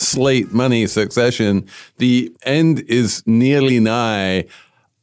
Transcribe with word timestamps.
Slate 0.00 0.52
Money 0.52 0.86
Succession. 0.86 1.66
The 1.98 2.34
end 2.42 2.80
is 2.88 3.22
nearly 3.26 3.80
nigh, 3.80 4.46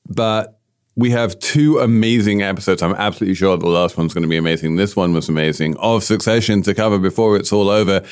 but 0.09 0.59
we 0.95 1.12
have 1.12 1.38
two 1.39 1.80
amazing 1.80 2.42
episodes. 2.42 2.81
I'm 2.81 2.95
absolutely 2.95 3.36
sure 3.36 3.56
the 3.56 3.67
last 3.67 3.98
one's 3.98 4.14
going 4.14 4.23
to 4.23 4.28
be 4.28 4.38
amazing. 4.38 4.76
This 4.78 4.95
one 4.95 5.14
was 5.14 5.30
amazing 5.30 5.78
of 5.78 6.04
Succession 6.04 6.64
to 6.64 6.73
cover 6.73 6.98
before 6.98 7.38
it's 7.38 7.54
all 7.54 7.70
over. 7.70 8.04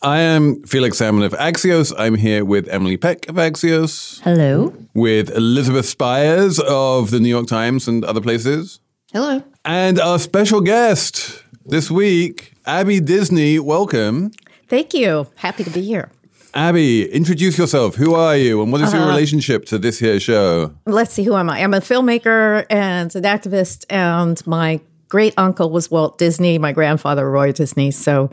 I 0.00 0.20
am 0.20 0.62
Felix 0.62 0.98
Salmon 0.98 1.24
of 1.24 1.32
Axios. 1.32 1.92
I'm 1.98 2.14
here 2.14 2.44
with 2.44 2.68
Emily 2.68 2.96
Peck 2.96 3.28
of 3.28 3.34
Axios. 3.34 4.20
Hello. 4.20 4.72
With 4.94 5.30
Elizabeth 5.30 5.86
Spiers 5.86 6.60
of 6.60 7.10
the 7.10 7.18
New 7.18 7.28
York 7.28 7.48
Times 7.48 7.88
and 7.88 8.04
other 8.04 8.20
places. 8.20 8.78
Hello. 9.12 9.42
And 9.64 9.98
our 9.98 10.20
special 10.20 10.60
guest 10.60 11.42
this 11.66 11.90
week, 11.90 12.52
Abby 12.64 13.00
Disney. 13.00 13.58
Welcome. 13.58 14.30
Thank 14.68 14.94
you. 14.94 15.26
Happy 15.34 15.64
to 15.64 15.70
be 15.70 15.82
here. 15.82 16.12
Abby, 16.54 17.10
introduce 17.12 17.58
yourself. 17.58 17.94
Who 17.96 18.14
are 18.14 18.36
you, 18.36 18.62
and 18.62 18.72
what 18.72 18.80
is 18.80 18.92
your 18.92 19.02
Uh-huh. 19.02 19.10
relationship 19.10 19.64
to 19.66 19.78
this 19.78 19.98
here 19.98 20.18
show? 20.18 20.72
Let's 20.86 21.12
see, 21.12 21.22
who 21.24 21.36
am 21.36 21.50
I? 21.50 21.60
I'm 21.62 21.74
a 21.74 21.80
filmmaker 21.80 22.64
and 22.70 23.14
an 23.14 23.22
activist, 23.24 23.84
and 23.90 24.44
my 24.46 24.80
great 25.08 25.34
uncle 25.36 25.70
was 25.70 25.90
Walt 25.90 26.18
Disney, 26.18 26.58
my 26.58 26.72
grandfather, 26.72 27.30
Roy 27.30 27.52
Disney. 27.52 27.90
So 27.90 28.30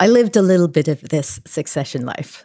I 0.00 0.08
lived 0.08 0.36
a 0.36 0.42
little 0.42 0.68
bit 0.68 0.88
of 0.88 1.00
this 1.10 1.40
succession 1.46 2.04
life, 2.06 2.44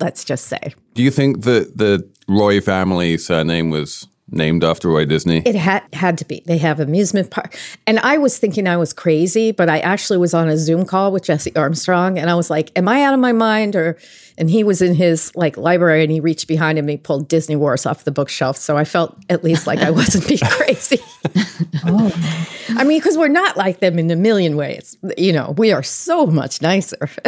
let's 0.00 0.24
just 0.24 0.46
say. 0.46 0.74
Do 0.94 1.02
you 1.02 1.10
think 1.10 1.42
that 1.42 1.76
the 1.76 2.08
Roy 2.28 2.60
family 2.60 3.18
surname 3.18 3.70
was 3.70 4.06
named 4.30 4.64
after 4.64 4.88
Roy 4.88 5.04
Disney? 5.04 5.42
It 5.44 5.56
had 5.56 5.82
had 5.92 6.16
to 6.18 6.24
be. 6.24 6.42
They 6.46 6.58
have 6.58 6.78
amusement 6.80 7.30
park, 7.30 7.56
and 7.86 7.98
I 7.98 8.16
was 8.18 8.38
thinking 8.38 8.66
I 8.68 8.76
was 8.76 8.92
crazy, 8.92 9.50
but 9.52 9.68
I 9.68 9.80
actually 9.80 10.18
was 10.18 10.32
on 10.34 10.48
a 10.48 10.56
Zoom 10.56 10.84
call 10.86 11.10
with 11.12 11.24
Jesse 11.24 11.54
Armstrong, 11.56 12.18
and 12.18 12.30
I 12.30 12.34
was 12.36 12.48
like, 12.48 12.70
"Am 12.76 12.86
I 12.88 13.02
out 13.02 13.12
of 13.14 13.20
my 13.20 13.32
mind?" 13.32 13.74
Or, 13.76 13.98
and 14.38 14.50
he 14.50 14.64
was 14.64 14.82
in 14.82 14.94
his 14.94 15.34
like 15.34 15.56
library, 15.56 16.02
and 16.02 16.12
he 16.12 16.20
reached 16.20 16.48
behind 16.48 16.78
him, 16.78 16.84
and 16.84 16.90
he 16.90 16.96
pulled 16.96 17.28
Disney 17.28 17.56
Wars 17.56 17.86
off 17.86 18.04
the 18.04 18.10
bookshelf. 18.10 18.56
So 18.56 18.76
I 18.76 18.84
felt 18.84 19.16
at 19.28 19.44
least 19.44 19.66
like 19.66 19.80
I 19.80 19.90
wasn't 20.00 20.26
being 20.28 20.40
crazy. 20.40 21.00
I 21.84 22.84
mean, 22.84 22.98
because 22.98 23.16
we're 23.18 23.28
not 23.28 23.56
like 23.56 23.80
them 23.80 23.98
in 23.98 24.10
a 24.10 24.16
million 24.16 24.56
ways. 24.56 24.96
You 25.16 25.32
know, 25.32 25.54
we 25.56 25.72
are 25.72 25.82
so 25.82 26.26
much 26.26 26.62
nicer. 26.62 27.08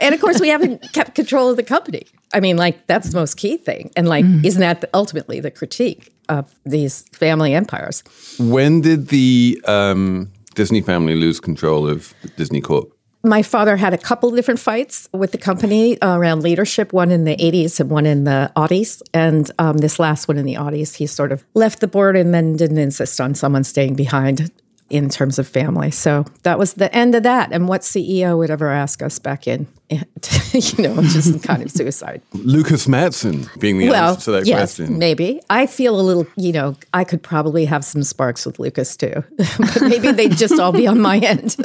and 0.00 0.14
of 0.14 0.20
course, 0.20 0.40
we 0.40 0.48
haven't 0.48 0.92
kept 0.92 1.14
control 1.14 1.50
of 1.50 1.56
the 1.56 1.62
company. 1.62 2.06
I 2.32 2.40
mean, 2.40 2.56
like, 2.56 2.86
that's 2.86 3.10
the 3.10 3.18
most 3.18 3.36
key 3.36 3.56
thing. 3.56 3.90
And, 3.96 4.08
like, 4.08 4.24
isn't 4.44 4.60
that 4.60 4.84
ultimately 4.94 5.40
the 5.40 5.50
critique 5.50 6.12
of 6.28 6.54
these 6.64 7.02
family 7.12 7.54
empires? 7.54 8.02
when 8.38 8.80
did 8.80 9.08
the 9.08 9.60
um, 9.66 10.30
Disney 10.54 10.80
family 10.80 11.14
lose 11.14 11.40
control 11.40 11.88
of 11.88 12.14
Disney 12.36 12.60
Corp? 12.60 12.93
My 13.24 13.42
father 13.42 13.78
had 13.78 13.94
a 13.94 13.98
couple 13.98 14.30
different 14.32 14.60
fights 14.60 15.08
with 15.12 15.32
the 15.32 15.38
company 15.38 15.98
uh, 16.02 16.14
around 16.14 16.42
leadership, 16.42 16.92
one 16.92 17.10
in 17.10 17.24
the 17.24 17.34
80s 17.36 17.80
and 17.80 17.88
one 17.88 18.04
in 18.04 18.24
the 18.24 18.52
Audis. 18.54 19.00
And 19.14 19.50
um, 19.58 19.78
this 19.78 19.98
last 19.98 20.28
one 20.28 20.36
in 20.36 20.44
the 20.44 20.56
Audis, 20.56 20.96
he 20.96 21.06
sort 21.06 21.32
of 21.32 21.42
left 21.54 21.80
the 21.80 21.88
board 21.88 22.16
and 22.16 22.34
then 22.34 22.54
didn't 22.54 22.76
insist 22.76 23.22
on 23.22 23.34
someone 23.34 23.64
staying 23.64 23.94
behind 23.94 24.50
in 24.90 25.08
terms 25.08 25.38
of 25.38 25.48
family. 25.48 25.90
So 25.90 26.24
that 26.42 26.58
was 26.58 26.74
the 26.74 26.94
end 26.94 27.14
of 27.14 27.22
that. 27.22 27.52
And 27.52 27.68
what 27.68 27.80
CEO 27.80 28.36
would 28.38 28.50
ever 28.50 28.70
ask 28.70 29.02
us 29.02 29.18
back 29.18 29.46
in? 29.48 29.66
you 29.90 29.98
know, 30.78 31.00
just 31.02 31.42
kind 31.42 31.62
of 31.62 31.70
suicide. 31.72 32.20
Lukas 32.32 32.88
Matsson 32.88 33.48
being 33.58 33.78
the 33.78 33.90
well, 33.90 34.12
answer 34.14 34.26
to 34.26 34.30
that 34.32 34.46
yes, 34.46 34.76
question. 34.76 34.98
maybe. 34.98 35.40
I 35.50 35.66
feel 35.66 35.98
a 35.98 36.02
little, 36.02 36.26
you 36.36 36.52
know, 36.52 36.76
I 36.92 37.04
could 37.04 37.22
probably 37.22 37.64
have 37.64 37.84
some 37.84 38.02
sparks 38.02 38.44
with 38.46 38.58
Lukas 38.58 38.96
too, 38.96 39.24
but 39.36 39.82
maybe 39.82 40.10
they'd 40.12 40.36
just 40.36 40.58
all 40.58 40.72
be 40.72 40.86
on 40.86 41.00
my 41.00 41.18
end. 41.18 41.56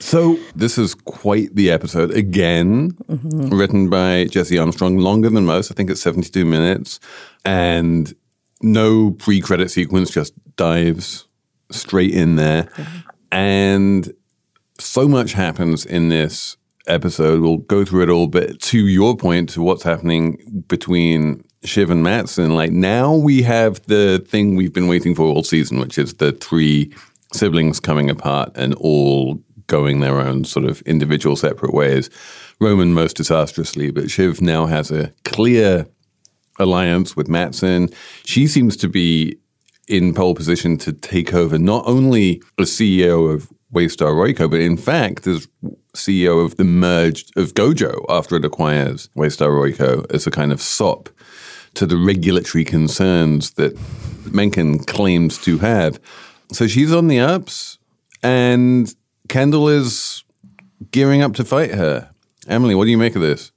So 0.00 0.38
this 0.54 0.78
is 0.78 0.94
quite 0.94 1.54
the 1.54 1.70
episode 1.70 2.10
again, 2.12 2.92
Mm-hmm. 3.08 3.48
written 3.56 3.90
by 3.90 4.24
Jesse 4.26 4.58
Armstrong, 4.58 4.98
longer 4.98 5.28
than 5.28 5.44
most. 5.44 5.70
I 5.70 5.74
think 5.74 5.90
it's 5.90 6.00
72 6.00 6.44
minutes, 6.44 6.98
and 7.44 8.14
no 8.62 9.10
pre-credit 9.12 9.70
sequence, 9.70 10.10
just 10.10 10.32
dives 10.56 11.26
straight 11.70 12.12
in 12.12 12.36
there, 12.36 12.68
and 13.30 14.12
so 14.78 15.08
much 15.08 15.32
happens 15.32 15.86
in 15.86 16.08
this 16.08 16.56
episode. 16.86 17.40
We'll 17.40 17.58
go 17.58 17.84
through 17.84 18.04
it 18.04 18.10
all, 18.10 18.26
but 18.26 18.60
to 18.60 18.78
your 18.78 19.16
point, 19.16 19.50
to 19.50 19.62
what's 19.62 19.82
happening 19.82 20.64
between 20.68 21.44
Shiv 21.64 21.90
and 21.90 22.02
Matsson, 22.02 22.54
like 22.54 22.72
now 22.72 23.14
we 23.14 23.42
have 23.42 23.82
the 23.86 24.24
thing 24.26 24.56
we've 24.56 24.72
been 24.72 24.88
waiting 24.88 25.14
for 25.14 25.22
all 25.22 25.44
season, 25.44 25.78
which 25.78 25.98
is 25.98 26.14
the 26.14 26.32
three 26.32 26.92
siblings 27.32 27.80
coming 27.80 28.10
apart 28.10 28.50
and 28.54 28.74
all 28.74 29.40
going 29.66 30.00
their 30.00 30.20
own 30.20 30.44
sort 30.44 30.66
of 30.66 30.82
individual 30.82 31.36
separate 31.36 31.72
ways. 31.72 32.10
Roman 32.60 32.92
most 32.92 33.16
disastrously, 33.16 33.90
but 33.90 34.10
Shiv 34.10 34.42
now 34.42 34.66
has 34.66 34.90
a 34.90 35.12
clear 35.24 35.86
alliance 36.58 37.16
with 37.16 37.28
Matsson. 37.28 37.88
She 38.24 38.46
seems 38.46 38.76
to 38.78 38.88
be 38.88 39.38
in 39.88 40.14
pole 40.14 40.34
position 40.34 40.76
to 40.78 40.92
take 40.92 41.34
over 41.34 41.58
not 41.58 41.86
only 41.86 42.42
as 42.58 42.70
CEO 42.70 43.32
of 43.32 43.52
Waystar 43.72 44.12
Royco, 44.12 44.50
but 44.50 44.60
in 44.60 44.76
fact 44.76 45.26
as 45.26 45.48
CEO 45.94 46.44
of 46.44 46.56
the 46.56 46.64
merged 46.64 47.36
of 47.36 47.54
Gojo 47.54 48.04
after 48.08 48.36
it 48.36 48.44
acquires 48.44 49.08
Waystar 49.16 49.48
Royco 49.48 50.10
as 50.12 50.26
a 50.26 50.30
kind 50.30 50.52
of 50.52 50.60
sop 50.60 51.08
to 51.74 51.86
the 51.86 51.96
regulatory 51.96 52.64
concerns 52.64 53.52
that 53.52 53.78
Mencken 54.30 54.78
claims 54.78 55.38
to 55.38 55.58
have. 55.58 55.98
So 56.52 56.66
she's 56.66 56.92
on 56.92 57.08
the 57.08 57.18
ups, 57.18 57.78
and 58.22 58.94
Kendall 59.28 59.68
is 59.68 60.24
gearing 60.90 61.22
up 61.22 61.34
to 61.34 61.44
fight 61.44 61.72
her. 61.72 62.10
Emily, 62.46 62.74
what 62.74 62.84
do 62.84 62.90
you 62.90 62.98
make 62.98 63.16
of 63.16 63.22
this? 63.22 63.52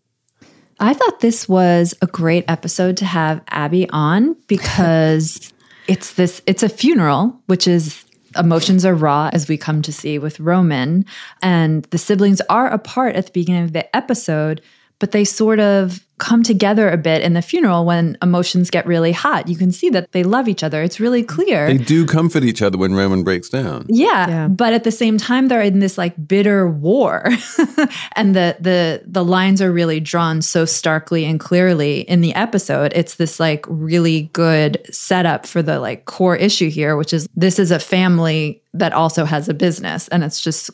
I 0.80 0.94
thought 0.94 1.22
this 1.22 1.48
was 1.48 1.94
a 2.02 2.08
great 2.08 2.46
episode 2.48 2.98
to 2.98 3.06
have 3.06 3.42
Abby 3.50 3.90
on 3.90 4.36
because 4.48 5.54
it's 5.88 6.14
this 6.14 6.42
it's 6.46 6.64
a 6.64 6.70
funeral, 6.70 7.40
which 7.48 7.68
is 7.68 8.06
emotions 8.38 8.86
are 8.86 8.96
raw 8.96 9.30
as 9.34 9.48
we 9.48 9.58
come 9.58 9.82
to 9.82 9.94
see 9.94 10.20
with 10.20 10.40
Roman. 10.40 11.06
And 11.42 11.84
the 11.86 11.98
siblings 11.98 12.42
are 12.50 12.68
apart 12.68 13.16
at 13.16 13.28
the 13.28 13.32
beginning 13.32 13.64
of 13.64 13.74
the 13.74 13.96
episode, 13.96 14.62
but 15.00 15.12
they 15.12 15.26
sort 15.26 15.60
of 15.60 16.02
come 16.18 16.44
together 16.44 16.90
a 16.90 16.96
bit 16.96 17.22
in 17.22 17.34
the 17.34 17.42
funeral 17.42 17.84
when 17.86 18.18
emotions 18.22 18.70
get 18.70 18.86
really 18.88 19.12
hot. 19.12 19.50
You 19.50 19.58
can 19.58 19.70
see 19.74 19.90
that 19.90 20.14
they 20.14 20.24
love 20.24 20.48
each 20.48 20.64
other. 20.64 20.82
It's 20.82 20.98
really 20.98 21.24
clear. 21.24 21.68
They 21.68 21.78
do 21.78 22.06
comfort 22.06 22.44
each 22.46 22.62
other 22.62 22.78
when 22.78 22.96
Roman 22.96 23.24
breaks 23.24 23.50
down. 23.50 23.86
Yeah, 23.90 24.30
Yeah. 24.30 24.48
but 24.48 24.72
at 24.74 24.86
the 24.86 24.92
same 24.92 25.18
time 25.18 25.50
they're 25.50 25.62
in 25.62 25.80
this 25.80 25.98
like 25.98 26.14
bitter 26.26 26.70
war. 26.70 27.26
and 28.16 28.34
the 28.34 28.56
the 28.62 29.04
the 29.06 29.26
lines 29.26 29.62
are 29.62 29.72
really 29.74 30.00
drawn 30.00 30.42
so 30.42 30.64
starkly 30.64 31.26
and 31.26 31.38
clearly 31.38 32.02
in 32.02 32.22
the 32.22 32.34
episode. 32.34 32.94
It's 32.96 33.16
this 33.16 33.38
like 33.38 33.66
really 33.68 34.30
good 34.32 34.82
setup 34.96 35.46
for 35.46 35.62
the 35.62 35.80
like 35.82 36.06
core 36.06 36.38
issue 36.38 36.70
here, 36.70 36.96
which 36.96 37.12
is 37.14 37.28
this 37.36 37.60
is 37.60 37.72
a 37.72 37.80
family 37.80 38.62
that 38.74 38.94
also 38.94 39.26
has 39.26 39.50
a 39.50 39.54
business 39.54 40.08
and 40.10 40.24
it's 40.24 40.40
just 40.40 40.70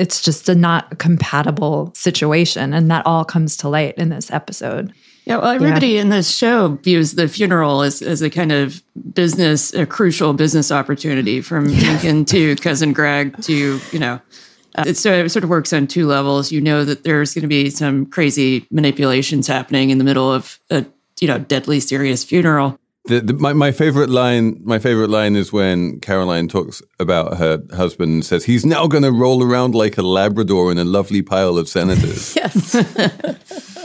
it's 0.00 0.22
just 0.22 0.48
a 0.48 0.54
not 0.54 0.98
compatible 0.98 1.92
situation 1.94 2.72
and 2.72 2.90
that 2.90 3.06
all 3.06 3.24
comes 3.24 3.54
to 3.58 3.68
light 3.68 3.94
in 3.98 4.08
this 4.08 4.30
episode. 4.30 4.92
Yeah, 5.26 5.36
well, 5.36 5.50
everybody 5.50 5.98
in 5.98 6.08
this 6.08 6.34
show 6.34 6.78
views 6.82 7.12
the 7.12 7.28
funeral 7.28 7.82
as, 7.82 8.00
as 8.00 8.22
a 8.22 8.30
kind 8.30 8.50
of 8.50 8.82
business, 9.12 9.74
a 9.74 9.84
crucial 9.84 10.32
business 10.32 10.72
opportunity 10.72 11.42
from 11.42 11.66
Lincoln 11.82 12.24
to 12.24 12.56
cousin 12.56 12.94
Greg 12.94 13.40
to, 13.42 13.78
you 13.92 13.98
know, 13.98 14.20
uh, 14.76 14.84
it, 14.86 14.96
so 14.96 15.12
it 15.12 15.28
sort 15.28 15.44
of 15.44 15.50
works 15.50 15.72
on 15.72 15.86
two 15.86 16.06
levels. 16.06 16.50
You 16.50 16.60
know 16.62 16.84
that 16.84 17.04
there's 17.04 17.34
going 17.34 17.42
to 17.42 17.48
be 17.48 17.68
some 17.68 18.06
crazy 18.06 18.66
manipulations 18.70 19.46
happening 19.46 19.90
in 19.90 19.98
the 19.98 20.04
middle 20.04 20.32
of 20.32 20.58
a, 20.70 20.86
you 21.20 21.28
know, 21.28 21.38
deadly 21.38 21.80
serious 21.80 22.24
funeral. 22.24 22.78
The, 23.04 23.20
the, 23.20 23.32
my, 23.32 23.54
my 23.54 23.72
favorite 23.72 24.10
line 24.10 24.60
my 24.62 24.78
favorite 24.78 25.08
line 25.08 25.34
is 25.34 25.52
when 25.52 26.00
Caroline 26.00 26.48
talks 26.48 26.82
about 26.98 27.38
her 27.38 27.62
husband 27.74 28.12
and 28.12 28.24
says 28.24 28.44
he's 28.44 28.66
now 28.66 28.86
going 28.86 29.04
to 29.04 29.10
roll 29.10 29.42
around 29.42 29.74
like 29.74 29.96
a 29.96 30.02
labrador 30.02 30.70
in 30.70 30.78
a 30.78 30.84
lovely 30.84 31.22
pile 31.22 31.56
of 31.58 31.68
senators. 31.68 32.36
Yes. 32.40 32.74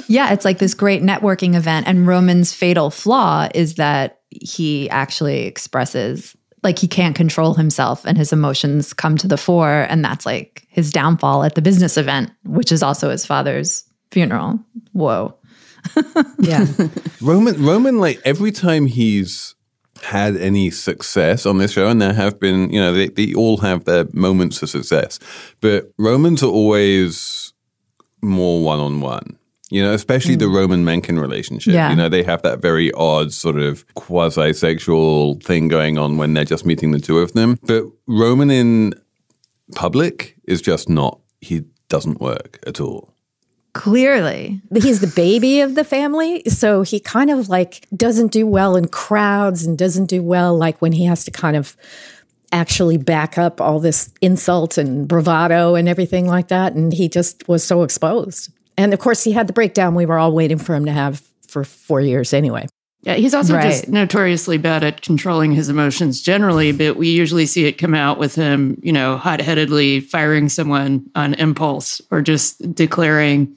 yeah, 0.08 0.34
it's 0.34 0.46
like 0.46 0.60
this 0.60 0.74
great 0.74 1.02
networking 1.02 1.56
event. 1.56 1.88
And 1.88 2.06
Roman's 2.08 2.54
fatal 2.54 2.90
flaw 2.90 3.48
is 3.56 3.76
that 3.76 4.20
he 4.30 4.90
actually 4.90 5.46
expresses 5.46 6.36
like 6.66 6.80
he 6.80 6.88
can't 6.88 7.16
control 7.16 7.54
himself 7.54 8.06
and 8.06 8.18
his 8.18 8.34
emotions 8.34 8.92
come 8.92 9.18
to 9.18 9.28
the 9.28 9.38
fore. 9.38 9.86
And 9.90 10.04
that's 10.04 10.26
like 10.26 10.66
his 10.70 10.92
downfall 10.92 11.44
at 11.44 11.56
the 11.56 11.62
business 11.62 11.96
event, 11.96 12.32
which 12.44 12.72
is 12.72 12.84
also 12.84 13.10
his 13.12 13.26
father's 13.26 13.84
funeral. 14.12 14.60
Whoa. 14.92 15.38
Yeah. 16.40 16.68
Roman 17.22 17.64
Roman 17.64 18.00
like 18.00 18.22
every 18.24 18.52
time 18.52 18.86
he's 18.86 19.56
had 20.04 20.36
any 20.38 20.70
success 20.70 21.46
on 21.46 21.58
this 21.58 21.72
show, 21.72 21.88
and 21.88 22.02
there 22.02 22.14
have 22.14 22.40
been, 22.40 22.70
you 22.72 22.80
know, 22.80 22.94
they, 22.94 23.10
they 23.10 23.34
all 23.34 23.58
have 23.58 23.86
their 23.86 24.06
moments 24.14 24.62
of 24.62 24.70
success, 24.70 25.20
but 25.62 25.92
Romans 25.98 26.44
are 26.44 26.52
always 26.52 27.54
more 28.22 28.64
one 28.64 28.80
on 28.80 29.02
one. 29.02 29.38
You 29.72 29.82
know, 29.82 29.94
especially 29.94 30.36
the 30.36 30.46
mm. 30.46 30.56
Roman 30.56 30.86
Mencken 30.86 31.18
relationship. 31.18 31.74
Yeah. 31.74 31.90
You 31.90 31.96
know, 31.96 32.08
they 32.08 32.22
have 32.22 32.44
that 32.44 32.62
very 32.62 32.92
odd 32.92 33.34
sort 33.34 33.58
of 33.58 33.84
quasi 33.96 34.54
sexual 34.54 35.40
thing 35.40 35.70
going 35.70 35.98
on 35.98 36.18
when 36.18 36.36
they're 36.36 36.46
just 36.46 36.68
meeting 36.68 36.92
the 36.92 37.00
two 37.00 37.18
of 37.18 37.34
them. 37.34 37.58
But 37.64 37.86
Roman 38.06 38.52
in 38.52 38.94
public 39.74 40.38
is 40.44 40.62
just 40.62 40.88
not, 40.88 41.20
he 41.42 41.64
doesn't 41.90 42.22
work 42.22 42.60
at 42.68 42.80
all. 42.80 43.15
Clearly. 43.76 44.62
he's 44.74 45.02
the 45.02 45.14
baby 45.16 45.60
of 45.60 45.76
the 45.76 45.84
family 45.84 46.44
so 46.48 46.82
he 46.82 46.98
kind 46.98 47.30
of 47.30 47.50
like 47.50 47.86
doesn't 47.94 48.32
do 48.32 48.48
well 48.48 48.78
in 48.78 48.88
crowds 48.88 49.66
and 49.66 49.78
doesn't 49.78 50.06
do 50.06 50.24
well 50.24 50.58
like 50.58 50.82
when 50.82 50.94
he 50.94 51.04
has 51.04 51.26
to 51.26 51.32
kind 51.32 51.58
of 51.58 51.76
actually 52.54 52.96
back 52.96 53.38
up 53.38 53.60
all 53.60 53.82
this 53.82 54.14
insult 54.22 54.78
and 54.78 55.10
bravado 55.10 55.76
and 55.76 55.90
everything 55.90 56.26
like 56.26 56.48
that 56.48 56.74
and 56.74 56.94
he 56.94 57.10
just 57.10 57.46
was 57.50 57.66
so 57.66 57.84
exposed. 57.84 58.50
And 58.78 58.94
of 58.94 59.00
course 59.00 59.26
he 59.26 59.34
had 59.34 59.46
the 59.46 59.54
breakdown 59.54 59.94
we 59.94 60.06
were 60.06 60.18
all 60.18 60.32
waiting 60.32 60.58
for 60.58 60.74
him 60.74 60.86
to 60.86 60.94
have 60.94 61.22
for 61.46 61.66
four 61.66 62.00
years 62.00 62.34
anyway. 62.34 62.68
Yeah, 63.02 63.16
he's 63.16 63.34
also 63.34 63.60
just 63.62 63.90
notoriously 63.90 64.58
bad 64.58 64.86
at 64.86 65.02
controlling 65.02 65.52
his 65.52 65.68
emotions 65.68 66.22
generally, 66.22 66.72
but 66.72 66.96
we 66.96 67.10
usually 67.10 67.46
see 67.46 67.66
it 67.66 67.74
come 67.74 67.94
out 67.94 68.18
with 68.18 68.36
him, 68.36 68.80
you 68.82 68.94
know, 68.94 69.18
hot 69.18 69.42
headedly 69.42 70.00
firing 70.00 70.48
someone 70.48 71.06
on 71.14 71.34
impulse 71.34 72.02
or 72.10 72.22
just 72.22 72.74
declaring 72.74 73.54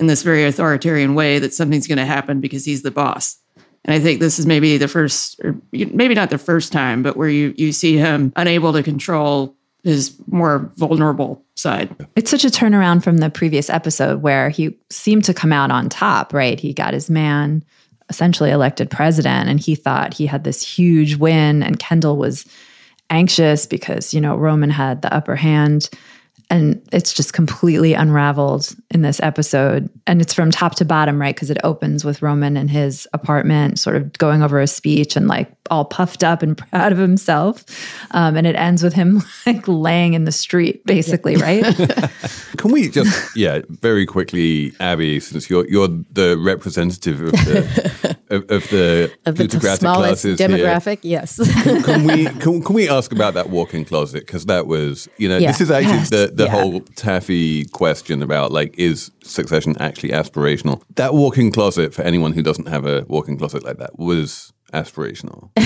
in 0.00 0.06
this 0.06 0.22
very 0.22 0.44
authoritarian 0.44 1.14
way 1.14 1.38
that 1.38 1.54
something's 1.54 1.86
going 1.86 1.98
to 1.98 2.06
happen 2.06 2.40
because 2.40 2.64
he's 2.64 2.82
the 2.82 2.90
boss. 2.90 3.36
And 3.84 3.94
I 3.94 4.00
think 4.00 4.20
this 4.20 4.38
is 4.38 4.46
maybe 4.46 4.76
the 4.78 4.88
first, 4.88 5.40
or 5.44 5.56
maybe 5.72 6.14
not 6.14 6.30
the 6.30 6.38
first 6.38 6.72
time, 6.72 7.02
but 7.02 7.16
where 7.16 7.28
you, 7.28 7.54
you 7.56 7.72
see 7.72 7.96
him 7.96 8.32
unable 8.36 8.72
to 8.72 8.82
control 8.82 9.54
his 9.84 10.18
more 10.26 10.70
vulnerable 10.76 11.42
side. 11.54 11.94
It's 12.16 12.30
such 12.30 12.44
a 12.44 12.48
turnaround 12.48 13.02
from 13.02 13.18
the 13.18 13.30
previous 13.30 13.70
episode 13.70 14.22
where 14.22 14.50
he 14.50 14.76
seemed 14.90 15.24
to 15.24 15.34
come 15.34 15.52
out 15.52 15.70
on 15.70 15.88
top, 15.88 16.34
right? 16.34 16.60
He 16.60 16.74
got 16.74 16.92
his 16.92 17.08
man 17.08 17.64
essentially 18.10 18.50
elected 18.50 18.90
president 18.90 19.48
and 19.48 19.60
he 19.60 19.74
thought 19.74 20.14
he 20.14 20.26
had 20.26 20.44
this 20.44 20.66
huge 20.66 21.16
win 21.16 21.62
and 21.62 21.78
Kendall 21.78 22.16
was 22.16 22.44
anxious 23.08 23.66
because, 23.66 24.12
you 24.12 24.20
know, 24.20 24.36
Roman 24.36 24.70
had 24.70 25.00
the 25.02 25.14
upper 25.14 25.36
hand 25.36 25.88
and 26.50 26.82
it's 26.92 27.12
just 27.12 27.32
completely 27.32 27.94
unraveled 27.94 28.74
in 28.90 29.02
this 29.02 29.20
episode 29.22 29.88
and 30.06 30.20
it's 30.20 30.34
from 30.34 30.50
top 30.50 30.74
to 30.74 30.84
bottom 30.84 31.20
right 31.20 31.34
because 31.34 31.50
it 31.50 31.58
opens 31.64 32.04
with 32.04 32.20
roman 32.22 32.56
in 32.56 32.68
his 32.68 33.06
apartment 33.12 33.78
sort 33.78 33.96
of 33.96 34.12
going 34.18 34.42
over 34.42 34.60
a 34.60 34.66
speech 34.66 35.16
and 35.16 35.28
like 35.28 35.50
all 35.70 35.84
puffed 35.84 36.24
up 36.24 36.42
and 36.42 36.58
proud 36.70 36.90
of 36.92 36.98
himself 36.98 37.64
um, 38.10 38.36
and 38.36 38.46
it 38.46 38.56
ends 38.56 38.82
with 38.82 38.92
him 38.92 39.22
like 39.46 39.66
laying 39.68 40.14
in 40.14 40.24
the 40.24 40.32
street 40.32 40.84
basically 40.84 41.36
right 41.36 41.64
Can 42.56 42.72
we 42.72 42.90
just, 42.90 43.34
yeah, 43.34 43.60
very 43.68 44.04
quickly, 44.04 44.72
Abby, 44.80 45.18
since 45.20 45.48
you're 45.48 45.66
you're 45.68 45.88
the 45.88 46.36
representative 46.38 47.22
of 47.22 47.32
the 47.32 48.16
of, 48.28 48.42
of 48.50 48.68
the 48.68 49.10
of 49.24 49.36
the 49.36 49.44
plutocratic 49.48 49.80
smallest 49.80 50.22
classes 50.24 50.38
here. 50.38 50.48
demographic 50.48 50.98
yes 51.02 51.38
Can 51.84 52.04
we 52.04 52.26
can, 52.26 52.62
can 52.62 52.74
we 52.74 52.86
ask 52.88 53.12
about 53.12 53.32
that 53.34 53.48
walk-in 53.48 53.86
closet? 53.86 54.26
Because 54.26 54.44
that 54.46 54.66
was, 54.66 55.08
you 55.16 55.28
know, 55.28 55.38
Yeah. 55.38 55.52
this 55.52 55.60
is 55.62 55.70
actually 55.70 55.90
Yes. 55.94 56.10
the 56.10 56.32
the 56.40 56.46
Yeah. 56.46 56.60
whole 56.62 56.80
taffy 56.96 57.64
question 57.66 58.22
about 58.22 58.50
like 58.52 58.74
is 58.78 59.10
succession 59.22 59.76
actually 59.80 60.10
aspirational? 60.10 60.82
That 60.96 61.14
walk-in 61.14 61.52
closet 61.52 61.94
for 61.94 62.02
anyone 62.02 62.32
who 62.32 62.42
doesn't 62.42 62.68
have 62.68 62.86
a 62.86 63.04
walk-in 63.08 63.36
closet 63.38 63.62
like 63.64 63.78
that 63.78 63.98
was 63.98 64.52
aspirational. 64.72 65.50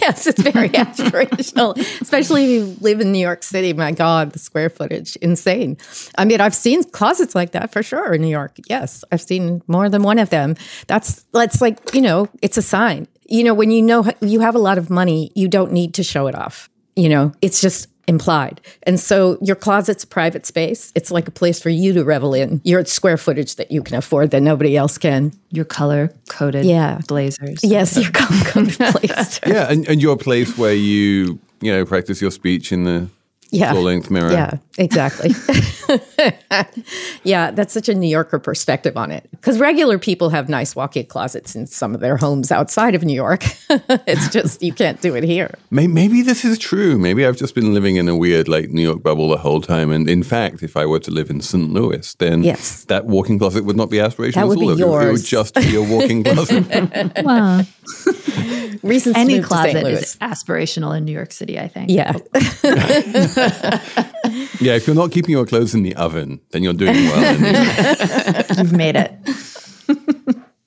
yes, 0.00 0.26
it's 0.26 0.40
very 0.42 0.68
aspirational, 0.84 1.76
especially 2.00 2.44
if 2.44 2.50
you 2.50 2.76
live 2.80 3.00
in 3.00 3.12
New 3.12 3.18
York 3.18 3.42
City. 3.42 3.72
My 3.72 3.92
God, 3.92 4.32
the 4.32 4.38
square 4.38 4.70
footage, 4.70 5.16
insane. 5.16 5.76
I 6.16 6.24
mean, 6.24 6.40
I've 6.40 6.54
seen 6.54 6.82
closets 6.84 7.34
like 7.34 7.52
that 7.52 7.72
for 7.72 7.82
sure 7.82 8.14
in 8.14 8.22
New 8.22 8.28
York. 8.28 8.56
Yes, 8.68 9.04
I've 9.12 9.20
seen 9.20 9.62
more 9.66 9.88
than 9.90 10.02
one 10.02 10.18
of 10.18 10.30
them. 10.30 10.56
That's 10.86 11.24
that's 11.32 11.60
like 11.60 11.94
you 11.94 12.00
know, 12.00 12.28
it's 12.42 12.56
a 12.56 12.62
sign. 12.62 13.06
You 13.28 13.44
know, 13.44 13.54
when 13.54 13.70
you 13.70 13.82
know 13.82 14.04
you 14.20 14.40
have 14.40 14.54
a 14.54 14.58
lot 14.58 14.78
of 14.78 14.90
money, 14.90 15.30
you 15.34 15.48
don't 15.48 15.72
need 15.72 15.94
to 15.94 16.02
show 16.02 16.26
it 16.26 16.34
off. 16.34 16.68
You 16.96 17.08
know, 17.08 17.32
it's 17.42 17.60
just 17.60 17.88
implied. 18.06 18.60
And 18.84 18.98
so 19.00 19.38
your 19.40 19.56
closet's 19.56 20.04
a 20.04 20.06
private 20.06 20.46
space. 20.46 20.92
It's 20.94 21.10
like 21.10 21.26
a 21.28 21.30
place 21.30 21.60
for 21.60 21.70
you 21.70 21.92
to 21.94 22.04
revel 22.04 22.34
in 22.34 22.60
your 22.64 22.84
square 22.84 23.16
footage 23.16 23.56
that 23.56 23.70
you 23.70 23.82
can 23.82 23.96
afford 23.96 24.30
that 24.32 24.40
nobody 24.42 24.76
else 24.76 24.98
can. 24.98 25.32
your 25.50 25.64
color 25.64 26.12
coded 26.28 26.64
Yeah. 26.64 27.00
blazers 27.08 27.60
Yes, 27.62 27.96
your 27.96 28.10
color 28.10 28.40
coded 28.44 28.74
place. 28.76 29.40
yeah, 29.46 29.70
and, 29.70 29.86
and 29.88 30.02
your 30.02 30.16
place 30.16 30.56
where 30.58 30.74
you 30.74 31.38
you 31.60 31.72
know 31.72 31.84
practice 31.86 32.20
your 32.20 32.30
speech 32.32 32.72
in 32.72 32.84
the 32.84 33.08
Yeah. 33.54 33.72
full-length 33.72 34.10
mirror. 34.10 34.32
Yeah, 34.32 34.52
exactly. 34.78 35.30
yeah, 37.22 37.50
that's 37.52 37.72
such 37.72 37.88
a 37.88 37.94
New 37.94 38.08
Yorker 38.08 38.38
perspective 38.38 38.96
on 38.96 39.10
it. 39.10 39.28
Because 39.30 39.58
regular 39.58 39.98
people 39.98 40.30
have 40.30 40.48
nice 40.48 40.74
walk-in 40.74 41.06
closets 41.06 41.54
in 41.54 41.66
some 41.66 41.94
of 41.94 42.00
their 42.00 42.16
homes 42.16 42.50
outside 42.50 42.94
of 42.94 43.04
New 43.04 43.14
York. 43.14 43.44
it's 44.06 44.28
just 44.30 44.62
you 44.62 44.72
can't 44.72 45.00
do 45.00 45.14
it 45.14 45.24
here. 45.24 45.54
Maybe 45.70 46.22
this 46.22 46.44
is 46.44 46.58
true. 46.58 46.98
Maybe 46.98 47.24
I've 47.24 47.36
just 47.36 47.54
been 47.54 47.72
living 47.74 47.96
in 47.96 48.08
a 48.08 48.16
weird, 48.16 48.48
like, 48.48 48.70
New 48.70 48.82
York 48.82 49.02
bubble 49.02 49.28
the 49.28 49.38
whole 49.38 49.60
time. 49.60 49.90
And 49.92 50.08
in 50.08 50.22
fact, 50.22 50.62
if 50.62 50.76
I 50.76 50.86
were 50.86 51.00
to 51.00 51.10
live 51.10 51.30
in 51.30 51.40
St. 51.40 51.70
Louis, 51.72 52.14
then 52.14 52.42
Yes. 52.42 52.84
that 52.86 53.04
walk-in 53.06 53.38
closet 53.38 53.64
would 53.64 53.76
not 53.76 53.90
be 53.90 53.98
aspirational. 53.98 54.34
That 54.34 54.48
would 54.48 54.58
at 54.58 54.62
all. 54.62 54.76
be 54.76 54.82
It 54.82 54.88
would- 54.88 55.08
It 55.08 55.12
would 55.12 55.24
just 55.24 55.54
be 55.54 55.76
a 55.76 55.82
walk-in 55.82 56.24
closet. 56.24 56.64
well 57.24 57.64
Reasons 58.82 59.16
any 59.16 59.34
to 59.34 59.40
move 59.40 59.48
closet 59.48 59.84
Louis. 59.84 60.02
is 60.02 60.16
aspirational 60.16 60.96
in 60.96 61.04
new 61.04 61.12
york 61.12 61.32
city 61.32 61.58
i 61.58 61.68
think 61.68 61.90
yeah, 61.90 62.12
yeah, 64.60 64.74
if 64.74 64.86
you're 64.86 64.96
not 64.96 65.12
keeping 65.12 65.32
your 65.32 65.46
clothes 65.46 65.74
in 65.74 65.82
the 65.82 65.94
oven, 65.96 66.40
then 66.50 66.62
you're 66.62 66.72
doing 66.72 66.94
well. 66.94 67.36
in 67.36 67.44
you've 68.58 68.72
made 68.72 68.96
it 68.96 69.12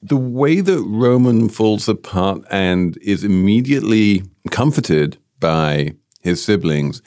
the 0.08 0.18
way 0.18 0.62
that 0.62 0.82
Roman 0.84 1.50
falls 1.50 1.90
apart 1.90 2.42
and 2.50 2.98
is 3.02 3.24
immediately 3.24 4.24
comforted 4.52 5.18
by 5.40 5.96
his 6.22 6.44
siblings, 6.44 7.02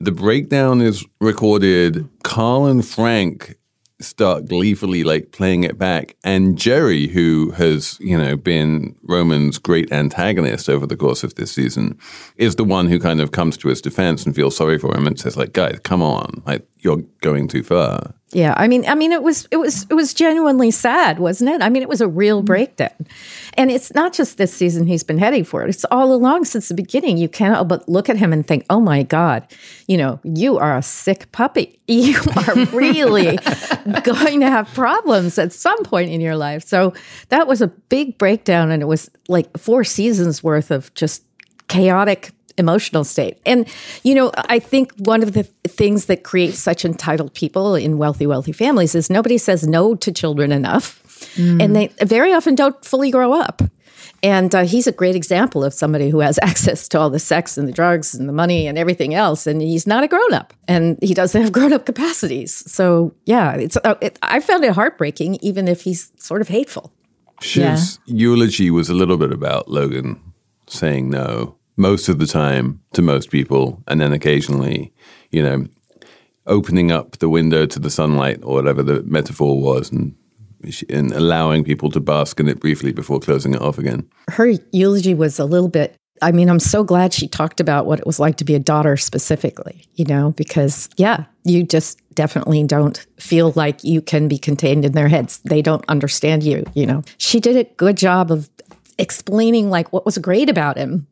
the 0.00 0.12
breakdown 0.12 0.80
is 0.80 1.04
recorded. 1.20 2.08
Carl 2.22 2.66
and 2.66 2.86
Frank 2.86 3.56
start 4.00 4.46
gleefully 4.46 5.04
like 5.04 5.32
playing 5.32 5.64
it 5.64 5.78
back, 5.78 6.16
and 6.24 6.56
Gerri, 6.56 7.08
who 7.08 7.50
has 7.52 7.98
you 8.00 8.16
know 8.16 8.36
been 8.36 8.94
Roman's 9.02 9.58
great 9.58 9.92
antagonist 9.92 10.68
over 10.68 10.86
the 10.86 10.96
course 10.96 11.24
of 11.24 11.34
this 11.34 11.52
season, 11.52 11.98
is 12.36 12.56
the 12.56 12.64
one 12.64 12.88
who 12.88 12.98
kind 12.98 13.20
of 13.20 13.32
comes 13.32 13.56
to 13.58 13.68
his 13.68 13.80
defense 13.80 14.24
and 14.24 14.34
feels 14.34 14.56
sorry 14.56 14.78
for 14.78 14.96
him 14.96 15.06
and 15.06 15.18
says 15.18 15.36
like, 15.36 15.52
"Guys, 15.52 15.78
come 15.82 16.02
on, 16.02 16.42
like 16.46 16.66
you're 16.78 17.02
going 17.20 17.48
too 17.48 17.62
far." 17.62 18.14
Yeah, 18.32 18.52
I 18.58 18.68
mean, 18.68 18.84
I 18.86 18.94
mean, 18.94 19.12
it 19.12 19.22
was 19.22 19.48
it 19.50 19.56
was 19.56 19.86
it 19.88 19.94
was 19.94 20.12
genuinely 20.12 20.70
sad, 20.70 21.18
wasn't 21.18 21.48
it? 21.48 21.62
I 21.62 21.70
mean, 21.70 21.82
it 21.82 21.88
was 21.88 22.02
a 22.02 22.08
real 22.08 22.38
mm-hmm. 22.38 22.46
breakdown, 22.46 23.06
and 23.54 23.70
it's 23.70 23.94
not 23.94 24.12
just 24.12 24.36
this 24.36 24.52
season 24.52 24.86
he's 24.86 25.02
been 25.02 25.16
heading 25.16 25.44
for 25.44 25.64
it. 25.64 25.70
It's 25.70 25.86
all 25.90 26.12
along 26.12 26.44
since 26.44 26.68
the 26.68 26.74
beginning. 26.74 27.16
You 27.16 27.30
cannot 27.30 27.68
but 27.68 27.88
look 27.88 28.10
at 28.10 28.18
him 28.18 28.34
and 28.34 28.46
think, 28.46 28.66
"Oh 28.68 28.80
my 28.80 29.02
God, 29.02 29.46
you 29.86 29.96
know, 29.96 30.20
you 30.24 30.58
are 30.58 30.76
a 30.76 30.82
sick 30.82 31.32
puppy. 31.32 31.74
You 31.88 32.20
are 32.36 32.66
really 32.66 33.38
going 34.02 34.40
to 34.40 34.50
have 34.50 34.68
problems 34.74 35.38
at 35.38 35.54
some 35.54 35.82
point 35.84 36.10
in 36.10 36.20
your 36.20 36.36
life." 36.36 36.64
So 36.64 36.92
that 37.30 37.46
was 37.46 37.62
a 37.62 37.68
big 37.68 38.18
breakdown, 38.18 38.70
and 38.70 38.82
it 38.82 38.86
was 38.86 39.10
like 39.28 39.56
four 39.56 39.84
seasons 39.84 40.44
worth 40.44 40.70
of 40.70 40.92
just 40.92 41.24
chaotic 41.68 42.32
emotional 42.58 43.04
state. 43.04 43.38
And, 43.46 43.66
you 44.02 44.14
know, 44.14 44.32
I 44.36 44.58
think 44.58 44.92
one 44.98 45.22
of 45.22 45.32
the 45.32 45.44
things 45.64 46.06
that 46.06 46.24
creates 46.24 46.58
such 46.58 46.84
entitled 46.84 47.34
people 47.34 47.74
in 47.74 47.98
wealthy, 47.98 48.26
wealthy 48.26 48.52
families 48.52 48.94
is 48.94 49.08
nobody 49.08 49.38
says 49.38 49.66
no 49.66 49.94
to 49.94 50.12
children 50.12 50.52
enough. 50.52 51.02
Mm. 51.36 51.62
And 51.62 51.76
they 51.76 51.88
very 52.04 52.32
often 52.32 52.54
don't 52.54 52.84
fully 52.84 53.10
grow 53.10 53.32
up. 53.32 53.62
And 54.22 54.52
uh, 54.52 54.64
he's 54.64 54.86
a 54.86 54.92
great 54.92 55.14
example 55.14 55.62
of 55.62 55.72
somebody 55.72 56.10
who 56.10 56.20
has 56.20 56.38
access 56.42 56.88
to 56.88 56.98
all 56.98 57.10
the 57.10 57.18
sex 57.18 57.56
and 57.56 57.68
the 57.68 57.72
drugs 57.72 58.14
and 58.14 58.28
the 58.28 58.32
money 58.32 58.66
and 58.66 58.76
everything 58.76 59.14
else. 59.14 59.46
And 59.46 59.60
he's 59.62 59.86
not 59.86 60.04
a 60.04 60.08
grown 60.08 60.32
up 60.32 60.52
and 60.66 60.98
he 61.02 61.14
doesn't 61.14 61.40
have 61.40 61.52
grown 61.58 61.72
up 61.72 61.86
capacities. 61.86 62.54
So, 62.70 63.14
yeah, 63.24 63.54
it's, 63.54 63.76
uh, 63.76 63.94
it, 64.00 64.18
I 64.22 64.40
found 64.40 64.64
it 64.64 64.72
heartbreaking, 64.72 65.38
even 65.40 65.68
if 65.68 65.82
he's 65.82 66.12
sort 66.16 66.40
of 66.40 66.48
hateful. 66.48 66.92
Shiv's 67.40 68.00
yeah. 68.06 68.16
eulogy 68.16 68.70
was 68.70 68.88
a 68.88 68.94
little 68.94 69.16
bit 69.16 69.30
about 69.30 69.68
Logan 69.68 70.20
saying 70.66 71.08
no 71.08 71.57
most 71.78 72.08
of 72.08 72.18
the 72.18 72.26
time 72.26 72.80
to 72.92 73.00
most 73.00 73.30
people, 73.30 73.82
and 73.86 74.00
then 74.00 74.12
occasionally, 74.12 74.92
you 75.30 75.42
know, 75.42 75.66
opening 76.46 76.90
up 76.90 77.18
the 77.18 77.28
window 77.28 77.66
to 77.66 77.78
the 77.78 77.90
sunlight 77.90 78.40
or 78.42 78.54
whatever 78.54 78.82
the 78.82 79.02
metaphor 79.04 79.60
was, 79.60 79.90
and 79.90 80.14
and 80.88 81.12
allowing 81.12 81.62
people 81.62 81.90
to 81.90 82.00
bask 82.00 82.40
in 82.40 82.48
it 82.48 82.60
briefly 82.60 82.92
before 82.92 83.20
closing 83.20 83.54
it 83.54 83.60
off 83.60 83.78
again. 83.78 84.08
Her 84.28 84.54
eulogy 84.72 85.14
was 85.14 85.38
a 85.38 85.44
little 85.44 85.68
bit. 85.68 85.94
I 86.20 86.32
mean, 86.32 86.50
I'm 86.50 86.58
so 86.58 86.82
glad 86.82 87.12
she 87.12 87.28
talked 87.28 87.60
about 87.60 87.86
what 87.86 88.00
it 88.00 88.06
was 88.06 88.18
like 88.18 88.38
to 88.38 88.44
be 88.44 88.56
a 88.56 88.58
daughter 88.58 88.96
specifically, 88.96 89.84
you 89.94 90.04
know, 90.04 90.32
because 90.32 90.88
yeah, 90.96 91.26
you 91.44 91.62
just 91.62 92.00
definitely 92.14 92.64
don't 92.64 93.06
feel 93.20 93.52
like 93.54 93.84
you 93.84 94.02
can 94.02 94.26
be 94.26 94.36
contained 94.36 94.84
in 94.84 94.92
their 94.92 95.06
heads. 95.06 95.38
They 95.44 95.62
don't 95.62 95.84
understand 95.86 96.42
you, 96.42 96.64
you 96.74 96.86
know. 96.86 97.04
She 97.18 97.38
did 97.38 97.56
a 97.56 97.62
good 97.74 97.96
job 97.96 98.32
of 98.32 98.50
explaining 98.98 99.70
like 99.70 99.92
what 99.92 100.04
was 100.04 100.18
great 100.18 100.50
about 100.50 100.76
him 100.76 101.06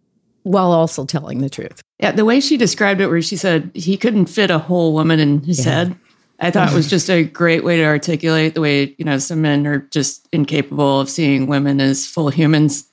while 0.46 0.70
also 0.70 1.04
telling 1.04 1.40
the 1.40 1.50
truth. 1.50 1.82
Yeah, 1.98 2.12
the 2.12 2.24
way 2.24 2.38
she 2.38 2.56
described 2.56 3.00
it, 3.00 3.08
where 3.08 3.20
she 3.20 3.36
said 3.36 3.72
he 3.74 3.96
couldn't 3.96 4.26
fit 4.26 4.48
a 4.48 4.60
whole 4.60 4.92
woman 4.92 5.18
in 5.18 5.42
his 5.42 5.66
yeah. 5.66 5.72
head, 5.72 5.98
I 6.38 6.52
thought 6.52 6.72
was 6.72 6.88
just 6.88 7.10
a 7.10 7.24
great 7.24 7.64
way 7.64 7.78
to 7.78 7.84
articulate 7.84 8.54
the 8.54 8.60
way, 8.60 8.94
you 8.96 9.04
know, 9.04 9.18
some 9.18 9.42
men 9.42 9.66
are 9.66 9.78
just 9.90 10.28
incapable 10.32 11.00
of 11.00 11.10
seeing 11.10 11.48
women 11.48 11.80
as 11.80 12.06
full 12.06 12.28
humans. 12.28 12.88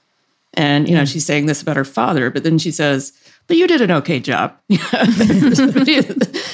And, 0.56 0.90
you 0.90 0.96
know, 0.96 1.06
she's 1.06 1.26
saying 1.26 1.46
this 1.46 1.62
about 1.62 1.76
her 1.76 1.86
father, 1.86 2.32
but 2.32 2.44
then 2.44 2.58
she 2.58 2.72
says, 2.72 3.14
but 3.48 3.58
you 3.58 3.68
did 3.68 3.82
an 3.82 3.92
okay 3.92 4.20
job. 4.20 4.58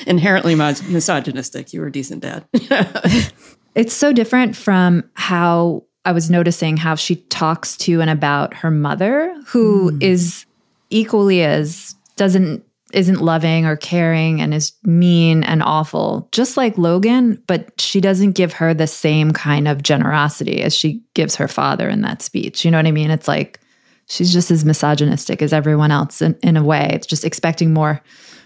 Inherently 0.08 0.56
misogynistic. 0.56 1.72
You 1.72 1.82
were 1.82 1.88
a 1.88 1.92
decent 1.92 2.24
dad. 2.24 2.46
it's 3.76 3.94
so 3.94 4.12
different 4.12 4.56
from 4.56 5.10
how 5.14 5.84
I 6.04 6.12
was 6.12 6.30
noticing 6.30 6.76
how 6.76 6.96
she 6.96 7.18
talks 7.18 7.78
to 7.78 8.02
and 8.02 8.10
about 8.10 8.54
her 8.56 8.72
mother, 8.72 9.34
who 9.48 9.92
mm. 9.92 10.04
is 10.04 10.46
equally 10.90 11.44
as 11.44 11.96
doesn't 12.16 12.64
isn't 12.92 13.22
loving 13.22 13.66
or 13.66 13.76
caring 13.76 14.42
and 14.42 14.54
is 14.54 14.74
mean 14.84 15.44
and 15.44 15.62
awful, 15.62 16.28
just 16.32 16.58
like 16.58 16.78
Logan, 16.78 17.42
but 17.46 17.80
she 17.80 18.02
doesn't 18.02 18.32
give 18.32 18.54
her 18.54 18.74
the 18.74 18.88
same 18.88 19.32
kind 19.32 19.68
of 19.68 19.84
generosity 19.84 20.62
as 20.64 20.76
she 20.76 21.02
gives 21.14 21.36
her 21.36 21.48
father 21.48 21.88
in 21.88 22.02
that 22.02 22.22
speech. 22.24 22.66
You 22.66 22.72
know 22.72 22.80
what 22.80 22.88
I 22.88 22.92
mean? 22.92 23.12
It's 23.12 23.28
like 23.28 23.60
she's 24.08 24.34
just 24.34 24.50
as 24.50 24.66
misogynistic 24.66 25.42
as 25.42 25.54
everyone 25.54 25.92
else 25.92 26.22
in, 26.22 26.36
in 26.42 26.58
a 26.58 26.64
way. 26.64 26.90
It's 26.92 27.08
just 27.08 27.26
expecting 27.26 27.74
more 27.74 28.02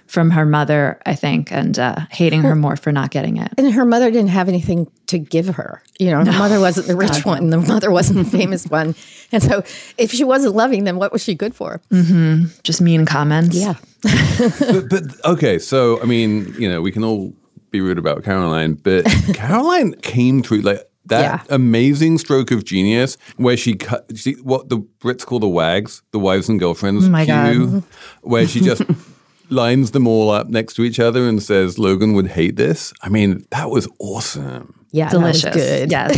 from 0.07 0.31
her 0.31 0.45
mother, 0.45 0.99
I 1.05 1.15
think, 1.15 1.51
and 1.51 1.77
uh, 1.79 1.95
hating 2.11 2.41
her 2.41 2.55
more 2.55 2.75
for 2.75 2.91
not 2.91 3.11
getting 3.11 3.37
it. 3.37 3.51
And 3.57 3.73
her 3.73 3.85
mother 3.85 4.11
didn't 4.11 4.29
have 4.29 4.47
anything 4.47 4.89
to 5.07 5.17
give 5.17 5.47
her. 5.47 5.81
You 5.99 6.11
know, 6.11 6.19
her 6.19 6.25
no. 6.25 6.37
mother 6.37 6.59
wasn't 6.59 6.87
the 6.87 6.95
rich 7.05 7.25
one, 7.25 7.49
the 7.49 7.57
mother 7.57 7.91
wasn't 7.91 8.19
the 8.19 8.37
famous 8.37 8.67
one. 8.67 8.95
And 9.31 9.41
so 9.41 9.63
if 9.97 10.11
she 10.11 10.23
wasn't 10.23 10.55
loving 10.55 10.83
them, 10.83 10.97
what 10.97 11.11
was 11.11 11.23
she 11.23 11.35
good 11.35 11.55
for? 11.55 11.81
Mm-hmm. 11.89 12.47
Just 12.63 12.81
mean 12.81 13.05
comments. 13.05 13.55
Yeah. 13.55 13.75
but, 14.59 14.89
but 14.89 15.03
okay, 15.25 15.57
so 15.57 16.01
I 16.01 16.05
mean, 16.05 16.53
you 16.59 16.69
know, 16.69 16.81
we 16.81 16.91
can 16.91 17.03
all 17.03 17.33
be 17.71 17.81
rude 17.81 17.97
about 17.97 18.23
Caroline, 18.23 18.75
but 18.75 19.05
Caroline 19.33 19.93
came 19.95 20.43
through 20.43 20.61
like 20.61 20.87
that 21.05 21.21
yeah. 21.21 21.55
amazing 21.55 22.17
stroke 22.17 22.51
of 22.51 22.63
genius 22.63 23.17
where 23.35 23.57
she 23.57 23.75
cut 23.75 24.09
she, 24.15 24.33
what 24.35 24.69
the 24.69 24.77
Brits 24.77 25.25
call 25.25 25.39
the 25.39 25.49
wags, 25.49 26.01
the 26.11 26.19
wives 26.19 26.47
and 26.47 26.59
girlfriends 26.59 27.07
oh 27.07 27.09
my 27.09 27.25
pew, 27.25 27.67
God. 27.67 27.83
where 28.21 28.47
she 28.47 28.61
just 28.61 28.83
lines 29.49 29.91
them 29.91 30.07
all 30.07 30.29
up 30.29 30.47
next 30.47 30.73
to 30.75 30.83
each 30.83 30.99
other 30.99 31.27
and 31.27 31.41
says 31.41 31.77
Logan 31.77 32.13
would 32.13 32.27
hate 32.27 32.55
this. 32.55 32.93
I 33.01 33.09
mean, 33.09 33.45
that 33.51 33.69
was 33.69 33.87
awesome. 33.99 34.83
Yeah, 34.93 35.09
delicious. 35.09 35.55
good. 35.55 35.89
Yes, 35.89 36.15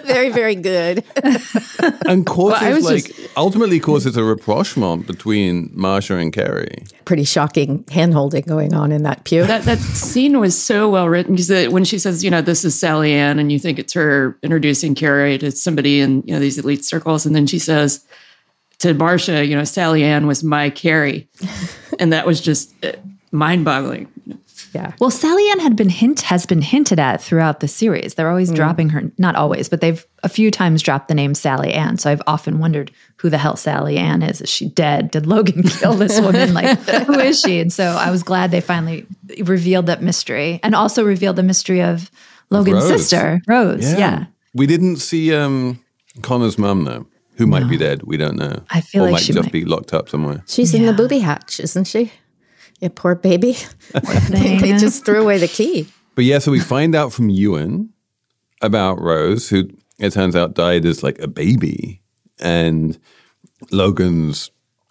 very, 0.06 0.30
very 0.30 0.54
good. 0.54 1.04
and 2.06 2.24
causes 2.24 2.62
well, 2.62 2.80
like 2.80 3.14
just... 3.14 3.36
ultimately 3.36 3.78
causes 3.78 4.16
a 4.16 4.24
rapprochement 4.24 5.06
between 5.06 5.70
Marcia 5.74 6.16
and 6.16 6.32
Kerry. 6.32 6.84
Pretty 7.04 7.24
shocking 7.24 7.84
hand 7.90 8.14
holding 8.14 8.44
going 8.44 8.72
on 8.72 8.90
in 8.90 9.02
that 9.02 9.24
pew. 9.24 9.44
That 9.44 9.64
that 9.64 9.80
scene 9.80 10.40
was 10.40 10.60
so 10.60 10.88
well 10.88 11.10
written 11.10 11.36
because 11.36 11.68
when 11.68 11.84
she 11.84 11.98
says, 11.98 12.24
you 12.24 12.30
know, 12.30 12.40
this 12.40 12.64
is 12.64 12.78
Sally 12.78 13.12
Ann, 13.12 13.38
and 13.38 13.52
you 13.52 13.58
think 13.58 13.78
it's 13.78 13.92
her 13.92 14.38
introducing 14.42 14.94
Kerry 14.94 15.36
to 15.36 15.50
somebody 15.50 16.00
in 16.00 16.22
you 16.24 16.32
know 16.32 16.40
these 16.40 16.56
elite 16.56 16.86
circles, 16.86 17.26
and 17.26 17.36
then 17.36 17.46
she 17.46 17.58
says 17.58 18.02
to 18.80 18.94
Marcia, 18.94 19.44
you 19.44 19.56
know, 19.56 19.64
Sally 19.64 20.04
Ann 20.04 20.26
was 20.26 20.42
my 20.44 20.70
Kerry. 20.70 21.28
and 21.98 22.12
that 22.12 22.26
was 22.26 22.40
just 22.40 22.72
uh, 22.84 22.92
mind 23.32 23.64
boggling. 23.64 24.08
Yeah. 24.72 24.92
Well, 24.98 25.10
Sally 25.10 25.48
Ann 25.50 25.60
had 25.60 25.76
been 25.76 25.88
hint 25.88 26.22
has 26.22 26.46
been 26.46 26.60
hinted 26.60 26.98
at 26.98 27.22
throughout 27.22 27.60
the 27.60 27.68
series. 27.68 28.14
They're 28.14 28.28
always 28.28 28.50
mm. 28.50 28.56
dropping 28.56 28.88
her, 28.90 29.10
not 29.18 29.36
always, 29.36 29.68
but 29.68 29.80
they've 29.80 30.04
a 30.24 30.28
few 30.28 30.50
times 30.50 30.82
dropped 30.82 31.06
the 31.06 31.14
name 31.14 31.34
Sally 31.34 31.72
Ann. 31.72 31.96
So 31.96 32.10
I've 32.10 32.22
often 32.26 32.58
wondered 32.58 32.90
who 33.16 33.30
the 33.30 33.38
hell 33.38 33.56
Sally 33.56 33.96
Ann 33.96 34.22
is. 34.22 34.40
Is 34.40 34.50
she 34.50 34.68
dead? 34.68 35.12
Did 35.12 35.26
Logan 35.26 35.62
kill 35.62 35.94
this 35.94 36.20
woman? 36.20 36.54
Like, 36.54 36.78
who 36.80 37.18
is 37.18 37.40
she? 37.40 37.60
And 37.60 37.72
so 37.72 37.84
I 37.84 38.10
was 38.10 38.24
glad 38.24 38.50
they 38.50 38.60
finally 38.60 39.06
revealed 39.44 39.86
that 39.86 40.02
mystery 40.02 40.58
and 40.62 40.74
also 40.74 41.04
revealed 41.04 41.36
the 41.36 41.44
mystery 41.44 41.80
of 41.80 42.10
Logan's 42.50 42.82
Rose. 42.82 43.00
sister, 43.00 43.42
Rose. 43.46 43.92
Yeah. 43.92 43.98
yeah. 43.98 44.24
We 44.54 44.66
didn't 44.66 44.96
see 44.96 45.34
um, 45.34 45.80
Connor's 46.22 46.58
mom 46.58 46.84
though 46.84 47.06
who 47.36 47.46
might 47.46 47.64
no. 47.64 47.68
be 47.68 47.76
dead. 47.76 48.02
We 48.04 48.16
don't 48.16 48.36
know. 48.36 48.62
I 48.70 48.80
feel 48.80 49.02
or 49.02 49.06
like 49.06 49.12
might 49.12 49.22
she 49.22 49.32
just 49.32 49.46
might. 49.46 49.52
be 49.52 49.64
locked 49.64 49.92
up 49.92 50.08
somewhere. 50.08 50.42
She's 50.46 50.72
yeah. 50.72 50.80
in 50.80 50.86
the 50.86 50.92
booby 50.92 51.18
hatch, 51.18 51.60
isn't 51.60 51.84
she? 51.84 52.12
Yeah, 52.80 52.88
poor 52.94 53.14
baby. 53.14 53.56
they, 54.30 54.58
they 54.58 54.76
just 54.78 55.04
threw 55.04 55.22
away 55.22 55.38
the 55.38 55.48
key. 55.48 55.88
But 56.14 56.24
yeah, 56.24 56.38
so 56.38 56.52
we 56.52 56.60
find 56.60 56.94
out 56.94 57.12
from 57.12 57.28
Ewan 57.28 57.90
about 58.62 59.00
Rose, 59.00 59.48
who 59.48 59.68
it 59.98 60.12
turns 60.12 60.36
out 60.36 60.54
died 60.54 60.84
as 60.84 61.02
like 61.02 61.18
a 61.18 61.28
baby, 61.28 62.02
and 62.40 62.98
Logan's 63.70 64.50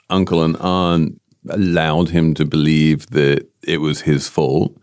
uncle 0.09 0.43
and 0.43 0.57
aunt 0.57 1.21
allowed 1.50 2.09
him 2.09 2.33
to 2.35 2.45
believe 2.45 3.07
that 3.07 3.47
it 3.63 3.79
was 3.79 4.01
his 4.01 4.29
fault. 4.29 4.77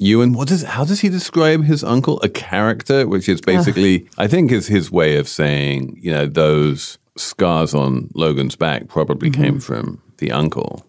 Ewan, 0.00 0.32
what 0.32 0.48
does 0.48 0.62
how 0.62 0.84
does 0.84 1.00
he 1.00 1.08
describe 1.08 1.64
his 1.64 1.84
uncle? 1.84 2.20
A 2.22 2.28
character, 2.28 3.06
which 3.06 3.28
is 3.28 3.40
basically, 3.40 4.08
I 4.18 4.26
think, 4.26 4.50
is 4.50 4.66
his 4.66 4.90
way 4.90 5.16
of 5.16 5.28
saying, 5.28 5.98
you 6.00 6.10
know, 6.10 6.26
those 6.26 6.98
scars 7.16 7.74
on 7.74 8.10
Logan's 8.14 8.56
back 8.56 8.88
probably 8.88 9.30
mm-hmm. 9.30 9.42
came 9.42 9.60
from 9.60 10.02
the 10.18 10.32
uncle. 10.32 10.84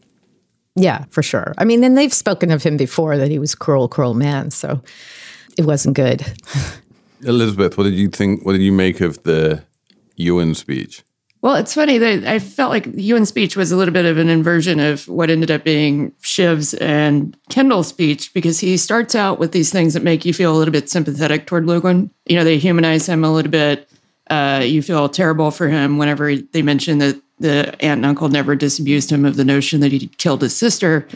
Yeah, 0.75 1.05
for 1.09 1.23
sure. 1.23 1.53
I 1.57 1.65
mean, 1.65 1.83
and 1.83 1.97
they've 1.97 2.13
spoken 2.13 2.51
of 2.51 2.63
him 2.63 2.77
before 2.77 3.17
that 3.17 3.29
he 3.29 3.39
was 3.39 3.55
cruel, 3.55 3.87
cruel 3.87 4.13
man. 4.13 4.51
So 4.51 4.81
it 5.57 5.65
wasn't 5.65 5.95
good. 5.95 6.25
Elizabeth, 7.21 7.77
what 7.77 7.85
did 7.85 7.93
you 7.93 8.09
think? 8.09 8.45
What 8.45 8.53
did 8.53 8.61
you 8.61 8.73
make 8.73 9.01
of 9.01 9.21
the 9.23 9.63
Ewan 10.15 10.53
speech? 10.55 11.03
Well, 11.45 11.57
it's 11.57 11.75
funny 11.75 11.99
that 11.99 12.23
I 12.23 12.39
felt 12.39 12.71
like 12.71 12.87
Ewan's 12.95 13.29
speech 13.29 13.55
was 13.55 13.71
a 13.71 13.77
little 13.77 13.93
bit 13.93 14.05
of 14.05 14.17
an 14.17 14.29
inversion 14.29 14.79
of 14.79 15.07
what 15.07 15.29
ended 15.29 15.51
up 15.51 15.63
being 15.63 16.11
Shiv's 16.23 16.73
and 16.73 17.37
Kendall's 17.49 17.87
speech 17.87 18.33
because 18.33 18.59
he 18.59 18.77
starts 18.77 19.13
out 19.13 19.37
with 19.37 19.51
these 19.51 19.71
things 19.71 19.93
that 19.93 20.01
make 20.01 20.25
you 20.25 20.33
feel 20.33 20.55
a 20.55 20.57
little 20.57 20.71
bit 20.71 20.89
sympathetic 20.89 21.45
toward 21.45 21.67
Logan. 21.67 22.09
You 22.25 22.35
know, 22.35 22.43
they 22.43 22.57
humanize 22.57 23.07
him 23.07 23.23
a 23.23 23.31
little 23.31 23.51
bit. 23.51 23.87
Uh, 24.27 24.63
you 24.65 24.81
feel 24.81 25.07
terrible 25.07 25.51
for 25.51 25.67
him 25.67 25.99
whenever 25.99 26.35
they 26.35 26.63
mention 26.63 26.97
that 26.97 27.21
the 27.37 27.67
aunt 27.79 27.99
and 27.99 28.07
uncle 28.07 28.27
never 28.29 28.55
disabused 28.55 29.11
him 29.11 29.23
of 29.23 29.35
the 29.35 29.45
notion 29.45 29.81
that 29.81 29.91
he 29.91 30.07
killed 30.17 30.41
his 30.41 30.57
sister. 30.57 31.07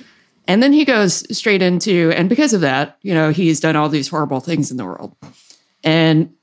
And 0.47 0.61
then 0.61 0.73
he 0.73 0.85
goes 0.85 1.25
straight 1.35 1.63
into, 1.63 2.13
and 2.15 2.29
because 2.29 2.53
of 2.53 2.61
that, 2.61 2.99
you 3.01 3.15
know, 3.15 3.31
he's 3.31 3.59
done 3.59 3.75
all 3.75 3.89
these 3.89 4.09
horrible 4.09 4.41
things 4.41 4.69
in 4.69 4.77
the 4.77 4.85
world. 4.85 5.15
And 5.83 6.35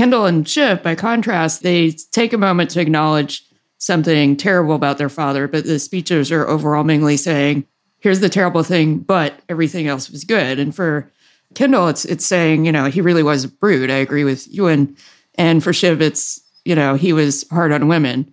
Kendall 0.00 0.24
and 0.24 0.48
Shiv, 0.48 0.82
by 0.82 0.94
contrast, 0.94 1.62
they 1.62 1.90
take 1.90 2.32
a 2.32 2.38
moment 2.38 2.70
to 2.70 2.80
acknowledge 2.80 3.44
something 3.76 4.34
terrible 4.34 4.74
about 4.74 4.96
their 4.96 5.10
father, 5.10 5.46
but 5.46 5.64
the 5.64 5.78
speeches 5.78 6.32
are 6.32 6.48
overwhelmingly 6.48 7.18
saying, 7.18 7.66
here's 7.98 8.20
the 8.20 8.30
terrible 8.30 8.62
thing, 8.62 8.96
but 8.96 9.38
everything 9.50 9.88
else 9.88 10.08
was 10.08 10.24
good. 10.24 10.58
And 10.58 10.74
for 10.74 11.12
Kendall, 11.54 11.88
it's 11.88 12.06
it's 12.06 12.24
saying, 12.24 12.64
you 12.64 12.72
know, 12.72 12.86
he 12.86 13.02
really 13.02 13.22
was 13.22 13.44
a 13.44 13.48
brute. 13.48 13.90
I 13.90 13.96
agree 13.96 14.24
with 14.24 14.48
Ewan. 14.48 14.96
And 15.34 15.62
for 15.62 15.74
Shiv, 15.74 16.00
it's, 16.00 16.40
you 16.64 16.74
know, 16.74 16.94
he 16.94 17.12
was 17.12 17.46
hard 17.50 17.70
on 17.70 17.86
women, 17.86 18.32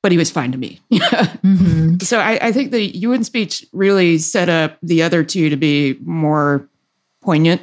but 0.00 0.10
he 0.10 0.16
was 0.16 0.30
fine 0.30 0.52
to 0.52 0.58
me. 0.58 0.80
mm-hmm. 0.90 1.98
So 1.98 2.18
I, 2.18 2.46
I 2.46 2.50
think 2.50 2.70
the 2.70 2.96
Ewan 2.96 3.24
speech 3.24 3.66
really 3.74 4.16
set 4.16 4.48
up 4.48 4.78
the 4.82 5.02
other 5.02 5.22
two 5.22 5.50
to 5.50 5.56
be 5.56 5.98
more 6.00 6.66
poignant, 7.20 7.60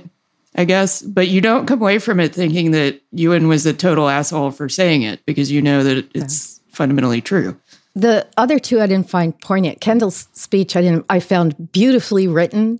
I 0.55 0.65
guess. 0.65 1.01
But 1.01 1.27
you 1.27 1.41
don't 1.41 1.65
come 1.65 1.81
away 1.81 1.99
from 1.99 2.19
it 2.19 2.33
thinking 2.33 2.71
that 2.71 3.01
Ewan 3.11 3.47
was 3.47 3.65
a 3.65 3.73
total 3.73 4.09
asshole 4.09 4.51
for 4.51 4.69
saying 4.69 5.03
it 5.03 5.25
because 5.25 5.51
you 5.51 5.61
know 5.61 5.83
that 5.83 6.09
it's 6.13 6.59
yeah. 6.67 6.75
fundamentally 6.75 7.21
true. 7.21 7.59
The 7.95 8.27
other 8.37 8.59
two 8.59 8.81
I 8.81 8.87
didn't 8.87 9.09
find 9.09 9.39
poignant. 9.41 9.81
Kendall's 9.81 10.27
speech 10.33 10.75
I 10.75 10.81
didn't 10.81 11.05
I 11.09 11.19
found 11.19 11.71
beautifully 11.71 12.27
written. 12.27 12.79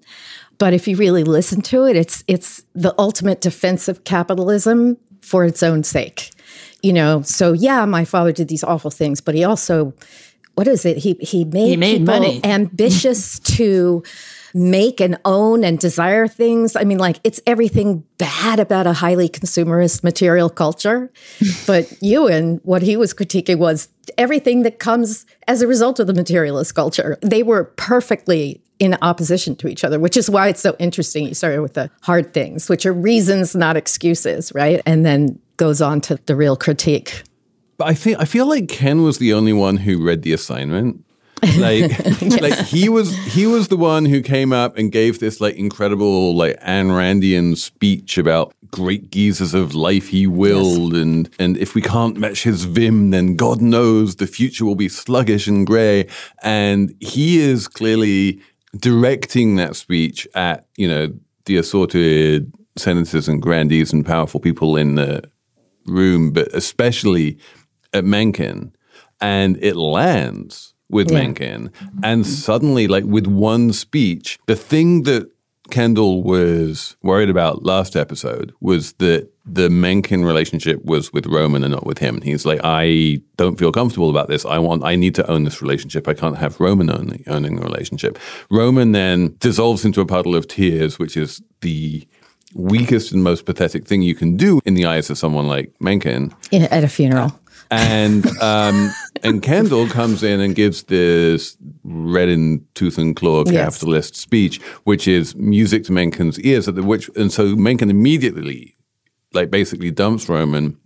But 0.57 0.73
if 0.73 0.87
you 0.87 0.97
really 0.97 1.23
listen 1.23 1.61
to 1.63 1.85
it, 1.85 1.95
it's 1.95 2.23
it's 2.27 2.63
the 2.73 2.93
ultimate 2.97 3.41
defense 3.41 3.87
of 3.87 4.03
capitalism 4.03 4.97
for 5.21 5.45
its 5.45 5.63
own 5.63 5.83
sake. 5.83 6.31
You 6.81 6.93
know, 6.93 7.21
so 7.21 7.53
yeah, 7.53 7.85
my 7.85 8.05
father 8.05 8.31
did 8.31 8.47
these 8.47 8.63
awful 8.63 8.91
things, 8.91 9.21
but 9.21 9.35
he 9.35 9.43
also 9.43 9.93
what 10.55 10.67
is 10.67 10.85
it? 10.85 10.97
He 10.97 11.13
he 11.21 11.45
made, 11.45 11.69
he 11.69 11.77
made 11.77 11.99
people 11.99 12.13
money. 12.13 12.41
ambitious 12.43 13.39
to 13.57 14.03
make 14.53 14.99
and 14.99 15.17
own 15.25 15.63
and 15.63 15.79
desire 15.79 16.27
things. 16.27 16.75
I 16.75 16.83
mean, 16.83 16.97
like 16.97 17.19
it's 17.23 17.39
everything 17.45 18.03
bad 18.17 18.59
about 18.59 18.87
a 18.87 18.93
highly 18.93 19.29
consumerist 19.29 20.03
material 20.03 20.49
culture. 20.49 21.11
but 21.67 21.91
Ewan, 22.01 22.59
what 22.63 22.81
he 22.81 22.97
was 22.97 23.13
critiquing 23.13 23.57
was 23.57 23.89
everything 24.17 24.63
that 24.63 24.79
comes 24.79 25.25
as 25.47 25.61
a 25.61 25.67
result 25.67 25.99
of 25.99 26.07
the 26.07 26.13
materialist 26.13 26.75
culture. 26.75 27.17
They 27.21 27.43
were 27.43 27.65
perfectly 27.65 28.61
in 28.79 28.97
opposition 29.01 29.55
to 29.57 29.67
each 29.67 29.83
other, 29.83 29.99
which 29.99 30.15
is 30.15 30.29
why 30.29 30.47
it's 30.47 30.61
so 30.61 30.75
interesting. 30.79 31.27
You 31.27 31.33
started 31.33 31.61
with 31.61 31.73
the 31.73 31.91
hard 32.01 32.33
things, 32.33 32.69
which 32.69 32.85
are 32.85 32.93
reasons, 32.93 33.55
not 33.55 33.75
excuses, 33.75 34.53
right? 34.55 34.81
And 34.85 35.05
then 35.05 35.39
goes 35.57 35.81
on 35.81 35.99
to 36.01 36.17
the 36.25 36.35
real 36.35 36.55
critique. 36.55 37.23
But 37.77 37.89
I 37.89 37.93
think 37.93 38.19
I 38.19 38.25
feel 38.25 38.47
like 38.47 38.69
Ken 38.69 39.03
was 39.03 39.19
the 39.19 39.33
only 39.33 39.53
one 39.53 39.77
who 39.77 40.03
read 40.03 40.23
the 40.23 40.33
assignment. 40.33 41.03
Like, 41.41 41.91
yes. 41.91 42.21
like 42.41 42.57
he 42.67 42.89
was 42.89 43.15
he 43.33 43.45
was 43.45 43.67
the 43.67 43.77
one 43.77 44.05
who 44.05 44.21
came 44.21 44.53
up 44.53 44.77
and 44.77 44.91
gave 44.91 45.19
this 45.19 45.41
like 45.41 45.55
incredible 45.55 46.35
like 46.35 46.59
Ayn 46.61 46.89
Randian 46.91 47.57
speech 47.57 48.17
about 48.17 48.53
great 48.71 49.09
geezers 49.09 49.53
of 49.53 49.73
life 49.73 50.09
he 50.09 50.27
willed 50.27 50.93
yes. 50.93 51.01
and 51.01 51.29
and 51.39 51.57
if 51.57 51.75
we 51.75 51.81
can't 51.81 52.17
match 52.17 52.43
his 52.43 52.65
vim 52.65 53.09
then 53.09 53.35
God 53.35 53.61
knows 53.61 54.17
the 54.17 54.27
future 54.27 54.63
will 54.63 54.75
be 54.75 54.89
sluggish 54.89 55.47
and 55.47 55.65
grey 55.65 56.07
and 56.43 56.93
he 56.99 57.39
is 57.39 57.67
clearly 57.67 58.41
directing 58.77 59.55
that 59.55 59.75
speech 59.75 60.27
at, 60.35 60.67
you 60.77 60.87
know, 60.87 61.13
the 61.45 61.57
assorted 61.57 62.51
senators 62.77 63.27
and 63.27 63.41
grandees 63.41 63.91
and 63.91 64.05
powerful 64.05 64.39
people 64.39 64.77
in 64.77 64.95
the 64.95 65.23
room, 65.85 66.31
but 66.31 66.53
especially 66.53 67.37
at 67.93 68.05
Mencken. 68.05 68.75
And 69.21 69.57
it 69.61 69.75
lands 69.75 70.73
with 70.89 71.11
yeah. 71.11 71.19
Mencken. 71.19 71.71
And 72.03 72.25
suddenly, 72.25 72.87
like 72.87 73.05
with 73.05 73.27
one 73.27 73.73
speech, 73.73 74.39
the 74.47 74.55
thing 74.55 75.03
that 75.03 75.29
Kendall 75.69 76.23
was 76.23 76.95
worried 77.03 77.29
about 77.29 77.63
last 77.63 77.95
episode 77.95 78.53
was 78.59 78.93
that 78.93 79.29
the 79.45 79.69
Mencken 79.69 80.25
relationship 80.25 80.83
was 80.83 81.13
with 81.13 81.25
Roman 81.25 81.63
and 81.63 81.73
not 81.73 81.85
with 81.85 81.99
him. 81.99 82.21
He's 82.21 82.45
like, 82.45 82.59
I 82.63 83.21
don't 83.37 83.57
feel 83.57 83.71
comfortable 83.71 84.09
about 84.09 84.27
this. 84.27 84.45
I 84.45 84.57
want, 84.59 84.83
I 84.83 84.95
need 84.95 85.15
to 85.15 85.29
own 85.29 85.43
this 85.43 85.61
relationship. 85.61 86.07
I 86.07 86.13
can't 86.13 86.37
have 86.37 86.59
Roman 86.59 86.89
owning, 86.89 87.23
owning 87.27 87.55
the 87.55 87.61
relationship. 87.61 88.19
Roman 88.51 88.91
then 88.91 89.35
dissolves 89.39 89.85
into 89.85 90.01
a 90.01 90.05
puddle 90.05 90.35
of 90.35 90.47
tears, 90.47 90.99
which 90.99 91.15
is 91.17 91.41
the 91.61 92.07
weakest 92.55 93.11
and 93.11 93.23
most 93.23 93.45
pathetic 93.45 93.85
thing 93.85 94.01
you 94.01 94.15
can 94.15 94.35
do 94.35 94.59
in 94.65 94.73
the 94.73 94.85
eyes 94.85 95.09
of 95.09 95.17
someone 95.17 95.47
like 95.47 95.73
Mencken. 95.79 96.33
at 96.51 96.83
a 96.83 96.87
funeral 96.87 97.39
and 97.71 98.25
um, 98.39 98.91
and 99.23 99.41
Kendall 99.41 99.87
comes 99.87 100.23
in 100.23 100.39
and 100.39 100.55
gives 100.55 100.83
this 100.83 101.57
red 101.83 102.29
in 102.29 102.65
tooth 102.73 102.97
and 102.97 103.15
claw 103.15 103.43
capitalist 103.43 104.13
yes. 104.13 104.21
speech, 104.21 104.61
which 104.83 105.07
is 105.07 105.35
music 105.35 105.83
to 105.85 105.91
Mencken's 105.91 106.39
ears. 106.41 106.67
At 106.67 106.75
the, 106.75 106.83
which 106.83 107.09
and 107.15 107.31
so 107.31 107.55
Mencken 107.55 107.89
immediately, 107.89 108.75
like 109.33 109.51
basically 109.51 109.91
dumps 109.91 110.27
Roman, 110.29 110.77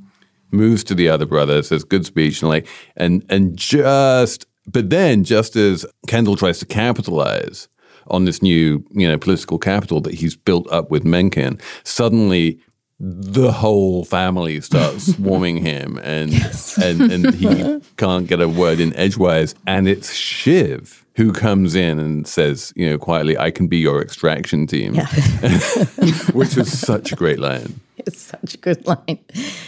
moves 0.52 0.84
to 0.86 0.96
the 0.96 1.10
other 1.10 1.26
brother, 1.26 1.64
says 1.64 1.84
good 1.84 2.06
speech, 2.06 2.42
and 2.42 2.50
like 2.50 2.68
and 2.98 3.26
and 3.30 3.58
just 3.58 4.46
but 4.68 4.90
then 4.90 5.24
just 5.24 5.56
as 5.56 5.86
Kendall 6.08 6.36
tries 6.36 6.60
to 6.60 6.66
capitalize 6.66 7.68
on 8.08 8.26
this 8.26 8.42
new 8.42 8.86
you 8.92 9.08
know 9.08 9.18
political 9.18 9.58
capital 9.58 10.02
that 10.02 10.16
he's 10.16 10.36
built 10.36 10.70
up 10.72 10.92
with 10.92 11.04
Mencken, 11.04 11.60
suddenly 11.84 12.60
the 13.00 13.52
whole 13.52 14.06
family 14.06 14.62
starts 14.62 15.14
swarming 15.16 15.58
him 15.58 16.00
and 16.04 16.32
yes. 16.32 16.78
and 16.78 17.02
and 17.12 17.34
he 17.34 17.82
can't 17.98 18.28
get 18.28 18.42
a 18.42 18.48
word 18.48 18.80
in 18.80 18.96
edgewise 18.96 19.56
and 19.68 19.88
it's 19.88 20.14
Shiv 20.14 21.06
who 21.16 21.32
comes 21.32 21.76
in 21.76 22.00
and 22.00 22.28
says 22.28 22.72
you 22.76 22.90
know 22.90 22.98
quietly 22.98 23.38
I 23.38 23.52
can 23.52 23.68
be 23.68 23.78
your 23.78 24.02
extraction 24.02 24.68
team 24.68 24.96
yeah. 24.96 25.08
which 26.34 26.58
is 26.58 26.78
such 26.78 27.12
a 27.12 27.16
great 27.16 27.40
line 27.40 27.80
it's 28.08 28.22
such 28.22 28.56
a 28.56 28.58
good 28.58 28.86
line. 28.86 29.20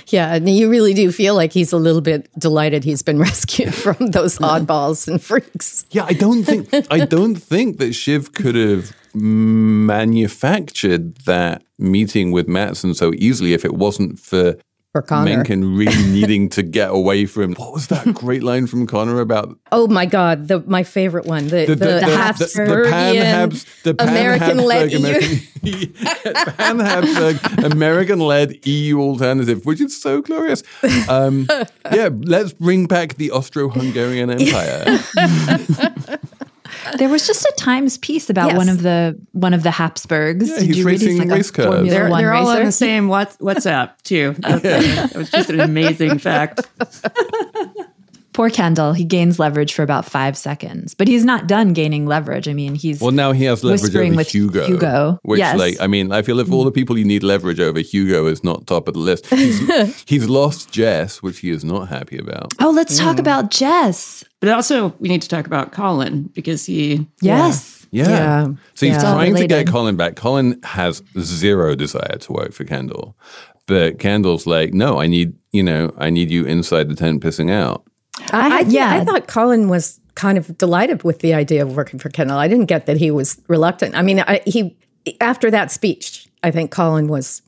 Yeah 0.07 0.33
and 0.33 0.49
you 0.49 0.69
really 0.69 0.93
do 0.93 1.11
feel 1.11 1.35
like 1.35 1.53
he's 1.53 1.71
a 1.71 1.77
little 1.77 2.01
bit 2.01 2.29
delighted 2.37 2.83
he's 2.83 3.01
been 3.01 3.19
rescued 3.29 3.73
from 3.73 4.07
those 4.07 4.37
oddballs 4.39 5.07
and 5.07 5.21
freaks. 5.21 5.85
Yeah 5.91 6.05
I 6.05 6.13
don't 6.13 6.43
think 6.43 6.69
I 6.91 7.05
don't 7.05 7.35
think 7.35 7.77
that 7.77 7.93
Shiv 7.93 8.33
could 8.33 8.55
have 8.55 8.93
manufactured 9.15 11.15
that 11.25 11.63
meeting 11.79 12.31
with 12.31 12.47
Matsson 12.47 12.93
so 12.93 13.13
easily 13.15 13.53
if 13.53 13.65
it 13.65 13.73
wasn't 13.73 14.19
for 14.19 14.55
for 14.95 15.01
Connor. 15.01 15.25
Mencken 15.25 15.75
really 15.75 16.03
needing 16.09 16.47
to 16.47 16.63
get 16.63 16.89
away 16.89 17.25
from. 17.25 17.53
What 17.55 17.73
was 17.73 17.87
that 17.87 18.13
great 18.13 18.43
line 18.43 18.65
from 18.65 18.87
Connor 18.87 19.19
about? 19.19 19.59
Oh 19.73 19.87
my 19.87 20.05
God, 20.05 20.47
the 20.47 20.61
my 20.61 20.83
favorite 20.83 21.25
one, 21.25 21.49
the 21.49 21.65
the, 21.65 21.75
the, 21.75 21.85
the, 21.85 21.95
the, 21.95 22.63
the 22.63 22.87
Pan 22.89 23.15
Habs, 23.15 23.83
the 23.83 23.93
Pan 23.93 24.07
American 24.07 24.57
led 24.59 24.93
EU. 24.93 25.39
Pan 26.55 26.79
Habsburg 26.79 27.65
American 27.73 28.19
led 28.19 28.65
EU 28.65 29.01
alternative, 29.01 29.65
which 29.65 29.81
is 29.81 30.01
so 30.01 30.21
glorious. 30.21 30.63
Um, 31.09 31.49
yeah, 31.91 32.07
let's 32.13 32.53
bring 32.53 32.85
back 32.85 33.15
the 33.15 33.31
Austro-Hungarian 33.31 34.29
Empire. 34.29 34.99
There 36.97 37.09
was 37.09 37.27
just 37.27 37.45
a 37.45 37.53
Times 37.57 37.97
piece 37.97 38.29
about 38.29 38.49
yes. 38.49 38.57
one 38.57 38.69
of 38.69 38.81
the 38.81 39.19
one 39.31 39.53
of 39.53 39.63
the 39.63 39.71
Habsburgs. 39.71 40.49
Yeah, 40.49 40.59
Did 40.59 40.67
he's 40.67 40.77
you 40.77 40.85
read? 40.85 41.01
He's 41.01 41.19
like 41.19 41.29
race 41.29 41.51
cars. 41.51 41.89
They're, 41.89 42.09
they're 42.09 42.33
all 42.33 42.47
on 42.47 42.65
the 42.65 42.71
same 42.71 43.07
what, 43.07 43.37
WhatsApp 43.39 44.01
too. 44.03 44.35
It 44.45 45.15
was 45.15 45.29
just 45.29 45.49
an 45.49 45.59
amazing 45.59 46.19
fact. 46.19 46.67
Poor 48.35 48.49
Kendall, 48.49 48.91
he 48.91 49.05
gains 49.05 49.39
leverage 49.39 49.73
for 49.73 49.81
about 49.81 50.03
five 50.03 50.37
seconds, 50.37 50.93
but 50.93 51.07
he's 51.07 51.23
not 51.23 51.47
done 51.47 51.71
gaining 51.71 52.05
leverage. 52.05 52.49
I 52.49 52.53
mean, 52.53 52.75
he's 52.75 52.99
well 52.99 53.11
now 53.11 53.31
he 53.31 53.45
has 53.45 53.63
leverage 53.63 53.95
over 53.95 54.13
with 54.13 54.27
Hugo. 54.27 54.67
Hugo, 54.67 55.19
which 55.23 55.39
yes. 55.39 55.57
like 55.57 55.79
I 55.79 55.87
mean, 55.87 56.11
I 56.11 56.21
feel 56.21 56.41
if 56.41 56.51
all 56.51 56.65
the 56.65 56.71
people 56.71 56.97
you 56.97 57.05
need 57.05 57.23
leverage 57.23 57.61
over, 57.61 57.79
Hugo 57.79 58.27
is 58.27 58.43
not 58.43 58.67
top 58.67 58.89
of 58.89 58.95
the 58.95 58.99
list. 58.99 59.27
He's, 59.27 60.03
he's 60.05 60.27
lost 60.27 60.69
Jess, 60.69 61.23
which 61.23 61.39
he 61.39 61.49
is 61.49 61.63
not 61.63 61.87
happy 61.87 62.17
about. 62.17 62.53
Oh, 62.59 62.71
let's 62.71 62.99
talk 62.99 63.15
mm. 63.15 63.19
about 63.19 63.51
Jess. 63.51 64.25
But 64.45 64.53
also, 64.53 64.89
we 64.99 65.09
need 65.09 65.23
to 65.23 65.27
talk 65.27 65.47
about 65.47 65.71
Colin 65.71 66.29
because 66.35 66.67
he 66.67 67.07
yes. 67.19 67.87
Yeah. 67.89 68.09
yeah. 68.09 68.45
So 68.75 68.85
he's 68.85 68.93
yeah. 68.93 69.01
trying 69.01 69.33
to 69.33 69.47
get 69.47 69.65
Colin 69.65 69.95
back. 69.95 70.15
Colin 70.15 70.61
has 70.61 71.01
zero 71.17 71.73
desire 71.73 72.17
to 72.19 72.31
work 72.31 72.53
for 72.53 72.63
Kendall. 72.63 73.17
But 73.65 73.97
Kendall's 73.97 74.45
like, 74.45 74.71
no, 74.71 74.99
I 74.99 75.07
need, 75.07 75.33
you 75.51 75.63
know, 75.63 75.95
I 75.97 76.11
need 76.11 76.29
you 76.29 76.45
inside 76.45 76.89
the 76.89 76.95
tent 76.95 77.23
pissing 77.23 77.49
out. 77.49 77.85
I, 78.31 78.59
I 78.59 78.59
yeah, 78.67 78.93
I 78.93 79.03
thought 79.03 79.27
Colin 79.27 79.67
was 79.67 79.99
kind 80.13 80.37
of 80.37 80.55
delighted 80.59 81.01
with 81.01 81.21
the 81.21 81.33
idea 81.33 81.63
of 81.63 81.75
working 81.75 81.97
for 81.97 82.09
Kendall. 82.09 82.37
I 82.37 82.47
didn't 82.47 82.67
get 82.67 82.85
that 82.85 82.97
he 82.97 83.09
was 83.09 83.41
reluctant. 83.47 83.95
I 83.95 84.03
mean, 84.03 84.19
I, 84.19 84.41
he 84.45 84.77
after 85.21 85.49
that 85.49 85.71
speech, 85.71 86.27
I 86.43 86.51
think 86.51 86.69
Colin 86.69 87.07
was 87.07 87.41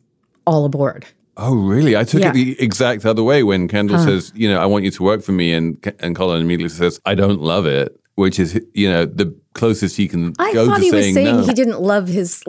all 0.47 0.65
aboard. 0.65 1.05
Oh, 1.37 1.55
really? 1.55 1.95
I 1.95 2.03
took 2.03 2.21
yeah. 2.21 2.29
it 2.29 2.33
the 2.33 2.59
exact 2.59 3.05
other 3.05 3.23
way 3.23 3.43
when 3.43 3.67
Kendall 3.67 3.97
huh. 3.97 4.05
says, 4.05 4.31
you 4.35 4.49
know, 4.49 4.59
I 4.59 4.65
want 4.65 4.85
you 4.85 4.91
to 4.91 5.03
work 5.03 5.21
for 5.21 5.31
me, 5.31 5.53
and 5.53 5.77
and 5.99 6.15
Colin 6.15 6.41
immediately 6.41 6.75
says, 6.75 6.99
I 7.05 7.13
don't 7.13 7.41
love 7.41 7.67
it, 7.67 7.99
which 8.15 8.39
is, 8.39 8.59
you 8.73 8.89
know, 8.89 9.05
the 9.05 9.35
closest 9.53 9.97
he 9.97 10.07
can 10.07 10.33
I 10.39 10.51
go 10.53 10.65
thought 10.65 10.77
to 10.77 10.81
he 10.81 10.89
saying 10.89 11.05
was 11.05 11.13
saying 11.13 11.37
no. 11.37 11.45
he 11.45 11.53
didn't 11.53 11.79
love 11.79 12.07
his 12.07 12.43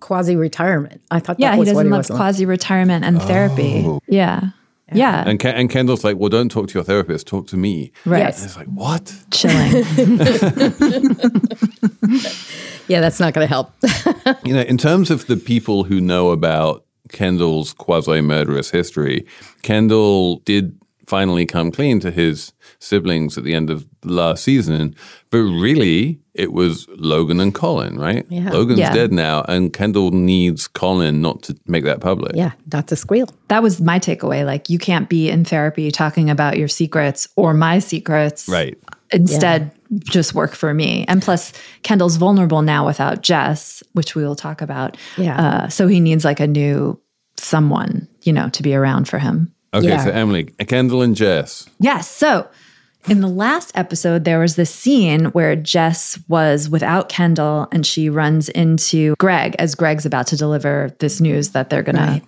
quasi 0.00 0.34
retirement. 0.36 1.00
I 1.10 1.20
thought, 1.20 1.38
yeah, 1.38 1.56
he 1.56 1.64
doesn't 1.64 1.86
he 1.86 1.90
love 1.90 2.08
quasi 2.08 2.44
retirement 2.44 3.04
and 3.04 3.22
therapy. 3.22 3.84
Oh. 3.86 4.00
Yeah. 4.08 4.50
Yeah. 4.94 5.24
And, 5.26 5.42
and 5.44 5.70
Kendall's 5.70 6.04
like, 6.04 6.18
well, 6.18 6.28
don't 6.28 6.50
talk 6.50 6.68
to 6.68 6.74
your 6.74 6.84
therapist, 6.84 7.26
talk 7.26 7.46
to 7.48 7.56
me. 7.56 7.92
Right. 8.04 8.18
Yes. 8.18 8.44
It's 8.44 8.56
like, 8.56 8.66
what? 8.66 9.14
Chilling. 9.30 9.56
yeah, 12.88 13.00
that's 13.00 13.18
not 13.18 13.32
going 13.32 13.44
to 13.44 13.48
help. 13.48 13.72
you 14.44 14.52
know, 14.52 14.60
in 14.60 14.76
terms 14.76 15.10
of 15.10 15.26
the 15.28 15.38
people 15.38 15.84
who 15.84 15.98
know 16.00 16.30
about 16.30 16.84
Kendall's 17.12 17.72
quasi 17.72 18.20
murderous 18.20 18.70
history, 18.70 19.26
Kendall 19.62 20.36
did 20.44 20.78
finally 21.06 21.44
come 21.44 21.70
clean 21.70 22.00
to 22.00 22.10
his 22.10 22.52
siblings 22.78 23.36
at 23.36 23.44
the 23.44 23.54
end 23.54 23.68
of 23.70 23.86
last 24.04 24.44
season. 24.44 24.94
But 25.30 25.38
really, 25.38 26.20
it 26.34 26.52
was 26.52 26.86
Logan 26.96 27.38
and 27.40 27.54
Colin, 27.54 27.98
right? 27.98 28.24
Yeah. 28.30 28.50
Logan's 28.50 28.78
Yeah. 28.78 28.94
dead 28.94 29.12
now, 29.12 29.44
and 29.48 29.72
Kendall 29.72 30.10
needs 30.12 30.68
Colin 30.68 31.20
not 31.20 31.42
to 31.42 31.56
make 31.66 31.84
that 31.84 32.00
public. 32.00 32.34
Yeah, 32.34 32.52
not 32.72 32.88
to 32.88 32.96
squeal. 32.96 33.28
That 33.48 33.62
was 33.62 33.80
my 33.80 33.98
takeaway. 33.98 34.46
Like, 34.46 34.70
you 34.70 34.78
can't 34.78 35.08
be 35.08 35.28
in 35.28 35.44
therapy 35.44 35.90
talking 35.90 36.30
about 36.30 36.56
your 36.56 36.68
secrets 36.68 37.28
or 37.36 37.52
my 37.52 37.78
secrets. 37.78 38.48
Right. 38.48 38.78
Instead, 39.10 39.70
just 40.00 40.34
work 40.34 40.54
for 40.54 40.72
me. 40.72 41.04
And 41.06 41.20
plus, 41.20 41.52
Kendall's 41.82 42.16
vulnerable 42.16 42.62
now 42.62 42.86
without 42.86 43.22
Jess, 43.22 43.82
which 43.92 44.14
we 44.14 44.22
will 44.24 44.36
talk 44.36 44.62
about. 44.62 44.96
Yeah. 45.18 45.36
Uh, 45.38 45.68
so 45.68 45.86
he 45.86 46.00
needs 46.00 46.24
like 46.24 46.40
a 46.40 46.46
new 46.46 46.98
someone, 47.44 48.08
you 48.22 48.32
know, 48.32 48.48
to 48.50 48.62
be 48.62 48.74
around 48.74 49.08
for 49.08 49.18
him. 49.18 49.52
Okay, 49.74 49.88
Yeah. 49.88 50.04
so 50.04 50.10
Emily, 50.10 50.44
Kendall 50.66 51.02
and 51.02 51.16
Jess. 51.16 51.68
Yes. 51.80 52.08
So 52.10 52.46
in 53.08 53.20
the 53.20 53.28
last 53.28 53.72
episode, 53.74 54.24
there 54.24 54.38
was 54.38 54.56
this 54.56 54.70
scene 54.72 55.26
where 55.26 55.56
Jess 55.56 56.18
was 56.28 56.68
without 56.68 57.08
Kendall 57.08 57.68
and 57.72 57.86
she 57.86 58.08
runs 58.10 58.48
into 58.50 59.14
Greg 59.18 59.56
as 59.58 59.74
Greg's 59.74 60.06
about 60.06 60.26
to 60.28 60.36
deliver 60.36 60.94
this 60.98 61.20
news 61.20 61.50
that 61.50 61.70
they're 61.70 61.82
going 61.82 61.96
to 61.96 62.22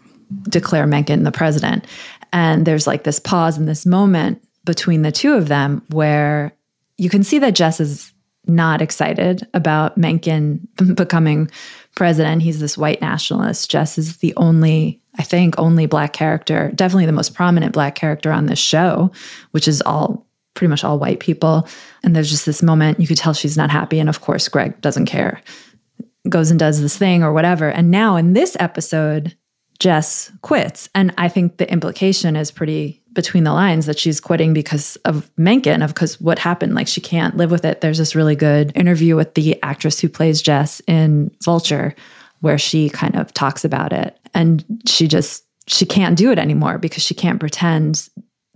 declare 0.49 0.87
Mencken 0.87 1.23
the 1.23 1.31
president. 1.33 1.87
And 2.33 2.67
there's 2.67 2.87
like 2.87 3.05
this 3.05 3.21
pause 3.21 3.59
in 3.59 3.67
this 3.67 3.87
moment 3.87 4.43
between 4.65 5.03
the 5.03 5.13
two 5.13 5.35
of 5.35 5.49
them 5.49 5.83
where 5.91 6.53
you 6.97 7.11
can 7.11 7.23
see 7.23 7.39
that 7.39 7.55
Jess 7.55 7.79
is 7.79 8.11
not 8.47 8.83
excited 8.83 9.47
about 9.55 9.97
Mencken 9.97 10.67
becoming 10.95 11.51
president. 11.95 12.43
He's 12.43 12.59
this 12.59 12.77
white 12.77 13.01
nationalist. 13.01 13.71
Jess 13.71 13.97
is 13.99 14.17
the 14.17 14.35
only, 14.37 15.01
I 15.17 15.23
think, 15.23 15.55
only 15.59 15.87
black 15.87 16.13
character, 16.13 16.73
definitely 16.75 17.07
the 17.07 17.13
most 17.13 17.35
prominent 17.35 17.73
black 17.73 17.95
character 17.95 18.33
on 18.33 18.47
this 18.47 18.59
show, 18.59 19.13
which 19.53 19.69
is 19.69 19.83
all 19.83 20.27
pretty 20.55 20.71
much 20.71 20.85
all 20.85 20.99
white 20.99 21.21
people. 21.21 21.69
And 22.03 22.15
there's 22.15 22.31
just 22.31 22.47
this 22.47 22.63
moment 22.63 23.01
you 23.01 23.07
could 23.07 23.17
tell 23.17 23.35
she's 23.35 23.57
not 23.57 23.71
happy. 23.71 23.99
And 23.99 24.09
of 24.09 24.21
course, 24.21 24.49
Greg 24.49 24.81
doesn't 24.81 25.07
care, 25.07 25.41
goes 26.29 26.51
and 26.51 26.59
does 26.59 26.81
this 26.81 26.97
thing 26.97 27.23
or 27.23 27.33
whatever. 27.33 27.69
And 27.69 27.91
now 27.91 28.17
in 28.17 28.33
this 28.33 28.57
episode, 28.59 29.37
Jess 29.79 30.33
quits. 30.43 30.89
And 30.95 31.13
I 31.19 31.29
think 31.29 31.57
the 31.57 31.71
implication 31.71 32.37
is 32.37 32.51
pretty 32.51 33.03
between 33.13 33.45
the 33.45 33.53
lines 33.53 33.87
that 33.87 33.99
she's 33.99 34.21
quitting 34.21 34.53
because 34.53 34.97
of 35.05 35.31
Mencken, 35.37 35.83
of 35.83 35.95
because 35.95 36.21
what 36.21 36.39
happened. 36.39 36.75
Like 36.75 36.89
she 36.89 37.01
can't 37.01 37.37
live 37.37 37.51
with 37.51 37.65
it. 37.65 37.81
There's 37.81 37.99
this 37.99 38.15
really 38.15 38.35
good 38.37 38.73
interview 38.75 39.17
with 39.17 39.35
the 39.35 39.61
actress 39.63 40.01
who 40.01 40.09
plays 40.09 40.43
Jess 40.43 40.81
in 40.87 41.31
Vulture, 41.45 41.95
where 42.41 42.59
she 42.59 42.91
kind 42.91 43.17
of 43.17 43.33
talks 43.33 43.65
about 43.65 43.93
it. 43.93 44.19
And 44.35 44.65
she 44.87 45.09
just 45.09 45.45
she 45.67 45.87
can't 45.87 46.19
do 46.19 46.31
it 46.31 46.39
anymore 46.39 46.79
because 46.79 47.03
she 47.03 47.15
can't 47.15 47.41
pretend 47.41 48.09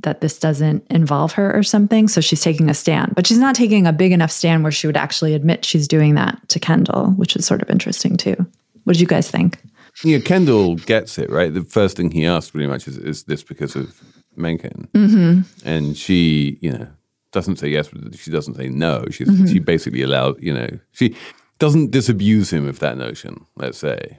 that 0.03 0.21
this 0.21 0.39
doesn't 0.39 0.87
involve 0.91 1.33
her 1.33 1.57
or 1.57 1.63
something. 1.63 2.07
So 2.07 2.21
she's 2.21 2.43
taking 2.43 2.69
a 2.69 2.75
stand, 2.75 3.15
but 3.15 3.27
she's 3.27 3.39
not 3.39 3.55
taking 3.55 3.87
a 3.87 3.93
big 3.93 4.13
enough 4.13 4.31
stand 4.31 4.63
where 4.63 4.73
she 4.73 4.87
would 4.87 4.97
actually 4.97 5.35
admit 5.35 5.65
she's 5.65 5.89
doing 5.89 6.15
that 6.15 6.49
to 6.51 6.61
Kendall, 6.61 7.11
which 7.13 7.35
is 7.35 7.47
sort 7.47 7.63
of 7.63 7.71
interesting 7.71 8.17
too. 8.17 8.37
What 8.85 8.93
did 8.95 9.01
you 9.01 9.07
guys 9.07 9.31
think? 9.31 9.59
Yeah, 10.05 10.21
Kendall 10.21 10.77
gets 10.77 11.19
it, 11.19 11.29
right? 11.31 11.53
The 11.53 11.65
first 11.65 11.97
thing 11.97 12.13
he 12.13 12.25
asks 12.25 12.53
pretty 12.53 12.69
much 12.69 12.87
is, 12.87 12.97
is 12.99 13.25
this 13.25 13.43
because 13.43 13.75
of 13.75 14.01
Mencken? 14.37 14.89
Mm-hmm. 14.95 15.69
And 15.69 15.97
she, 15.97 16.59
you 16.61 16.71
know, 16.71 16.87
doesn't 17.33 17.57
say 17.57 17.69
yes, 17.69 17.89
but 17.89 18.17
she 18.17 18.31
doesn't 18.31 18.55
say 18.55 18.69
no. 18.69 19.05
She's, 19.11 19.29
Mm-hmm. 19.29 19.47
She 19.47 19.59
basically 19.59 20.03
allows, 20.03 20.37
you 20.39 20.55
know, 20.55 20.69
she 20.93 21.17
doesn't 21.59 21.91
disabuse 21.91 22.53
him 22.53 22.69
of 22.69 22.79
that 22.79 22.97
notion, 22.97 23.45
let's 23.57 23.79
say. 23.79 24.19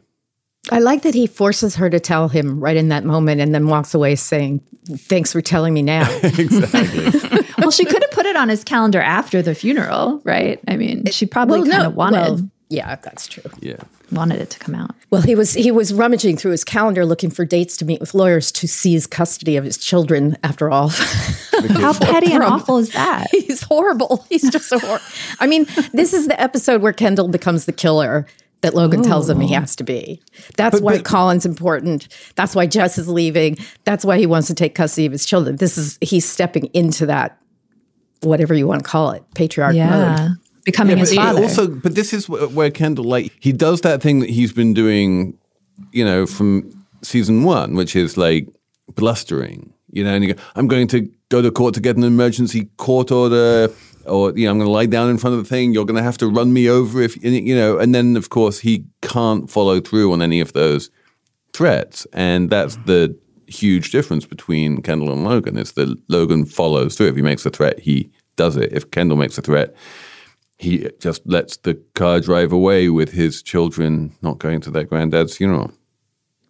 I 0.71 0.79
like 0.79 1.03
that 1.03 1.15
he 1.15 1.27
forces 1.27 1.75
her 1.75 1.89
to 1.89 1.99
tell 1.99 2.27
him 2.27 2.59
right 2.59 2.77
in 2.77 2.89
that 2.89 3.05
moment 3.05 3.41
and 3.41 3.53
then 3.55 3.67
walks 3.67 3.93
away 3.93 4.15
saying, 4.15 4.61
Thanks 4.85 5.31
for 5.31 5.41
telling 5.41 5.73
me 5.73 5.83
now. 5.83 6.09
exactly. 6.23 7.45
well, 7.59 7.69
she 7.69 7.85
could 7.85 8.01
have 8.01 8.11
put 8.11 8.25
it 8.25 8.35
on 8.35 8.49
his 8.49 8.63
calendar 8.63 8.99
after 9.01 9.41
the 9.41 9.53
funeral, 9.53 10.19
right? 10.23 10.59
I 10.67 10.77
mean, 10.77 11.05
she 11.11 11.25
probably 11.25 11.69
kind 11.69 11.85
of 11.85 11.95
wanted 11.95 12.17
well, 12.17 12.49
yeah, 12.69 12.95
that's 12.95 13.27
true. 13.27 13.43
yeah. 13.61 13.77
wanted 14.11 14.39
it 14.39 14.51
to 14.51 14.59
come 14.59 14.75
out. 14.75 14.91
Well, 15.09 15.23
he 15.23 15.33
was 15.33 15.53
he 15.53 15.71
was 15.71 15.91
rummaging 15.91 16.37
through 16.37 16.51
his 16.51 16.63
calendar 16.63 17.03
looking 17.03 17.31
for 17.31 17.43
dates 17.43 17.75
to 17.77 17.85
meet 17.85 17.99
with 17.99 18.13
lawyers 18.13 18.51
to 18.53 18.67
seize 18.67 19.07
custody 19.07 19.57
of 19.57 19.63
his 19.63 19.77
children. 19.77 20.37
After 20.43 20.69
all, 20.69 20.89
How 20.89 21.93
petty 21.93 22.31
and 22.31 22.43
awful 22.43 22.77
is 22.77 22.91
that? 22.91 23.27
he's 23.31 23.61
horrible. 23.61 24.25
He's 24.29 24.49
just 24.51 24.69
so 24.69 24.77
horrible. 24.77 25.05
I 25.39 25.47
mean, 25.47 25.65
this 25.93 26.13
is 26.13 26.27
the 26.27 26.39
episode 26.39 26.81
where 26.83 26.93
Kendall 26.93 27.27
becomes 27.27 27.65
the 27.65 27.73
killer 27.73 28.27
that 28.61 28.73
Logan 28.73 29.03
tells 29.03 29.29
him 29.29 29.39
he 29.39 29.55
oh. 29.55 29.59
has 29.59 29.75
to 29.77 29.83
be. 29.83 30.21
That's 30.57 30.81
why 30.81 30.99
Colin's 30.99 31.45
important. 31.45 32.07
That's 32.35 32.55
why 32.55 32.65
Jess 32.65 32.97
is 32.97 33.07
leaving. 33.07 33.57
That's 33.85 34.03
why 34.03 34.17
he 34.17 34.25
wants 34.25 34.47
to 34.47 34.53
take 34.53 34.75
custody 34.75 35.05
of 35.05 35.11
his 35.11 35.25
children. 35.25 35.55
This 35.55 35.77
is 35.77 35.97
he's 36.01 36.27
stepping 36.27 36.65
into 36.73 37.05
that, 37.05 37.39
whatever 38.21 38.53
you 38.53 38.67
want 38.67 38.83
to 38.83 38.89
call 38.89 39.11
it, 39.11 39.23
patriarch 39.33 39.75
Yeah. 39.75 40.17
mode. 40.17 40.37
Becoming 40.65 40.97
his 40.97 41.15
But 41.15 41.23
father. 41.23 41.41
also, 41.41 41.67
but 41.67 41.95
this 41.95 42.13
is 42.13 42.25
wh- 42.25 42.53
where 42.53 42.69
Kendall, 42.69 43.05
like, 43.05 43.31
he 43.39 43.51
does 43.53 43.81
that 43.81 44.01
thing 44.01 44.19
that 44.19 44.29
he's 44.29 44.51
been 44.51 44.73
doing, 44.73 45.37
you 45.93 46.03
know, 46.03 46.25
from 46.25 46.69
season 47.01 47.43
one, 47.43 47.75
which 47.75 47.95
is 47.95 48.17
like 48.17 48.47
blustering, 48.93 49.73
you 49.91 50.03
know, 50.03 50.13
and 50.13 50.23
you 50.23 50.33
go, 50.33 50.41
I'm 50.55 50.67
going 50.67 50.87
to 50.89 51.09
go 51.29 51.41
to 51.41 51.49
court 51.49 51.73
to 51.75 51.79
get 51.79 51.95
an 51.95 52.03
emergency 52.03 52.69
court 52.77 53.09
order, 53.11 53.69
or, 54.05 54.37
you 54.37 54.45
know, 54.45 54.51
I'm 54.51 54.57
going 54.57 54.67
to 54.67 54.71
lie 54.71 54.85
down 54.85 55.09
in 55.09 55.17
front 55.17 55.35
of 55.35 55.43
the 55.43 55.49
thing. 55.49 55.73
You're 55.73 55.85
going 55.85 55.97
to 55.97 56.03
have 56.03 56.17
to 56.19 56.27
run 56.27 56.53
me 56.53 56.69
over 56.69 57.01
if, 57.01 57.21
you 57.23 57.55
know, 57.55 57.77
and 57.77 57.93
then, 57.93 58.17
of 58.17 58.29
course, 58.29 58.59
he 58.59 58.85
can't 59.01 59.49
follow 59.49 59.79
through 59.79 60.13
on 60.13 60.21
any 60.21 60.39
of 60.39 60.53
those 60.53 60.89
threats. 61.53 62.07
And 62.13 62.49
that's 62.49 62.75
the 62.85 63.17
huge 63.47 63.91
difference 63.91 64.25
between 64.25 64.81
Kendall 64.81 65.11
and 65.11 65.23
Logan 65.23 65.57
is 65.57 65.71
that 65.73 65.97
Logan 66.07 66.45
follows 66.45 66.95
through. 66.95 67.07
If 67.07 67.15
he 67.15 67.21
makes 67.21 67.45
a 67.45 67.49
threat, 67.49 67.79
he 67.79 68.11
does 68.35 68.55
it. 68.55 68.71
If 68.71 68.91
Kendall 68.91 69.17
makes 69.17 69.37
a 69.37 69.41
threat, 69.41 69.75
he 70.57 70.89
just 70.99 71.25
lets 71.25 71.57
the 71.57 71.75
car 71.95 72.19
drive 72.19 72.51
away 72.51 72.89
with 72.89 73.11
his 73.11 73.41
children 73.41 74.13
not 74.21 74.39
going 74.39 74.61
to 74.61 74.71
their 74.71 74.83
granddad's 74.83 75.37
funeral. 75.37 75.71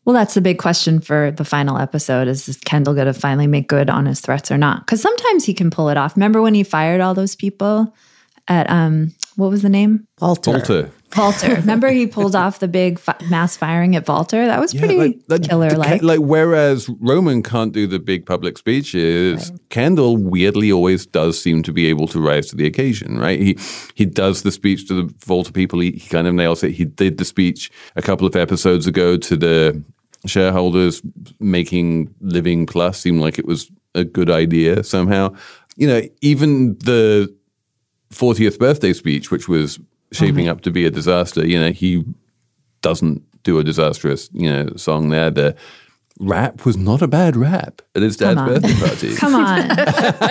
Well, 0.05 0.13
that's 0.13 0.33
the 0.33 0.41
big 0.41 0.57
question 0.57 1.01
for 1.01 1.31
the 1.31 1.45
final 1.45 1.77
episode 1.77 2.27
is, 2.27 2.47
is 2.49 2.57
Kendall 2.57 2.93
going 2.95 3.07
to 3.07 3.13
finally 3.13 3.47
make 3.47 3.67
good 3.67 3.89
on 3.89 4.05
his 4.05 4.21
threats 4.21 4.49
or 4.49 4.57
not? 4.57 4.85
Because 4.85 5.01
sometimes 5.01 5.45
he 5.45 5.53
can 5.53 5.69
pull 5.69 5.89
it 5.89 5.97
off. 5.97 6.15
Remember 6.15 6.41
when 6.41 6.53
he 6.53 6.63
fired 6.63 7.01
all 7.01 7.13
those 7.13 7.35
people 7.35 7.93
at, 8.47 8.69
um, 8.69 9.13
what 9.35 9.49
was 9.49 9.61
the 9.61 9.69
name? 9.69 10.07
Walter. 10.19 10.51
Walter. 10.51 10.91
Vaulter. 11.13 11.55
Remember 11.55 11.89
he 11.89 12.07
pulled 12.07 12.35
off 12.35 12.59
the 12.59 12.67
big 12.67 12.99
fi- 12.99 13.15
mass 13.29 13.57
firing 13.57 13.95
at 13.95 14.05
Vaulter? 14.05 14.45
That 14.45 14.59
was 14.59 14.73
pretty 14.73 15.13
killer 15.39 15.71
like. 15.71 16.01
Ke- 16.01 16.03
like 16.03 16.19
whereas 16.19 16.89
Roman 16.99 17.41
can't 17.43 17.73
do 17.73 17.87
the 17.87 17.99
big 17.99 18.25
public 18.25 18.57
speeches, 18.57 19.51
Kendall 19.69 20.17
weirdly 20.17 20.71
always 20.71 21.05
does 21.05 21.41
seem 21.41 21.63
to 21.63 21.73
be 21.73 21.87
able 21.87 22.07
to 22.09 22.19
rise 22.19 22.47
to 22.47 22.55
the 22.55 22.65
occasion, 22.65 23.17
right? 23.17 23.39
He 23.39 23.57
he 23.95 24.05
does 24.05 24.43
the 24.43 24.51
speech 24.51 24.87
to 24.87 24.93
the 24.93 25.13
Vaulter 25.25 25.51
people. 25.51 25.79
He, 25.79 25.91
he 25.91 26.07
kind 26.09 26.27
of 26.27 26.33
nails 26.33 26.63
it. 26.63 26.71
He 26.71 26.85
did 26.85 27.17
the 27.17 27.25
speech 27.25 27.71
a 27.95 28.01
couple 28.01 28.27
of 28.27 28.35
episodes 28.35 28.87
ago 28.87 29.17
to 29.17 29.35
the 29.35 29.83
shareholders, 30.25 31.01
making 31.39 32.13
Living 32.21 32.65
Plus 32.65 32.99
seem 32.99 33.19
like 33.19 33.39
it 33.39 33.45
was 33.45 33.71
a 33.95 34.03
good 34.03 34.29
idea 34.29 34.83
somehow. 34.83 35.33
You 35.75 35.87
know, 35.87 36.01
even 36.21 36.77
the 36.79 37.33
40th 38.13 38.59
birthday 38.59 38.93
speech, 38.93 39.31
which 39.31 39.47
was 39.47 39.79
shaping 40.11 40.47
up 40.47 40.61
to 40.61 40.71
be 40.71 40.85
a 40.85 40.89
disaster, 40.91 41.45
you 41.45 41.59
know, 41.59 41.71
he 41.71 42.03
doesn't 42.81 43.23
do 43.43 43.59
a 43.59 43.63
disastrous, 43.63 44.29
you 44.33 44.49
know, 44.49 44.69
song 44.75 45.09
there. 45.09 45.29
The 45.29 45.55
rap 46.19 46.65
was 46.65 46.75
not 46.75 47.01
a 47.01 47.07
bad 47.07 47.37
rap 47.37 47.81
at 47.95 48.01
his 48.01 48.17
dad's 48.17 48.41
birthday 48.41 48.73
party. 48.73 49.15
Come 49.17 49.35
on. 49.35 49.67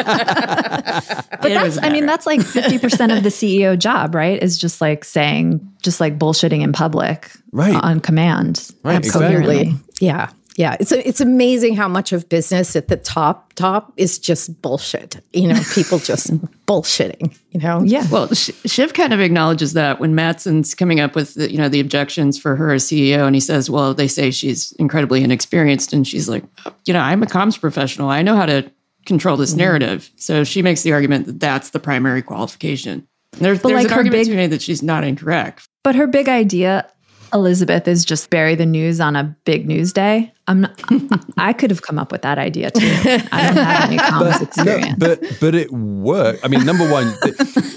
but 0.03 1.43
that's, 1.43 1.79
I 1.83 1.91
mean, 1.91 2.07
that's 2.07 2.27
like 2.27 2.41
50% 2.41 3.17
of 3.17 3.23
the 3.23 3.31
CEO 3.31 3.79
job, 3.79 4.15
right? 4.15 4.43
Is 4.43 4.59
just 4.59 4.81
like 4.81 5.05
saying, 5.05 5.67
just 5.83 6.01
like 6.01 6.19
bullshitting 6.19 6.63
in 6.63 6.73
public 6.73 7.31
Right. 7.53 7.75
on 7.75 8.01
command. 8.01 8.71
Right, 8.83 8.97
Absolutely. 8.97 9.61
exactly. 9.61 9.85
Yeah. 10.07 10.31
Yeah. 10.59 10.77
It's 10.81 10.91
it's 10.91 11.21
amazing 11.21 11.77
how 11.77 11.87
much 11.87 12.13
of 12.13 12.29
business 12.29 12.75
at 12.75 12.89
the 12.89 12.97
top 12.97 13.53
top 13.53 13.93
is 13.97 14.19
just 14.19 14.61
bullshit. 14.61 15.21
You 15.33 15.47
know, 15.47 15.61
people 15.73 16.01
just 16.01 16.33
bullshitting, 16.67 17.39
you 17.53 17.61
know? 17.61 17.81
Yeah. 17.85 18.05
Well, 18.11 18.35
Sh- 18.35 18.51
Shiv 18.67 18.93
kind 18.93 19.13
of 19.13 19.21
acknowledges 19.21 19.75
that 19.75 20.01
when 20.01 20.17
Matsson's 20.17 20.75
coming 20.75 20.99
up 20.99 21.15
with 21.15 21.35
the, 21.35 21.49
you 21.49 21.59
know 21.59 21.69
the 21.69 21.79
objections 21.79 22.41
for 22.41 22.57
her 22.57 22.73
as 22.73 22.85
CEO, 22.85 23.25
and 23.25 23.37
he 23.37 23.41
says, 23.41 23.71
"Well, 23.71 23.95
they 23.95 24.09
say 24.09 24.33
she's 24.33 24.73
incredibly 24.73 25.23
inexperienced," 25.23 25.93
and 25.93 26.07
she's 26.07 26.29
like, 26.29 26.43
"You 26.87 26.93
know, 26.93 27.01
I'm 27.01 27.23
a 27.23 27.27
comms 27.27 27.59
professional. 27.59 28.11
I 28.11 28.23
know 28.23 28.35
how 28.35 28.47
to 28.47 28.69
control 29.07 29.37
this 29.37 29.51
mm-hmm. 29.51 29.61
narrative." 29.61 30.11
So 30.17 30.43
she 30.43 30.61
makes 30.63 30.83
the 30.83 30.93
argument 30.93 31.27
that 31.27 31.39
that's 31.39 31.71
the 31.71 31.79
primary 31.79 32.21
qualification. 32.21 33.07
There's, 33.39 33.63
there's 33.63 33.75
like 33.75 33.87
an 33.87 33.93
argument 33.93 34.13
big- 34.13 34.25
to 34.25 34.31
be 34.33 34.37
made 34.37 34.51
that 34.51 34.63
she's 34.63 34.83
not 34.83 35.05
incorrect. 35.05 35.69
But 35.85 35.95
her 35.95 36.09
big 36.09 36.29
idea, 36.29 36.91
Elizabeth, 37.33 37.87
is 37.89 38.05
just 38.05 38.31
bury 38.31 38.55
the 38.55 38.67
news 38.67 39.01
on 39.01 39.17
a 39.17 39.37
big 39.45 39.67
news 39.67 39.93
day. 39.93 40.33
I'm 40.47 40.63
not, 40.63 40.81
I 41.37 41.53
could 41.53 41.71
have 41.71 41.83
come 41.83 41.99
up 41.99 42.11
with 42.13 42.23
that 42.23 42.39
idea 42.39 42.71
too. 42.71 42.81
I 42.87 43.47
don't 43.47 43.57
have 43.57 43.91
any 43.91 43.99
comms 43.99 44.43
experience. 44.43 44.95
but 44.99 45.21
but 45.41 45.55
it 45.55 45.71
worked. 45.73 46.45
I 46.45 46.49
mean, 46.49 46.65
number 46.65 46.91
one, 46.91 47.13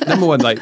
number 0.07 0.25
one, 0.25 0.39
like 0.39 0.59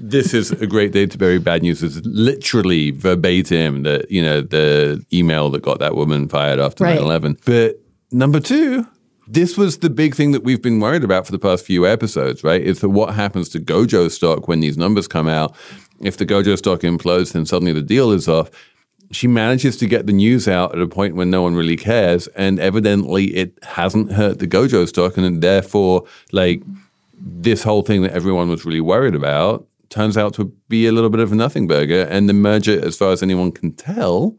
this 0.00 0.34
is 0.34 0.50
a 0.52 0.66
great 0.66 0.92
day 0.92 1.06
to 1.06 1.16
bury 1.18 1.38
bad 1.38 1.62
news. 1.62 1.82
Is 1.82 2.04
literally 2.04 2.90
verbatim 2.90 3.82
the 3.84 4.04
you 4.10 4.22
know 4.22 4.40
the 4.40 5.04
email 5.12 5.50
that 5.50 5.62
got 5.62 5.78
that 5.78 5.94
woman 5.94 6.28
fired 6.28 6.58
after 6.60 6.84
Right. 6.84 6.98
9-11. 6.98 7.38
But 7.44 7.80
number 8.10 8.40
two, 8.40 8.86
this 9.26 9.56
was 9.56 9.78
the 9.78 9.88
big 9.88 10.14
thing 10.14 10.32
that 10.32 10.42
we've 10.44 10.60
been 10.60 10.80
worried 10.80 11.02
about 11.04 11.24
for 11.24 11.32
the 11.32 11.38
past 11.38 11.64
few 11.64 11.86
episodes, 11.86 12.44
right? 12.44 12.60
Is 12.60 12.80
that 12.80 12.90
what 12.90 13.14
happens 13.14 13.48
to 13.50 13.60
Gojo 13.60 14.10
stock 14.10 14.48
when 14.48 14.60
these 14.60 14.76
numbers 14.76 15.08
come 15.08 15.28
out? 15.28 15.56
If 16.00 16.16
the 16.16 16.26
Gojo 16.26 16.56
stock 16.56 16.80
implodes, 16.80 17.32
then 17.32 17.46
suddenly 17.46 17.72
the 17.72 17.82
deal 17.82 18.10
is 18.10 18.28
off. 18.28 18.50
She 19.10 19.26
manages 19.26 19.76
to 19.78 19.86
get 19.86 20.06
the 20.06 20.12
news 20.12 20.48
out 20.48 20.74
at 20.74 20.80
a 20.80 20.88
point 20.88 21.14
when 21.14 21.30
no 21.30 21.42
one 21.42 21.54
really 21.54 21.76
cares, 21.76 22.26
and 22.28 22.58
evidently 22.58 23.26
it 23.36 23.58
hasn't 23.62 24.12
hurt 24.12 24.38
the 24.38 24.46
Gojo 24.46 24.88
stock, 24.88 25.16
and 25.16 25.42
therefore, 25.42 26.04
like 26.32 26.62
this 27.16 27.62
whole 27.62 27.82
thing 27.82 28.02
that 28.02 28.12
everyone 28.12 28.48
was 28.48 28.64
really 28.64 28.80
worried 28.80 29.14
about 29.14 29.66
turns 29.94 30.16
out 30.16 30.34
to 30.34 30.46
be 30.68 30.86
a 30.86 30.92
little 30.92 31.10
bit 31.10 31.20
of 31.20 31.30
a 31.30 31.34
nothing 31.34 31.68
burger, 31.68 32.02
and 32.10 32.28
the 32.28 32.32
merger, 32.32 32.84
as 32.84 32.96
far 32.96 33.12
as 33.12 33.22
anyone 33.22 33.52
can 33.52 33.72
tell, 33.72 34.36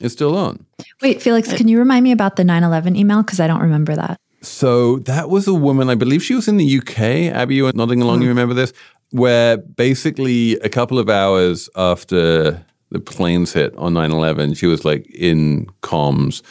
is 0.00 0.12
still 0.12 0.36
on. 0.36 0.64
Wait, 1.02 1.20
Felix, 1.20 1.52
can 1.52 1.68
you 1.68 1.78
remind 1.78 2.02
me 2.02 2.12
about 2.12 2.36
the 2.36 2.44
9 2.44 2.62
11 2.62 2.96
email? 2.96 3.22
Because 3.22 3.40
I 3.40 3.46
don't 3.46 3.60
remember 3.60 3.94
that. 3.94 4.18
So 4.42 4.98
that 5.00 5.28
was 5.28 5.46
a 5.48 5.54
woman, 5.54 5.90
I 5.90 5.94
believe 5.94 6.22
she 6.22 6.34
was 6.34 6.48
in 6.48 6.56
the 6.56 6.78
UK. 6.78 6.98
Abby, 7.34 7.56
you 7.56 7.64
were 7.64 7.72
nodding 7.72 8.00
along, 8.00 8.20
you 8.20 8.26
mm. 8.26 8.30
remember 8.30 8.54
this? 8.54 8.72
Where 9.10 9.56
basically 9.56 10.54
a 10.58 10.68
couple 10.68 10.98
of 10.98 11.08
hours 11.08 11.70
after 11.76 12.64
the 12.90 13.00
planes 13.00 13.52
hit 13.52 13.74
on 13.76 13.94
9 13.94 14.12
11, 14.12 14.54
she 14.54 14.66
was 14.66 14.84
like 14.84 15.06
in 15.10 15.66
comms 15.82 16.42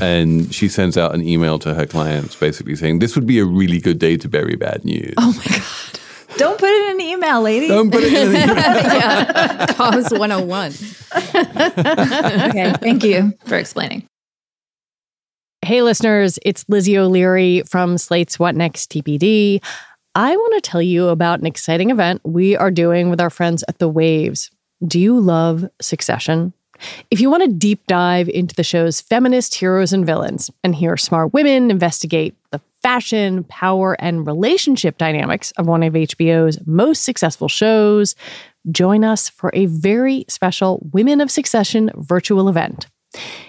and 0.00 0.52
she 0.54 0.68
sends 0.68 0.96
out 0.96 1.14
an 1.14 1.26
email 1.26 1.58
to 1.58 1.74
her 1.74 1.86
clients 1.86 2.36
basically 2.36 2.76
saying, 2.76 2.98
This 2.98 3.14
would 3.14 3.26
be 3.26 3.38
a 3.38 3.44
really 3.44 3.80
good 3.80 3.98
day 3.98 4.16
to 4.18 4.28
bury 4.28 4.56
bad 4.56 4.84
news. 4.84 5.14
Oh 5.18 5.32
my 5.36 5.44
God. 5.44 6.00
Don't 6.38 6.58
put 6.58 6.68
it 6.68 6.90
in 6.90 6.96
an 6.96 7.00
email, 7.00 7.42
lady. 7.42 7.68
Don't 7.68 7.90
put 7.90 8.04
it 8.04 8.12
in 8.12 8.28
an 8.28 8.50
email. 8.50 8.56
yeah. 8.56 9.66
Comms 9.66 10.16
101. 10.16 10.72
okay, 12.50 12.72
thank 12.80 13.02
you 13.02 13.32
for 13.46 13.56
explaining. 13.56 14.06
Hey, 15.62 15.82
listeners, 15.82 16.38
it's 16.42 16.64
Lizzie 16.68 16.96
O'Leary 16.96 17.62
from 17.68 17.98
Slate's 17.98 18.38
What 18.38 18.54
Next 18.54 18.90
TBD. 18.90 19.62
I 20.14 20.36
want 20.36 20.54
to 20.54 20.70
tell 20.70 20.82
you 20.82 21.08
about 21.08 21.38
an 21.38 21.46
exciting 21.46 21.90
event 21.90 22.20
we 22.24 22.56
are 22.56 22.72
doing 22.72 23.10
with 23.10 23.20
our 23.20 23.30
friends 23.30 23.62
at 23.68 23.78
The 23.78 23.88
Waves. 23.88 24.50
Do 24.84 24.98
you 24.98 25.20
love 25.20 25.70
Succession? 25.80 26.52
If 27.12 27.20
you 27.20 27.30
want 27.30 27.44
to 27.44 27.52
deep 27.52 27.86
dive 27.86 28.28
into 28.28 28.54
the 28.54 28.64
show's 28.64 29.00
feminist 29.00 29.54
heroes 29.54 29.92
and 29.92 30.04
villains 30.04 30.50
and 30.64 30.74
hear 30.74 30.96
smart 30.96 31.32
women 31.32 31.70
investigate 31.70 32.34
the 32.50 32.60
fashion, 32.82 33.44
power, 33.44 33.94
and 34.00 34.26
relationship 34.26 34.98
dynamics 34.98 35.52
of 35.52 35.68
one 35.68 35.84
of 35.84 35.92
HBO's 35.92 36.58
most 36.66 37.04
successful 37.04 37.48
shows, 37.48 38.16
join 38.72 39.04
us 39.04 39.28
for 39.28 39.50
a 39.54 39.66
very 39.66 40.24
special 40.26 40.84
Women 40.92 41.20
of 41.20 41.30
Succession 41.30 41.90
virtual 41.94 42.48
event. 42.48 42.88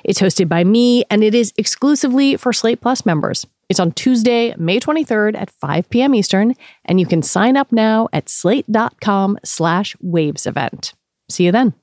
It's 0.03 0.19
hosted 0.21 0.47
by 0.47 0.63
me 0.63 1.05
and 1.09 1.23
it 1.23 1.33
is 1.33 1.53
exclusively 1.57 2.35
for 2.35 2.53
Slate 2.53 2.81
Plus 2.81 3.03
members. 3.05 3.47
It's 3.71 3.79
on 3.79 3.93
Tuesday, 3.93 4.53
May 4.57 4.81
23rd 4.81 5.33
at 5.37 5.49
5 5.49 5.89
p.m. 5.89 6.13
Eastern, 6.13 6.55
and 6.83 6.99
you 6.99 7.05
can 7.05 7.21
sign 7.21 7.55
up 7.55 7.71
now 7.71 8.09
at 8.11 8.27
slate.com 8.27 9.37
slash 9.45 9.95
waves 10.01 10.45
event. 10.45 10.93
See 11.29 11.45
you 11.45 11.53
then. 11.53 11.73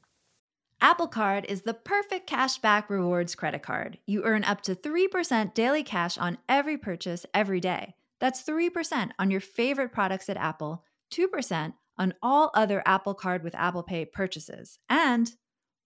Apple 0.82 1.06
Card 1.06 1.46
is 1.46 1.62
the 1.62 1.72
perfect 1.72 2.28
cashback 2.28 2.90
rewards 2.90 3.34
credit 3.34 3.62
card. 3.62 3.96
You 4.04 4.22
earn 4.24 4.44
up 4.44 4.60
to 4.64 4.74
3% 4.74 5.54
daily 5.54 5.82
cash 5.82 6.18
on 6.18 6.36
every 6.46 6.76
purchase 6.76 7.24
every 7.32 7.58
day. 7.58 7.94
That's 8.20 8.42
3% 8.42 9.12
on 9.18 9.30
your 9.30 9.40
favorite 9.40 9.90
products 9.90 10.28
at 10.28 10.36
Apple, 10.36 10.84
2% 11.10 11.72
on 11.96 12.12
all 12.22 12.50
other 12.52 12.82
Apple 12.84 13.14
Card 13.14 13.42
with 13.42 13.54
Apple 13.54 13.82
Pay 13.82 14.04
purchases, 14.04 14.78
and 14.90 15.32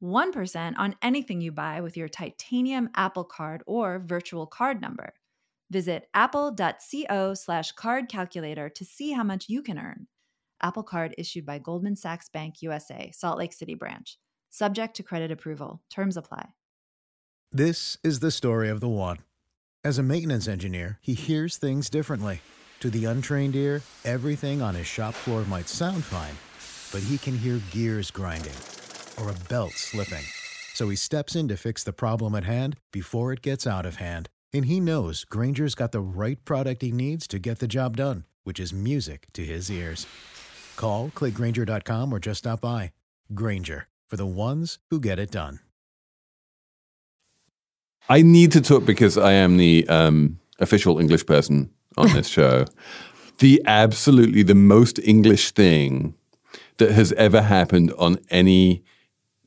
1% 0.02 0.74
on 0.76 0.96
anything 1.00 1.40
you 1.40 1.52
buy 1.52 1.80
with 1.80 1.96
your 1.96 2.08
titanium 2.08 2.90
Apple 2.96 3.22
Card 3.22 3.62
or 3.68 4.00
virtual 4.00 4.48
card 4.48 4.80
number. 4.80 5.12
Visit 5.72 6.08
apple.co 6.14 7.34
slash 7.34 7.72
card 7.72 8.08
calculator 8.08 8.68
to 8.68 8.84
see 8.84 9.12
how 9.12 9.24
much 9.24 9.48
you 9.48 9.62
can 9.62 9.78
earn. 9.78 10.06
Apple 10.62 10.84
Card 10.84 11.14
issued 11.18 11.44
by 11.44 11.58
Goldman 11.58 11.96
Sachs 11.96 12.28
Bank 12.28 12.62
USA, 12.62 13.10
Salt 13.12 13.38
Lake 13.38 13.52
City 13.52 13.74
branch 13.74 14.18
subject 14.52 14.94
to 14.96 15.02
credit 15.02 15.32
approval. 15.32 15.82
Terms 15.90 16.16
apply. 16.16 16.50
This 17.50 17.98
is 18.04 18.20
the 18.20 18.30
story 18.30 18.68
of 18.68 18.80
the 18.80 18.88
one. 18.88 19.18
As 19.82 19.98
a 19.98 20.02
maintenance 20.02 20.46
engineer, 20.46 20.98
he 21.00 21.14
hears 21.14 21.56
things 21.56 21.90
differently. 21.90 22.40
To 22.80 22.90
the 22.90 23.06
untrained 23.06 23.56
ear, 23.56 23.82
everything 24.04 24.62
on 24.62 24.74
his 24.74 24.86
shop 24.86 25.14
floor 25.14 25.44
might 25.44 25.68
sound 25.68 26.04
fine, 26.04 26.36
but 26.92 27.06
he 27.08 27.18
can 27.18 27.36
hear 27.36 27.60
gears 27.70 28.10
grinding 28.10 28.52
or 29.18 29.30
a 29.30 29.48
belt 29.48 29.72
slipping. 29.72 30.24
So 30.74 30.88
he 30.88 30.96
steps 30.96 31.34
in 31.34 31.48
to 31.48 31.56
fix 31.56 31.82
the 31.84 31.92
problem 31.92 32.34
at 32.34 32.44
hand 32.44 32.76
before 32.92 33.32
it 33.32 33.42
gets 33.42 33.66
out 33.66 33.86
of 33.86 33.96
hand. 33.96 34.28
And 34.52 34.66
he 34.66 34.80
knows 34.80 35.24
Grainger's 35.24 35.74
got 35.74 35.92
the 35.92 36.00
right 36.00 36.42
product 36.44 36.82
he 36.82 36.92
needs 36.92 37.26
to 37.28 37.38
get 37.38 37.58
the 37.58 37.68
job 37.68 37.96
done, 37.96 38.24
which 38.44 38.60
is 38.60 38.72
music 38.72 39.26
to 39.32 39.44
his 39.44 39.70
ears. 39.70 40.06
Call, 40.76 41.10
clickgrainger.com, 41.10 42.12
or 42.12 42.18
just 42.18 42.38
stop 42.38 42.60
by. 42.60 42.92
Grainger 43.34 43.86
for 44.10 44.16
the 44.16 44.26
ones 44.26 44.78
who 44.90 45.00
get 45.00 45.18
it 45.18 45.30
done. 45.30 45.60
I 48.08 48.20
need 48.20 48.52
to 48.52 48.60
talk 48.60 48.84
because 48.84 49.16
I 49.16 49.32
am 49.32 49.56
the 49.56 49.86
um, 49.88 50.38
official 50.58 50.98
English 50.98 51.24
person 51.24 51.70
on 51.96 52.12
this 52.12 52.28
show. 52.36 52.66
The 53.38 53.62
absolutely 53.64 54.42
the 54.42 54.54
most 54.54 54.98
English 54.98 55.52
thing 55.52 56.14
that 56.76 56.90
has 56.90 57.12
ever 57.12 57.42
happened 57.42 57.92
on 57.96 58.18
any 58.28 58.82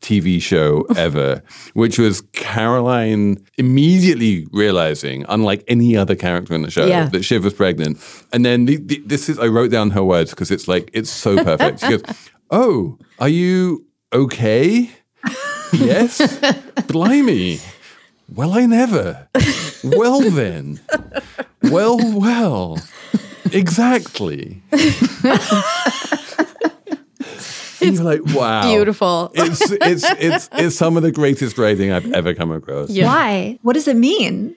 TV 0.06 0.42
show 0.42 0.86
ever, 0.96 1.42
which 1.74 1.98
was 1.98 2.22
Caroline 2.34 3.38
immediately 3.58 4.46
realizing, 4.52 5.26
unlike 5.28 5.64
any 5.68 5.98
other 5.98 6.16
character 6.16 6.54
in 6.54 6.62
the 6.62 6.70
show, 6.72 6.86
Yeah. 6.86 7.10
that 7.10 7.24
Shiv 7.24 7.44
was 7.44 7.54
pregnant. 7.54 7.98
And 8.32 8.46
then 8.46 8.66
the, 8.66 8.78
the, 8.78 9.02
this 9.06 9.30
is, 9.30 9.40
I 9.40 9.48
wrote 9.48 9.72
down 9.72 9.90
her 9.92 10.04
words 10.04 10.30
because 10.32 10.52
it's 10.52 10.68
like, 10.68 10.90
it's 10.94 11.10
so 11.10 11.44
perfect. 11.44 11.80
She 11.82 11.90
goes, 11.90 12.04
Oh, 12.52 12.98
are 13.20 13.30
you 13.30 13.86
okay? 14.14 14.92
yes. 15.74 16.22
Blimey. 16.88 17.60
Well, 18.34 18.54
I 18.54 18.66
never. 18.68 19.28
Well, 19.84 20.22
then. 20.30 20.80
Well, 21.64 21.98
well. 22.20 22.80
Exactly. 23.52 24.62
And 27.88 27.96
you're 27.96 28.04
like, 28.04 28.36
wow. 28.36 28.64
Beautiful. 28.64 29.32
It's 29.34 29.62
it's 29.72 30.06
it's 30.20 30.50
it's 30.54 30.76
some 30.76 30.98
of 30.98 31.04
the 31.04 31.12
greatest 31.12 31.58
writing 31.58 31.92
I've 31.92 32.12
ever 32.14 32.34
come 32.34 32.52
across. 32.52 32.90
Why? 32.90 33.60
What 33.62 33.74
does 33.74 33.88
it 33.88 33.96
mean? 33.98 34.56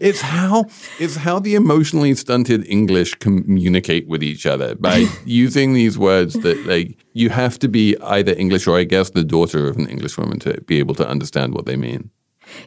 It's 0.00 0.20
how 0.20 0.64
it's 0.98 1.16
how 1.16 1.38
the 1.38 1.54
emotionally 1.54 2.14
stunted 2.14 2.66
English 2.66 3.14
communicate 3.16 4.08
with 4.08 4.22
each 4.22 4.44
other 4.44 4.74
by 4.74 5.06
using 5.24 5.74
these 5.74 5.98
words 5.98 6.34
that 6.34 6.66
like 6.66 6.98
you 7.12 7.30
have 7.30 7.58
to 7.60 7.68
be 7.68 7.96
either 8.02 8.34
English 8.36 8.66
or 8.66 8.76
I 8.76 8.84
guess 8.84 9.10
the 9.10 9.24
daughter 9.24 9.68
of 9.68 9.76
an 9.76 9.88
English 9.88 10.18
woman 10.18 10.38
to 10.40 10.60
be 10.62 10.78
able 10.78 10.94
to 10.96 11.08
understand 11.08 11.54
what 11.54 11.66
they 11.66 11.76
mean. 11.76 12.10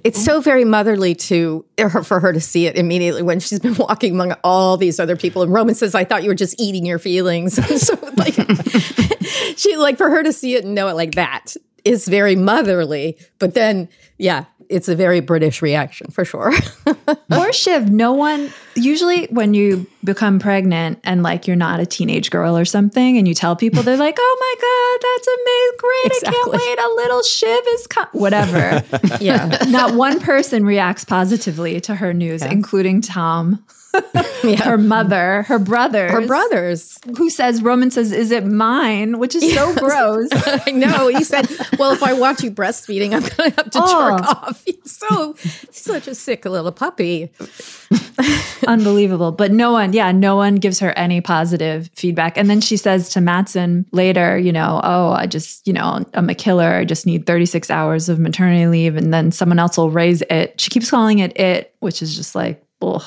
It's 0.03 0.23
so 0.23 0.41
very 0.41 0.65
motherly 0.65 1.15
to 1.15 1.65
er, 1.79 2.03
for 2.03 2.19
her 2.19 2.33
to 2.33 2.41
see 2.41 2.67
it 2.67 2.75
immediately 2.75 3.21
when 3.21 3.39
she's 3.39 3.59
been 3.59 3.75
walking 3.79 4.13
among 4.13 4.33
all 4.43 4.77
these 4.77 4.99
other 4.99 5.15
people. 5.15 5.41
And 5.41 5.53
Roman 5.53 5.75
says, 5.75 5.95
"I 5.95 6.03
thought 6.03 6.23
you 6.23 6.29
were 6.29 6.35
just 6.35 6.59
eating 6.59 6.85
your 6.85 6.99
feelings." 6.99 7.55
so 7.85 7.97
like, 8.17 8.35
she 9.57 9.77
like 9.77 9.97
for 9.97 10.09
her 10.09 10.23
to 10.23 10.33
see 10.33 10.55
it 10.55 10.65
and 10.65 10.75
know 10.75 10.87
it 10.87 10.95
like 10.95 11.15
that 11.15 11.55
is 11.85 12.07
very 12.07 12.35
motherly. 12.35 13.17
But 13.39 13.53
then, 13.53 13.89
yeah, 14.17 14.45
it's 14.69 14.87
a 14.87 14.95
very 14.95 15.19
British 15.19 15.61
reaction 15.61 16.11
for 16.11 16.23
sure. 16.23 16.53
or 17.31 17.51
Shiv, 17.51 17.89
no 17.89 18.13
one 18.13 18.53
usually 18.75 19.25
when 19.25 19.53
you 19.53 19.87
become 20.03 20.39
pregnant 20.39 20.99
and 21.03 21.23
like 21.23 21.47
you're 21.47 21.55
not 21.55 21.79
a 21.79 21.85
teenage 21.85 22.29
girl 22.29 22.55
or 22.55 22.65
something 22.65 23.17
and 23.17 23.27
you 23.27 23.33
tell 23.33 23.55
people 23.55 23.81
they're 23.83 23.97
like, 23.97 24.15
"Oh 24.17 24.37
my 24.39 24.55
god, 24.61 25.07
that's 25.07 25.27
amazing. 25.27 25.77
Great. 25.79 26.11
I 26.13 26.31
can't 26.31 26.51
wait. 26.51 26.79
A 26.79 26.95
little 26.95 27.23
Shiv 27.23 27.63
is 27.69 27.87
com-. 27.87 28.07
whatever." 28.13 28.83
yeah, 29.19 29.57
not 29.67 29.95
one 29.95 30.19
person 30.19 30.63
reacts 30.63 31.03
positively 31.03 31.81
to 31.81 31.95
her 31.95 32.13
news, 32.13 32.43
including 32.43 33.01
Tom. 33.01 33.63
Her 34.63 34.77
mother, 34.77 35.43
her 35.43 35.59
brother, 35.59 36.09
her 36.09 36.25
brothers. 36.25 36.97
who 37.17 37.29
says 37.29 37.61
Roman 37.61 37.91
says, 37.91 38.11
"Is 38.13 38.31
it 38.31 38.45
mine?" 38.45 39.19
Which 39.19 39.35
is 39.35 39.53
so 39.53 39.73
gross. 39.79 40.29
I 40.33 40.71
know. 40.71 41.07
He 41.09 41.23
said, 41.25 41.47
"Well, 41.77 41.91
if 41.91 42.01
I 42.03 42.13
watch 42.13 42.41
you 42.43 42.49
breastfeeding, 42.51 43.13
I'm 43.13 43.21
going 43.21 43.51
to 43.51 43.55
have 43.57 43.69
to 43.71 43.79
Oh. 43.83 44.17
jerk 44.17 44.27
off." 44.27 44.63
He's 44.65 44.97
so 44.97 45.35
such 45.71 46.07
a 46.07 46.15
sick 46.15 46.45
little 46.45 46.71
puppy. 46.71 47.31
Unbelievable. 48.67 49.31
But 49.31 49.51
no 49.51 49.71
one, 49.71 49.93
yeah, 49.93 50.11
no 50.11 50.35
one 50.35 50.55
gives 50.55 50.79
her 50.79 50.91
any 50.97 51.21
positive 51.21 51.89
feedback. 51.95 52.37
And 52.37 52.49
then 52.49 52.61
she 52.61 52.77
says 52.77 53.09
to 53.09 53.21
Matsson 53.21 53.85
later, 53.91 54.37
you 54.37 54.51
know, 54.51 54.79
oh, 54.83 55.11
I 55.11 55.25
just, 55.25 55.65
you 55.67 55.73
know, 55.73 56.05
I'm 56.13 56.29
a 56.29 56.35
killer. 56.35 56.73
I 56.73 56.85
just 56.85 57.05
need 57.05 57.25
36 57.25 57.69
hours 57.69 58.09
of 58.09 58.19
maternity 58.19 58.67
leave. 58.67 58.95
And 58.95 59.13
then 59.13 59.31
someone 59.31 59.59
else 59.59 59.77
will 59.77 59.91
raise 59.91 60.21
it. 60.23 60.59
She 60.61 60.69
keeps 60.69 60.89
calling 60.91 61.19
it 61.19 61.37
it, 61.39 61.73
which 61.79 62.01
is 62.01 62.15
just 62.15 62.35
like, 62.35 62.63
ugh. 62.81 63.03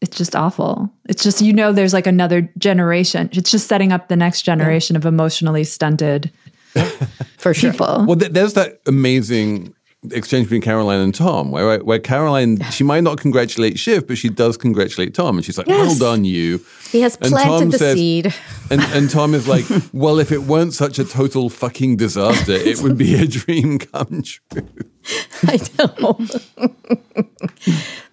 It's 0.00 0.16
just 0.16 0.34
awful. 0.34 0.90
It's 1.08 1.22
just, 1.22 1.42
you 1.42 1.52
know, 1.52 1.72
there's 1.72 1.92
like 1.92 2.06
another 2.06 2.50
generation. 2.56 3.28
It's 3.32 3.50
just 3.50 3.66
setting 3.68 3.92
up 3.92 4.08
the 4.08 4.16
next 4.16 4.42
generation 4.42 4.96
of 4.96 5.04
emotionally 5.04 5.64
stunted 5.64 6.32
For 7.36 7.52
sure. 7.52 7.72
people. 7.72 8.04
Well, 8.06 8.16
th- 8.16 8.32
there's 8.32 8.54
that 8.54 8.80
amazing 8.86 9.74
exchange 10.12 10.46
between 10.46 10.62
Caroline 10.62 11.00
and 11.00 11.14
Tom, 11.14 11.50
where 11.50 11.78
where 11.80 11.98
Caroline 11.98 12.60
she 12.70 12.84
might 12.84 13.02
not 13.04 13.18
congratulate 13.20 13.78
Shiv, 13.78 14.06
but 14.06 14.16
she 14.18 14.28
does 14.28 14.56
congratulate 14.56 15.14
Tom, 15.14 15.36
and 15.36 15.44
she's 15.44 15.58
like, 15.58 15.66
"Well 15.66 15.86
Yes. 15.88 15.98
done, 15.98 16.24
you." 16.24 16.64
He 16.90 17.02
has 17.02 17.16
And 17.16 17.30
planted 17.30 17.48
Tom 17.60 17.70
the 17.70 17.78
says- 17.78 17.94
seed. 17.96 18.34
And 18.70 18.80
and 18.94 19.10
Tom 19.10 19.34
is 19.34 19.46
like, 19.46 19.64
"Well, 19.92 20.18
if 20.18 20.32
it 20.32 20.42
weren't 20.44 20.72
such 20.74 20.98
a 20.98 21.04
total 21.04 21.50
fucking 21.50 21.96
disaster, 21.96 22.52
it 22.52 22.80
would 22.82 22.96
be 22.96 23.14
a 23.14 23.26
dream 23.26 23.78
come 23.78 24.22
true." 24.22 24.68
I 25.44 25.58
know. 25.78 26.18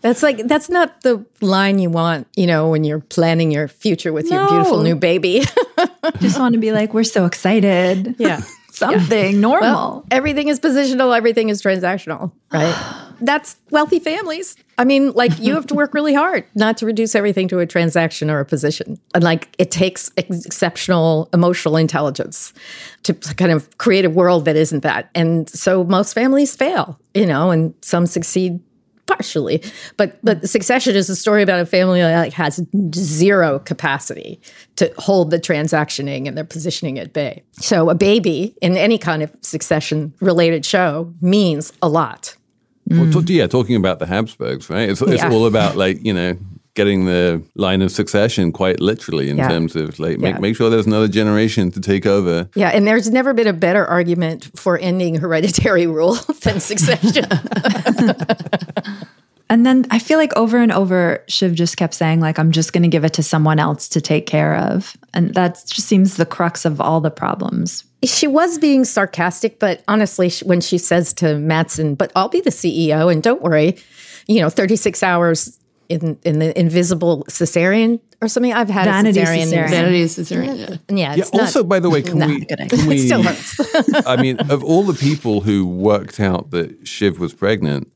that's 0.01 0.23
like 0.23 0.47
that's 0.47 0.69
not 0.69 1.01
the 1.01 1.25
line 1.41 1.79
you 1.79 1.89
want, 1.89 2.27
you 2.35 2.47
know, 2.47 2.69
when 2.69 2.83
you're 2.83 2.99
planning 3.01 3.51
your 3.51 3.67
future 3.67 4.13
with 4.13 4.29
your 4.29 4.47
beautiful 4.47 4.81
new 4.83 4.95
baby. 4.95 5.43
Just 6.19 6.39
want 6.39 6.53
to 6.53 6.59
be 6.59 6.71
like, 6.71 6.93
we're 6.93 7.03
so 7.03 7.25
excited. 7.25 8.15
yeah. 8.17 8.41
Something 8.91 9.41
normal. 9.41 9.61
Well, 9.61 10.05
everything 10.11 10.47
is 10.47 10.59
positional, 10.59 11.15
everything 11.15 11.49
is 11.49 11.61
transactional, 11.61 12.31
right? 12.51 13.03
That's 13.19 13.57
wealthy 13.71 13.97
families. 13.97 14.55
I 14.77 14.83
mean, 14.83 15.11
like 15.13 15.39
you 15.39 15.55
have 15.55 15.65
to 15.67 15.73
work 15.73 15.95
really 15.95 16.13
hard 16.13 16.45
not 16.55 16.77
to 16.77 16.85
reduce 16.85 17.15
everything 17.15 17.47
to 17.47 17.57
a 17.57 17.65
transaction 17.65 18.29
or 18.29 18.39
a 18.39 18.45
position. 18.45 18.99
And 19.15 19.23
like 19.23 19.49
it 19.57 19.71
takes 19.71 20.11
ex- 20.17 20.45
exceptional 20.45 21.27
emotional 21.33 21.77
intelligence 21.77 22.53
to 23.03 23.15
kind 23.15 23.51
of 23.51 23.75
create 23.79 24.05
a 24.05 24.09
world 24.11 24.45
that 24.45 24.55
isn't 24.55 24.81
that. 24.83 25.09
And 25.15 25.49
so 25.49 25.83
most 25.83 26.13
families 26.13 26.55
fail, 26.55 26.99
you 27.15 27.25
know, 27.25 27.49
and 27.49 27.73
some 27.81 28.05
succeed 28.05 28.59
partially. 29.07 29.63
But 29.97 30.19
but 30.23 30.47
succession 30.47 30.95
is 30.95 31.09
a 31.09 31.15
story 31.15 31.41
about 31.41 31.59
a 31.59 31.65
family 31.65 31.99
that 32.01 32.17
like 32.19 32.33
has 32.33 32.61
zero 32.95 33.59
capacity 33.59 34.39
to 34.75 34.93
hold 34.97 35.31
the 35.31 35.39
transactioning 35.39 36.27
and 36.27 36.37
their 36.37 36.43
positioning 36.43 36.99
at 36.99 37.13
bay. 37.13 37.43
So 37.53 37.89
a 37.89 37.95
baby 37.95 38.55
in 38.61 38.77
any 38.77 38.97
kind 38.97 39.23
of 39.23 39.31
succession 39.41 40.13
related 40.21 40.65
show 40.65 41.13
means 41.21 41.73
a 41.81 41.89
lot. 41.89 42.35
Well, 42.89 43.11
t- 43.23 43.37
yeah, 43.37 43.47
talking 43.47 43.75
about 43.75 43.99
the 43.99 44.05
Habsburgs, 44.05 44.69
right? 44.69 44.89
It's, 44.89 45.01
it's 45.01 45.21
Yeah. 45.21 45.29
all 45.31 45.45
about 45.45 45.75
like 45.75 46.03
you 46.05 46.13
know 46.13 46.37
getting 46.77 47.05
the 47.05 47.41
line 47.55 47.81
of 47.81 47.91
succession 47.91 48.51
quite 48.53 48.79
literally 48.79 49.29
in 49.29 49.35
Yeah. 49.37 49.49
terms 49.49 49.75
of 49.75 49.99
like 49.99 50.17
make 50.19 50.35
Yeah. 50.35 50.39
make 50.39 50.55
sure 50.55 50.69
there's 50.69 50.85
another 50.87 51.09
generation 51.09 51.71
to 51.71 51.81
take 51.81 52.05
over. 52.05 52.47
Yeah, 52.55 52.69
and 52.69 52.87
there's 52.87 53.09
never 53.09 53.33
been 53.33 53.47
a 53.47 53.53
better 53.67 53.83
argument 53.85 54.49
for 54.55 54.77
ending 54.77 55.15
hereditary 55.15 55.87
rule 55.97 56.15
than 56.43 56.59
succession. 56.61 57.25
And 59.49 59.65
then 59.65 59.85
I 59.91 59.99
feel 59.99 60.17
like 60.17 60.35
over 60.35 60.57
and 60.57 60.73
over, 60.73 61.23
Shiv 61.29 61.53
just 61.53 61.77
kept 61.77 61.93
saying, 61.93 62.19
like, 62.19 62.37
I'm 62.37 62.51
just 62.51 62.73
going 62.73 62.83
to 62.83 62.89
give 62.89 63.05
it 63.05 63.13
to 63.13 63.23
someone 63.23 63.59
else 63.59 63.87
to 63.89 64.01
take 64.01 64.25
care 64.27 64.57
of. 64.57 64.97
And 65.13 65.33
that 65.35 65.53
just 65.65 65.87
seems 65.87 66.17
the 66.17 66.25
crux 66.25 66.65
of 66.65 66.81
all 66.81 66.99
the 66.99 67.09
problems. 67.09 67.85
she 68.03 68.27
was 68.27 68.57
being 68.59 68.83
sarcastic, 68.83 69.57
but 69.57 69.83
honestly, 69.87 70.29
when 70.43 70.59
she 70.59 70.77
says 70.77 71.13
to 71.13 71.37
Matsson, 71.39 71.95
"But 71.95 72.11
I'll 72.13 72.27
be 72.27 72.41
the 72.41 72.51
CEO, 72.51 73.09
and 73.11 73.23
don't 73.23 73.41
worry, 73.41 73.77
you 74.27 74.41
know, 74.41 74.49
36 74.49 75.01
hours 75.01 75.56
in 75.89 76.17
in 76.23 76.39
the 76.39 76.57
invisible 76.59 77.25
cesarean 77.29 77.99
or 78.21 78.27
something." 78.27 78.53
I've 78.53 78.69
had 78.69 78.85
Vanity 78.85 79.19
a 79.19 79.25
cesarean. 79.25 79.47
cesarean. 79.51 79.69
Vanity 79.69 80.03
cesarean. 80.05 80.57
Yeah. 80.57 80.65
Yeah, 80.89 81.15
Yeah. 81.15 81.15
it's 81.23 81.33
not- 81.33 81.41
Also, 81.43 81.63
by 81.63 81.79
the 81.79 81.89
way, 81.89 82.01
can 82.01 82.19
we? 82.27 82.45
Can 82.45 82.87
we 82.87 82.95
it 82.99 83.05
still 83.05 83.23
hurts. 83.23 83.59
I 84.07 84.21
mean, 84.21 84.37
of 84.49 84.63
all 84.63 84.83
the 84.83 84.93
people 84.93 85.41
who 85.41 85.65
worked 85.65 86.19
out 86.19 86.51
that 86.51 86.87
Shiv 86.87 87.19
was 87.19 87.33
pregnant, 87.33 87.91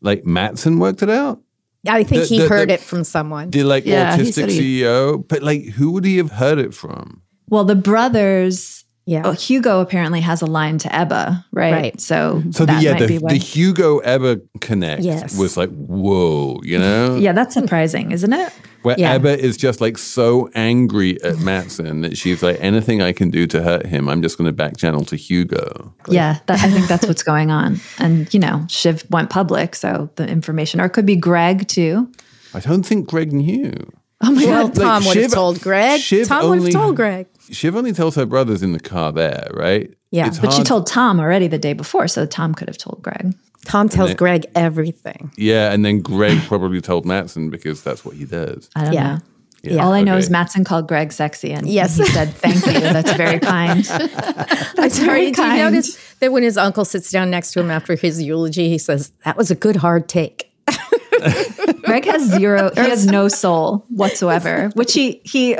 like 0.00 0.24
Matsson 0.26 0.78
worked 0.78 1.02
it 1.02 1.10
out. 1.10 1.40
I 1.88 2.02
think 2.02 2.22
The- 2.22 2.28
he 2.28 2.38
the- 2.40 2.48
heard 2.48 2.68
the- 2.68 2.74
it 2.74 2.80
from 2.80 3.04
someone. 3.04 3.50
The 3.50 3.62
like 3.62 3.86
Yeah, 3.86 4.16
he 4.16 4.22
autistic 4.22 4.32
said 4.34 4.50
he- 4.50 4.80
CEO, 4.82 5.18
but 5.28 5.42
like 5.42 5.62
who 5.76 5.90
would 5.92 6.04
he 6.04 6.16
have 6.16 6.32
heard 6.32 6.58
it 6.58 6.74
from? 6.74 7.22
Well, 7.48 7.64
the 7.64 7.76
brothers, 7.76 8.84
Yeah. 9.06 9.22
oh, 9.24 9.32
Hugo 9.32 9.80
apparently 9.80 10.20
has 10.20 10.42
a 10.42 10.46
line 10.46 10.78
to 10.78 10.94
Ebba, 10.94 11.46
right? 11.52 11.72
Right. 11.72 12.00
So, 12.00 12.40
mm-hmm. 12.40 12.50
So 12.50 12.66
the, 12.66 12.74
yeah, 12.80 12.94
might 12.94 13.06
the, 13.06 13.18
the 13.18 13.38
Hugo 13.38 13.98
Ebba 13.98 14.40
connect 14.60 15.02
Yes. 15.02 15.38
was 15.38 15.56
like 15.56 15.70
whoa, 15.70 16.60
you 16.64 16.78
know, 16.78 17.16
yeah, 17.20 17.32
that's 17.32 17.54
surprising, 17.54 18.10
isn't 18.10 18.32
it? 18.32 18.52
where 18.86 18.94
Yeah. 18.96 19.14
Ebba 19.14 19.36
is 19.36 19.56
just 19.56 19.80
like 19.80 19.98
so 19.98 20.48
angry 20.54 21.20
at 21.24 21.38
Matsson 21.40 22.02
that 22.02 22.16
she's 22.16 22.40
like 22.40 22.56
anything 22.60 23.02
I 23.02 23.12
can 23.12 23.30
do 23.30 23.44
to 23.48 23.60
hurt 23.60 23.84
him, 23.84 24.08
I'm 24.08 24.22
just 24.22 24.38
going 24.38 24.46
to 24.46 24.52
back 24.52 24.76
channel 24.76 25.04
to 25.06 25.16
Hugo. 25.16 25.92
Yeah, 26.08 26.38
that, 26.46 26.60
I 26.60 26.70
think 26.70 26.86
that's 26.86 27.04
what's 27.08 27.24
going 27.24 27.50
on. 27.50 27.80
And, 27.98 28.32
you 28.32 28.38
know, 28.38 28.64
Shiv 28.68 29.04
went 29.10 29.28
public, 29.28 29.74
so 29.74 30.08
the 30.14 30.28
information, 30.28 30.80
or 30.80 30.84
it 30.84 30.90
could 30.90 31.04
be 31.04 31.16
Greg 31.16 31.66
too. 31.66 32.08
I 32.54 32.60
don't 32.60 32.84
think 32.84 33.08
Greg 33.08 33.32
knew. 33.32 33.72
Oh 34.22 34.30
my 34.32 34.44
well, 34.44 34.68
God. 34.68 34.76
Like, 34.78 34.86
Tom 34.86 35.04
would 35.06 35.16
have 35.16 35.32
told 35.32 35.60
Greg. 35.60 36.00
Shiv 36.00 36.26
Tom 36.28 36.48
would 36.48 36.54
have 36.56 36.60
only- 36.60 36.72
told 36.72 36.96
Greg. 36.96 37.26
Shiv 37.50 37.76
only 37.76 37.92
tells 37.92 38.14
her 38.16 38.26
brothers 38.26 38.62
in 38.62 38.72
the 38.72 38.80
car 38.80 39.12
there, 39.12 39.48
right? 39.54 39.92
Yeah, 40.10 40.26
It's 40.28 40.38
But 40.38 40.52
she 40.52 40.62
told 40.62 40.86
Tom 40.86 41.20
already 41.20 41.46
the 41.48 41.58
day 41.58 41.74
before, 41.74 42.08
so 42.08 42.24
Tom 42.26 42.54
could 42.54 42.68
have 42.68 42.78
told 42.78 43.02
Greg. 43.02 43.34
Tom 43.66 43.88
tells 43.88 44.10
then- 44.10 44.16
Greg 44.16 44.46
everything. 44.54 45.30
Yeah, 45.36 45.72
and 45.72 45.84
then 45.84 46.00
Greg 46.00 46.40
probably 46.46 46.80
told 46.80 47.04
Matsson 47.04 47.50
because 47.50 47.82
that's 47.82 48.04
what 48.04 48.16
he 48.16 48.24
does. 48.24 48.70
I 48.74 48.84
don't 48.84 48.92
Yeah. 48.94 49.14
know. 49.14 49.18
Yeah, 49.62 49.84
All 49.84 49.92
I 49.92 50.02
know 50.02 50.12
okay. 50.12 50.20
is 50.20 50.30
Matsson 50.30 50.62
called 50.62 50.86
Greg 50.86 51.12
sexy, 51.12 51.50
and 51.52 51.66
Yes. 51.68 51.96
he 51.96 52.04
said, 52.06 52.32
"Thank 52.34 52.64
you. 52.66 52.78
That's 52.80 53.12
very 53.14 53.40
kind." 53.40 53.84
That's 54.76 54.98
very 54.98 55.32
kind. 55.32 55.34
Did 55.34 55.38
you 55.38 55.62
kind. 55.64 55.74
notice 55.74 55.98
that 56.20 56.30
when 56.32 56.44
his 56.44 56.56
uncle 56.56 56.84
sits 56.84 57.10
down 57.10 57.30
next 57.30 57.52
to 57.52 57.60
him 57.60 57.70
after 57.70 57.96
his 57.96 58.22
eulogy, 58.22 58.68
he 58.68 58.78
says, 58.78 59.10
That 59.24 59.36
was 59.36 59.50
a 59.50 59.56
good 59.56 59.76
hard 59.76 60.08
take. 60.08 60.52
Greg 61.84 62.04
has 62.04 62.22
zero. 62.30 62.70
He 62.74 62.80
has 62.80 63.06
no 63.06 63.28
soul 63.28 63.84
whatsoever. 63.88 64.70
Which 64.74 64.92
he 64.92 65.20
he 65.24 65.56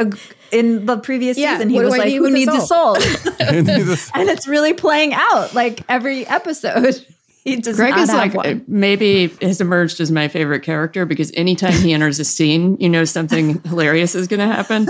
in 0.53 0.87
the 0.87 0.97
previous 0.99 1.37
Yeah, 1.37 1.55
season 1.55 1.71
he 1.71 1.81
was 1.81 1.91
like, 1.97 2.07
need 2.09 2.17
"Who 2.19 2.31
needs 2.31 2.53
a 2.55 2.61
soul?" 2.61 2.97
soul?" 2.97 3.33
And 3.41 3.69
he's 3.69 4.09
a- 4.11 4.17
and 4.19 4.29
it's 4.29 4.47
really 4.47 4.73
playing 4.73 5.15
out 5.15 5.55
like 5.55 5.83
every 5.89 6.27
episode. 6.27 7.05
He 7.47 7.55
does 7.55 7.77
Greg 7.77 7.91
not 7.91 8.01
is 8.01 8.11
have 8.11 8.19
like 8.19 8.35
one. 8.35 8.65
maybe 8.67 9.29
has 9.41 9.61
emerged 9.61 10.01
as 10.01 10.11
my 10.11 10.27
favorite 10.27 10.65
character 10.65 11.07
because 11.07 11.31
anytime 11.35 11.75
he 11.75 11.93
enters 11.93 12.19
a 12.19 12.25
scene, 12.25 12.77
you 12.81 12.89
know 12.89 13.05
something 13.05 13.63
hilarious 13.63 14.17
is 14.17 14.27
going 14.27 14.41
to 14.41 14.49
happen. 14.53 14.89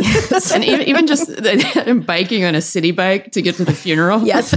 and 0.54 0.64
even, 0.64 0.80
even 0.88 1.06
just 1.06 1.28
him 1.38 2.00
biking 2.00 2.44
on 2.44 2.54
a 2.54 2.62
city 2.62 2.92
bike 2.92 3.32
to 3.32 3.42
get 3.42 3.56
to 3.56 3.66
the 3.66 3.74
funeral. 3.74 4.22
Yes. 4.26 4.54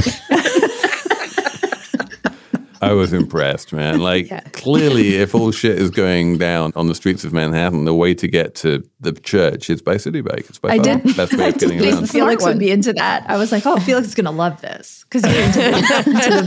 I 2.81 2.93
was 2.93 3.11
impressed, 3.13 3.73
man. 3.73 3.99
Like, 4.09 4.53
clearly, 4.53 5.15
if 5.15 5.35
all 5.35 5.51
shit 5.51 5.77
is 5.77 5.89
going 5.89 6.37
down 6.37 6.71
on 6.75 6.87
the 6.87 6.95
streets 6.95 7.23
of 7.23 7.33
Manhattan, 7.33 7.85
the 7.85 7.93
way 7.93 8.13
to 8.15 8.27
get 8.27 8.55
to 8.55 8.83
the 8.99 9.11
church 9.11 9.69
is 9.69 9.81
by 9.81 9.97
city 9.97 10.21
bike. 10.21 10.45
It's 10.49 10.57
by 10.59 10.69
I 10.69 10.75
far 10.77 10.83
did. 10.85 11.03
the 11.03 11.13
best 11.13 11.33
way 11.33 11.43
I 11.45 11.47
of 11.49 11.57
getting 11.59 11.77
did 11.79 11.87
around. 11.93 11.97
think 11.99 12.11
Felix 12.11 12.43
one. 12.43 12.51
would 12.53 12.59
be 12.59 12.71
into 12.71 12.93
that. 12.93 13.29
I 13.29 13.37
was 13.37 13.51
like, 13.51 13.65
"Oh, 13.65 13.77
Felix 13.79 14.07
is 14.07 14.15
going 14.15 14.25
to 14.25 14.31
love 14.31 14.61
this 14.61 15.03
because 15.09 15.23
he's 15.25 15.45
into 15.45 15.59
the, 15.59 16.03
into 16.07 16.29
the 16.37 16.43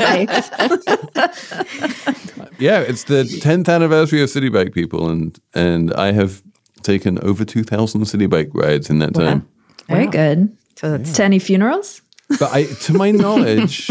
bikes." 1.16 2.58
Yeah, 2.58 2.80
it's 2.80 3.04
the 3.04 3.24
10th 3.24 3.68
anniversary 3.68 4.22
of 4.22 4.28
Citi 4.28 4.52
Bike 4.52 4.72
people, 4.72 5.08
and 5.10 5.38
and 5.54 5.92
I 5.94 6.12
have 6.12 6.42
taken 6.82 7.18
over 7.24 7.44
2,000 7.44 8.02
Citi 8.02 8.28
Bike 8.28 8.50
rides 8.52 8.90
in 8.90 8.98
that 9.00 9.14
time. 9.14 9.46
Very 9.88 10.06
good. 10.06 10.56
So 10.76 10.96
that's 10.96 11.12
To 11.14 11.24
any 11.24 11.38
funerals? 11.38 12.02
But 12.40 12.52
I, 12.52 12.64
to 12.64 12.92
my 12.94 13.10
knowledge, 13.10 13.90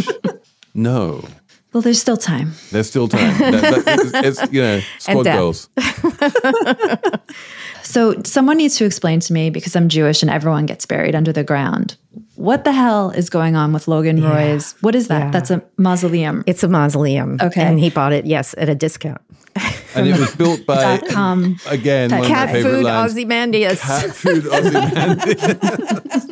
no. 0.73 1.23
Well, 1.73 1.81
there's 1.81 2.01
still 2.01 2.17
time. 2.17 2.53
There's 2.71 2.87
still 2.89 3.07
time. 3.07 3.37
That- 3.39 3.85
that- 3.85 3.99
it's, 4.25 4.39
it's, 4.41 4.51
you 4.53 4.61
know, 4.61 4.81
squad 4.99 5.23
death. 5.23 5.37
goals. 5.37 5.69
So 7.83 8.21
someone 8.23 8.57
needs 8.57 8.77
to 8.77 8.85
explain 8.85 9.19
to 9.21 9.33
me 9.33 9.49
because 9.49 9.75
I'm 9.75 9.89
Jewish 9.89 10.21
and 10.21 10.31
everyone 10.31 10.65
gets 10.65 10.85
buried 10.85 11.13
under 11.13 11.33
the 11.33 11.43
ground. 11.43 11.97
What 12.35 12.63
the 12.63 12.71
hell 12.71 13.09
is 13.09 13.29
going 13.29 13.57
on 13.57 13.73
with 13.73 13.85
Logan 13.89 14.23
Roy's? 14.23 14.75
What 14.79 14.95
is 14.95 15.09
that? 15.09 15.25
Yeah. 15.25 15.31
That's 15.31 15.51
a 15.51 15.61
mausoleum. 15.77 16.43
It's 16.47 16.63
a 16.63 16.69
mausoleum. 16.69 17.37
Okay. 17.41 17.61
And 17.61 17.77
he 17.79 17.89
bought 17.89 18.13
it, 18.13 18.25
yes, 18.25 18.55
at 18.57 18.69
a 18.69 18.75
discount. 18.75 19.19
And 19.93 20.07
it 20.07 20.17
was 20.17 20.33
built 20.35 20.65
by, 20.65 20.99
com. 20.99 21.57
again, 21.69 22.11
one 22.11 22.19
of 22.21 22.29
my 22.29 22.33
Cat 22.33 22.49
favorite 22.51 22.71
food 22.71 22.83
lines. 22.85 23.11
Ozymandias. 23.11 23.81
Cat 23.81 24.15
food 24.15 24.47
Ozymandias. 24.47 26.27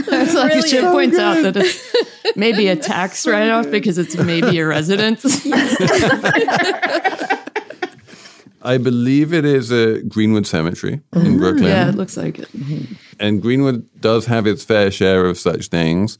It's 0.21 0.33
like 0.33 0.65
Shiv 0.67 0.83
points 0.91 1.17
out 1.17 1.41
that 1.43 1.55
it's 1.55 2.35
maybe 2.35 2.67
a 2.67 2.75
tax 2.91 3.25
write 3.25 3.49
off 3.49 3.71
because 3.71 3.97
it's 3.97 4.15
maybe 4.17 4.59
a 4.59 4.67
residence. 4.67 5.23
I 8.63 8.77
believe 8.77 9.33
it 9.33 9.45
is 9.45 9.71
a 9.71 10.03
Greenwood 10.03 10.45
Cemetery 10.45 10.93
in 10.93 11.21
mm-hmm. 11.21 11.37
Brooklyn. 11.37 11.63
yeah, 11.63 11.89
it 11.89 11.95
looks 11.95 12.17
like 12.17 12.39
it. 12.39 12.51
Mm-hmm. 12.51 12.93
and 13.19 13.41
Greenwood 13.41 13.87
does 13.99 14.25
have 14.25 14.45
its 14.45 14.63
fair 14.63 14.91
share 14.91 15.25
of 15.25 15.37
such 15.39 15.67
things. 15.67 16.17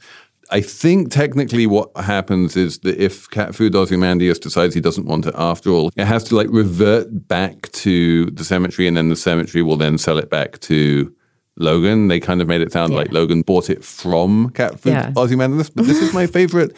I 0.49 0.61
think 0.61 1.11
technically 1.11 1.65
what 1.67 1.95
happens 1.95 2.57
is 2.57 2.79
that 2.79 2.97
if 2.97 3.29
cat 3.29 3.55
food 3.55 3.73
Ozymandias 3.73 4.39
decides 4.39 4.73
he 4.73 4.81
doesn't 4.81 5.05
want 5.05 5.25
it 5.25 5.35
after 5.37 5.69
all, 5.69 5.91
it 5.95 6.05
has 6.05 6.23
to 6.25 6.35
like 6.35 6.47
revert 6.49 7.27
back 7.27 7.71
to 7.73 8.25
the 8.31 8.43
cemetery 8.43 8.87
and 8.87 8.97
then 8.97 9.09
the 9.09 9.15
cemetery 9.15 9.61
will 9.61 9.77
then 9.77 9.97
sell 9.97 10.17
it 10.17 10.29
back 10.29 10.59
to 10.61 11.13
Logan. 11.61 12.07
They 12.07 12.19
kind 12.19 12.41
of 12.41 12.47
made 12.47 12.61
it 12.61 12.71
sound 12.71 12.93
like 12.93 13.11
Logan 13.11 13.41
bought 13.43 13.69
it 13.69 13.83
from 13.83 14.49
cat 14.51 14.79
food 14.79 14.93
Yeah. 14.93 15.13
Ozymandias. 15.15 15.69
But 15.69 15.85
this 15.85 16.01
is 16.01 16.13
my 16.13 16.27
favorite 16.27 16.75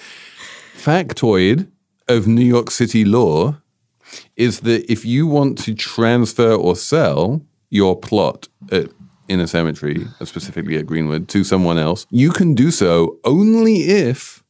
factoid 0.75 1.67
of 2.07 2.27
New 2.27 2.45
York 2.45 2.69
City 2.71 3.05
law 3.05 3.55
is 4.35 4.59
that 4.61 4.91
if 4.91 5.05
you 5.05 5.25
want 5.25 5.57
to 5.59 5.73
transfer 5.73 6.53
or 6.53 6.75
sell 6.75 7.41
your 7.69 7.97
plot 7.99 8.47
at, 8.71 8.89
in 9.27 9.39
a 9.39 9.47
cemetery, 9.47 10.05
uh, 10.19 10.25
specifically 10.25 10.77
at 10.77 10.85
Greenwood, 10.85 11.27
to 11.29 11.43
someone 11.43 11.77
else, 11.77 12.05
you 12.11 12.31
can 12.31 12.53
do 12.53 12.69
so 12.69 13.17
only 13.23 13.83
if 13.83 14.43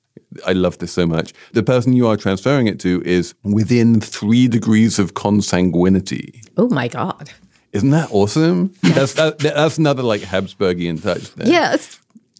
I 0.48 0.54
love 0.54 0.80
this 0.80 0.92
so 0.92 1.06
much. 1.06 1.34
The 1.54 1.64
person 1.64 1.94
you 1.94 2.08
are 2.08 2.18
transferring 2.18 2.68
it 2.68 2.80
to 2.82 3.02
is 3.06 3.36
within 3.44 4.02
three 4.02 4.48
degrees 4.48 4.98
of 5.00 5.14
consanguinity. 5.14 6.48
Oh 6.58 6.70
my 6.70 6.88
God. 6.88 7.30
Isn't 7.74 7.90
that 7.90 8.12
awesome? 8.12 8.74
That's 8.82 9.14
that, 9.14 9.40
that's 9.40 9.78
another 9.80 10.04
like 10.04 10.22
Habsburgian 10.22 11.02
touch. 11.02 11.34
There. 11.34 11.48
Yes. 11.48 12.00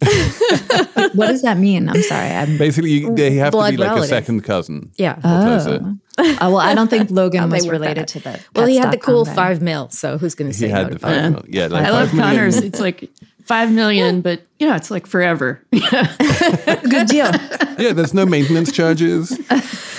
what 1.14 1.28
does 1.28 1.42
that 1.42 1.56
mean? 1.58 1.88
I'm 1.88 2.02
sorry. 2.02 2.28
I'm 2.28 2.58
Basically, 2.58 2.90
you, 2.90 3.14
they 3.14 3.34
have 3.34 3.52
to 3.52 3.56
be 3.70 3.76
like 3.76 3.78
relative. 3.78 4.04
a 4.04 4.06
second 4.06 4.42
cousin. 4.42 4.92
Yeah. 4.96 5.16
or 5.16 5.20
closer. 5.20 5.80
Oh, 6.18 6.38
oh 6.40 6.50
well, 6.50 6.58
I 6.58 6.74
don't 6.74 6.88
think 6.88 7.10
Logan 7.10 7.44
oh, 7.44 7.48
They 7.48 7.56
was 7.56 7.68
related 7.68 8.08
to 8.08 8.20
the. 8.20 8.40
Well, 8.54 8.66
he 8.66 8.76
had 8.76 8.92
the 8.92 8.98
cool 8.98 9.24
guy. 9.24 9.34
five 9.34 9.62
mil, 9.62 9.88
so 9.90 10.18
who's 10.18 10.34
going 10.34 10.50
to 10.50 10.56
say 10.56 10.66
He 10.66 10.72
had 10.72 10.88
to 10.88 10.94
the 10.94 10.98
five? 11.00 11.20
five. 11.20 11.32
mil. 11.32 11.44
Yeah, 11.48 11.66
like 11.66 11.86
I 11.86 11.90
love 11.90 12.08
five 12.10 12.16
million. 12.16 12.36
Connor's. 12.36 12.56
It's 12.58 12.80
like 12.80 13.10
five 13.44 13.72
million, 13.72 14.20
but 14.20 14.42
you 14.58 14.68
know, 14.68 14.74
it's 14.74 14.90
like 14.90 15.06
forever. 15.06 15.60
Good 15.72 17.06
deal. 17.08 17.30
Yeah, 17.78 17.92
there's 17.92 18.14
no 18.14 18.26
maintenance 18.26 18.72
charges. 18.72 19.38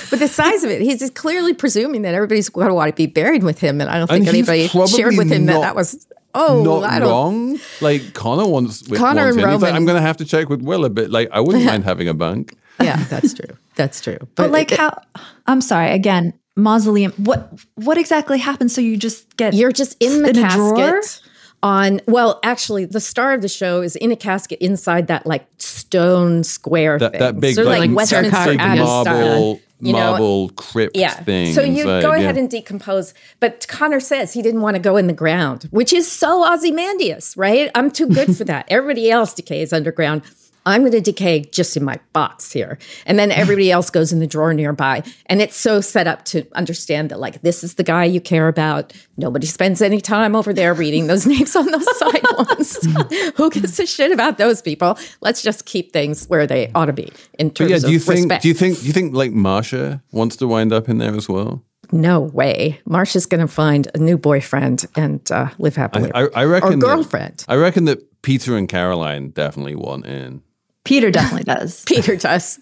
But 0.09 0.19
the 0.19 0.27
size 0.27 0.63
of 0.63 0.69
it, 0.71 0.81
he's 0.81 1.09
clearly 1.11 1.53
presuming 1.53 2.01
that 2.03 2.13
everybody's 2.13 2.49
going 2.49 2.67
to 2.67 2.73
want 2.73 2.89
to 2.89 2.95
be 2.95 3.07
buried 3.07 3.43
with 3.43 3.59
him, 3.59 3.81
and 3.81 3.89
I 3.89 3.97
don't 3.97 4.07
think 4.09 4.25
he's 4.25 4.49
anybody 4.49 4.67
shared 4.87 5.17
with 5.17 5.31
him 5.31 5.45
that 5.45 5.53
not- 5.53 5.61
that 5.61 5.75
was. 5.75 6.07
Oh, 6.37 6.63
Not 6.63 6.83
I 6.83 6.99
don't. 6.99 7.07
wrong. 7.09 7.59
Like 7.79 8.13
Connor 8.13 8.45
wants. 8.45 8.85
with- 8.89 8.99
Connor 8.99 9.21
wants 9.23 9.37
and 9.37 9.45
in. 9.45 9.51
He's 9.53 9.61
like, 9.61 9.73
I'm 9.73 9.85
going 9.85 9.95
to 9.95 10.01
have 10.01 10.17
to 10.17 10.25
check 10.25 10.49
with 10.49 10.61
Will 10.61 10.83
a 10.83 10.89
bit. 10.89 11.09
Like, 11.09 11.29
I 11.31 11.39
wouldn't 11.39 11.63
mind 11.63 11.85
having 11.85 12.09
a 12.09 12.13
bunk. 12.13 12.53
Yeah, 12.81 13.01
that's 13.05 13.33
true. 13.33 13.55
That's 13.75 14.01
true. 14.01 14.17
But 14.35 14.51
like 14.51 14.73
it- 14.73 14.77
how? 14.79 14.99
I'm 15.47 15.61
sorry. 15.61 15.91
Again, 15.91 16.33
mausoleum. 16.57 17.13
What? 17.13 17.53
What 17.75 17.97
exactly 17.97 18.37
happened? 18.37 18.69
So 18.69 18.81
you 18.81 18.97
just 18.97 19.37
get 19.37 19.53
You're 19.53 19.71
just 19.71 19.95
in 20.01 20.23
the 20.23 20.29
in 20.31 20.35
casket 20.35 21.21
on 21.63 22.01
well, 22.05 22.41
actually 22.43 22.83
the 22.83 22.99
star 22.99 23.31
of 23.33 23.41
the 23.41 23.47
show 23.47 23.81
is 23.81 23.95
in 23.95 24.11
a 24.11 24.15
casket 24.17 24.59
inside 24.59 25.07
that 25.07 25.25
like 25.25 25.47
stone 25.57 26.43
square 26.43 26.99
That, 26.99 27.11
thing. 27.13 27.19
that 27.21 27.39
big, 27.39 27.55
so 27.55 27.63
like, 27.63 27.79
like, 27.79 27.89
like 27.89 27.95
Westminster 27.97 28.55
Abbey 28.59 28.79
marble, 28.81 29.61
you 29.79 29.93
know? 29.93 30.11
marble 30.11 30.49
crypt 30.49 30.95
Yeah. 30.95 31.11
thing. 31.11 31.53
So 31.53 31.61
you 31.61 31.81
inside, 31.81 32.01
go 32.01 32.13
yeah. 32.13 32.21
ahead 32.21 32.37
and 32.37 32.49
decompose. 32.49 33.13
But 33.39 33.65
Connor 33.67 33.99
says 33.99 34.33
he 34.33 34.41
didn't 34.41 34.61
want 34.61 34.75
to 34.75 34.81
go 34.81 34.97
in 34.97 35.07
the 35.07 35.13
ground, 35.13 35.67
which 35.71 35.91
is 35.93 36.09
so 36.11 36.51
Ozymandias, 36.51 37.35
right? 37.37 37.69
I'm 37.75 37.91
too 37.91 38.07
good 38.07 38.35
for 38.37 38.43
that. 38.45 38.65
Everybody 38.69 39.11
else 39.11 39.33
decays 39.33 39.73
underground. 39.73 40.21
I'm 40.65 40.81
going 40.81 40.91
to 40.93 41.01
decay 41.01 41.41
just 41.51 41.77
in 41.77 41.83
my 41.83 41.99
box 42.13 42.51
here. 42.51 42.79
And 43.05 43.19
then 43.19 43.31
everybody 43.31 43.71
else 43.71 43.89
goes 43.89 44.11
in 44.11 44.19
the 44.19 44.27
drawer 44.27 44.53
nearby. 44.53 45.03
And 45.27 45.41
it's 45.41 45.55
so 45.55 45.79
set 45.81 46.07
up 46.07 46.25
to 46.25 46.45
understand 46.53 47.09
that, 47.11 47.19
like, 47.19 47.41
this 47.41 47.63
is 47.63 47.75
the 47.75 47.83
guy 47.83 48.05
you 48.05 48.19
care 48.19 48.47
about. 48.47 48.93
Nobody 49.17 49.45
spends 49.45 49.81
any 49.81 50.01
time 50.01 50.35
over 50.35 50.53
there 50.53 50.73
reading 50.73 51.07
those 51.07 51.25
names 51.27 51.55
on 51.55 51.67
those 51.67 51.97
side 51.99 52.23
ones. 52.37 52.87
Who 53.35 53.49
gives 53.49 53.79
a 53.79 53.85
shit 53.85 54.11
about 54.11 54.37
those 54.37 54.61
people? 54.61 54.97
Let's 55.21 55.41
just 55.41 55.65
keep 55.65 55.93
things 55.93 56.25
where 56.27 56.47
they 56.47 56.71
ought 56.73 56.85
to 56.85 56.93
be 56.93 57.11
in 57.37 57.51
terms 57.51 57.71
yeah, 57.71 57.77
do 57.79 57.91
you 57.91 57.97
of 57.97 58.03
think? 58.03 58.19
respect. 58.21 58.41
Do 58.43 58.47
you 58.47 58.53
think? 58.53 58.79
Do 58.79 58.85
you 58.87 58.93
think 58.93 59.13
like 59.13 59.31
Marcia 59.31 60.01
wants 60.11 60.35
to 60.37 60.47
wind 60.47 60.73
up 60.73 60.89
in 60.89 60.97
there 60.97 61.15
as 61.15 61.29
well? 61.29 61.63
No 61.91 62.19
way. 62.19 62.79
Marcia's 62.85 63.27
going 63.27 63.41
to 63.41 63.47
find 63.47 63.87
a 63.93 63.99
new 63.99 64.17
boyfriend 64.17 64.85
and 64.95 65.21
uh, 65.31 65.49
live 65.59 65.75
happily. 65.75 66.11
I, 66.15 66.27
I 66.33 66.43
reckon. 66.45 66.69
or 66.69 66.71
that- 66.77 66.79
girlfriend. 66.79 67.45
I 67.47 67.55
reckon 67.55 67.85
that 67.85 68.21
Peter 68.23 68.57
and 68.57 68.67
Caroline 68.67 69.29
definitely 69.29 69.75
want 69.75 70.05
in. 70.07 70.41
Peter 70.85 71.11
definitely 71.11 71.43
does. 71.43 71.83
Peter 71.87 72.15
does. 72.15 72.59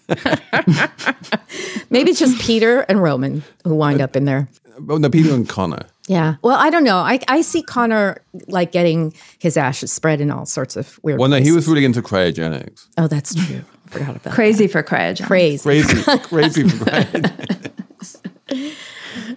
Maybe 1.90 2.10
it's 2.10 2.18
just 2.18 2.40
Peter 2.40 2.80
and 2.80 3.00
Roman 3.02 3.44
who 3.64 3.74
wind 3.74 4.00
up 4.00 4.16
in 4.16 4.24
there. 4.24 4.48
Oh 4.88 4.96
no, 4.96 5.08
Peter 5.08 5.32
and 5.32 5.48
Connor. 5.48 5.86
Yeah. 6.08 6.34
Well, 6.42 6.56
I 6.58 6.68
don't 6.70 6.84
know. 6.84 6.98
I, 6.98 7.18
I 7.28 7.40
see 7.42 7.62
Connor 7.62 8.20
like 8.48 8.72
getting 8.72 9.14
his 9.38 9.56
ashes 9.56 9.92
spread 9.92 10.20
in 10.20 10.30
all 10.30 10.44
sorts 10.46 10.76
of 10.76 10.98
weird 11.02 11.18
Well, 11.20 11.28
no, 11.30 11.38
he 11.40 11.52
was 11.52 11.66
really 11.68 11.84
into 11.84 12.02
cryogenics. 12.02 12.88
Oh, 12.98 13.06
that's 13.06 13.34
true. 13.34 13.62
I 13.86 13.90
forgot 13.90 14.16
about 14.16 14.34
Crazy 14.34 14.66
for 14.66 14.82
cryogen. 14.82 15.18
that. 15.18 15.26
Crazy. 15.26 15.62
Crazy, 15.62 16.02
crazy 16.24 16.68
for 16.68 16.84
cryogenics. 16.84 18.20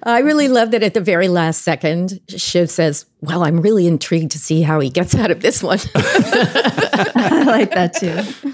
I 0.04 0.20
really 0.20 0.48
love 0.48 0.72
that 0.72 0.84
at 0.84 0.94
the 0.94 1.02
very 1.02 1.28
last 1.28 1.62
second, 1.62 2.20
Shiv 2.30 2.70
says, 2.70 3.06
Well, 3.22 3.44
I'm 3.44 3.62
really 3.62 3.88
intrigued 3.88 4.32
to 4.32 4.40
see 4.40 4.62
how 4.62 4.80
he 4.80 4.90
gets 4.90 5.14
out 5.16 5.32
of 5.32 5.42
this 5.42 5.62
one. 5.64 5.80
I 5.96 7.44
like 7.46 7.72
that 7.72 7.94
too. 7.94 8.52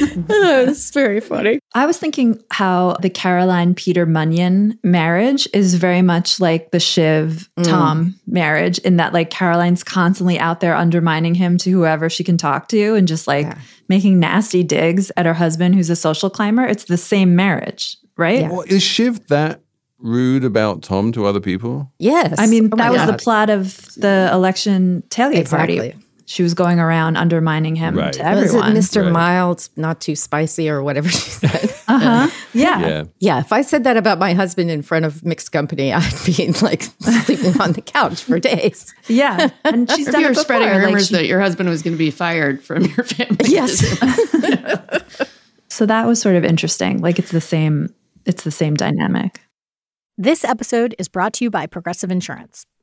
it's 0.30 0.90
very 0.90 1.20
funny. 1.20 1.58
I 1.74 1.86
was 1.86 1.98
thinking 1.98 2.42
how 2.50 2.96
the 3.00 3.10
Caroline 3.10 3.74
Peter 3.74 4.06
Munion 4.06 4.78
marriage 4.82 5.48
is 5.52 5.74
very 5.74 6.02
much 6.02 6.40
like 6.40 6.70
the 6.70 6.80
Shiv 6.80 7.50
mm. 7.58 7.64
Tom 7.64 8.14
marriage, 8.26 8.78
in 8.78 8.96
that 8.96 9.12
like 9.12 9.30
Caroline's 9.30 9.84
constantly 9.84 10.38
out 10.38 10.60
there 10.60 10.74
undermining 10.74 11.34
him 11.34 11.58
to 11.58 11.70
whoever 11.70 12.08
she 12.08 12.24
can 12.24 12.36
talk 12.36 12.68
to 12.68 12.94
and 12.94 13.08
just 13.08 13.26
like 13.26 13.46
making 13.88 14.18
nasty 14.18 14.62
digs 14.62 15.10
at 15.16 15.26
her 15.26 15.34
husband 15.34 15.74
who's 15.74 15.90
a 15.90 15.96
social 15.96 16.30
climber. 16.30 16.64
It's 16.64 16.84
the 16.84 16.96
same 16.96 17.36
marriage, 17.36 17.96
right? 18.16 18.48
well, 18.50 18.62
is 18.62 18.82
Shiv 18.82 19.26
that 19.28 19.62
rude 19.98 20.44
about 20.44 20.82
Tom 20.82 21.12
to 21.12 21.26
other 21.26 21.40
people? 21.40 21.92
Yes. 21.98 22.36
I 22.38 22.46
mean, 22.46 22.70
Oh 22.72 22.76
that 22.76 22.92
was 22.92 23.06
the 23.06 23.16
plot 23.16 23.50
of 23.50 23.94
the 23.96 24.30
election 24.32 25.02
tailgate 25.10 25.38
Exactly. 25.38 25.78
party. 25.78 26.04
She 26.30 26.42
was 26.42 26.52
going 26.52 26.78
around 26.78 27.16
undermining 27.16 27.74
him 27.74 27.96
Right. 27.96 28.12
to 28.12 28.22
Was 28.22 28.44
everyone. 28.54 28.76
it 28.76 28.80
Mr. 28.80 29.02
Right. 29.04 29.12
Mild, 29.12 29.66
not 29.76 29.98
too 30.02 30.14
spicy, 30.14 30.68
or 30.68 30.82
whatever 30.82 31.08
she 31.20 31.30
said? 31.30 31.74
Uh 31.88 31.98
huh. 31.98 32.30
Yeah. 32.52 32.80
Yeah. 32.80 33.04
yeah, 33.18 33.38
if 33.40 33.50
I 33.50 33.62
said 33.62 33.84
that 33.84 33.96
about 33.96 34.18
my 34.18 34.34
husband 34.34 34.70
in 34.70 34.82
front 34.82 35.06
of 35.06 35.24
mixed 35.24 35.52
company, 35.52 35.90
I'd 35.94 36.04
be 36.26 36.52
like 36.60 36.82
sleeping 37.00 37.58
on 37.62 37.72
the 37.72 37.80
couch 37.80 38.22
for 38.22 38.38
days. 38.38 38.94
Yeah. 39.08 39.48
And 39.64 39.90
she's 39.90 40.06
If 40.06 40.12
done 40.12 40.20
you 40.20 40.26
it 40.26 40.30
were 40.30 40.34
before. 40.34 40.44
spreading 40.44 40.68
like 40.68 40.84
rumors 40.84 41.08
she- 41.08 41.14
that 41.14 41.24
your 41.26 41.40
husband 41.40 41.70
was 41.70 41.80
going 41.82 41.94
to 41.94 41.98
be 41.98 42.10
fired 42.10 42.62
from 42.62 42.84
your 42.84 43.04
family. 43.04 43.46
Yes. 43.46 43.80
so 45.68 45.86
that 45.86 46.06
was 46.06 46.20
sort 46.20 46.36
of 46.36 46.44
interesting. 46.44 47.00
Like 47.00 47.18
it's 47.18 47.30
the 47.30 47.40
same. 47.40 47.94
It's 48.26 48.44
the 48.44 48.50
same 48.50 48.74
dynamic. 48.74 49.40
This 50.18 50.44
episode 50.44 50.94
is 50.98 51.08
brought 51.08 51.32
to 51.34 51.44
you 51.44 51.50
by 51.50 51.66
Progressive 51.66 52.10
Insurance. 52.10 52.66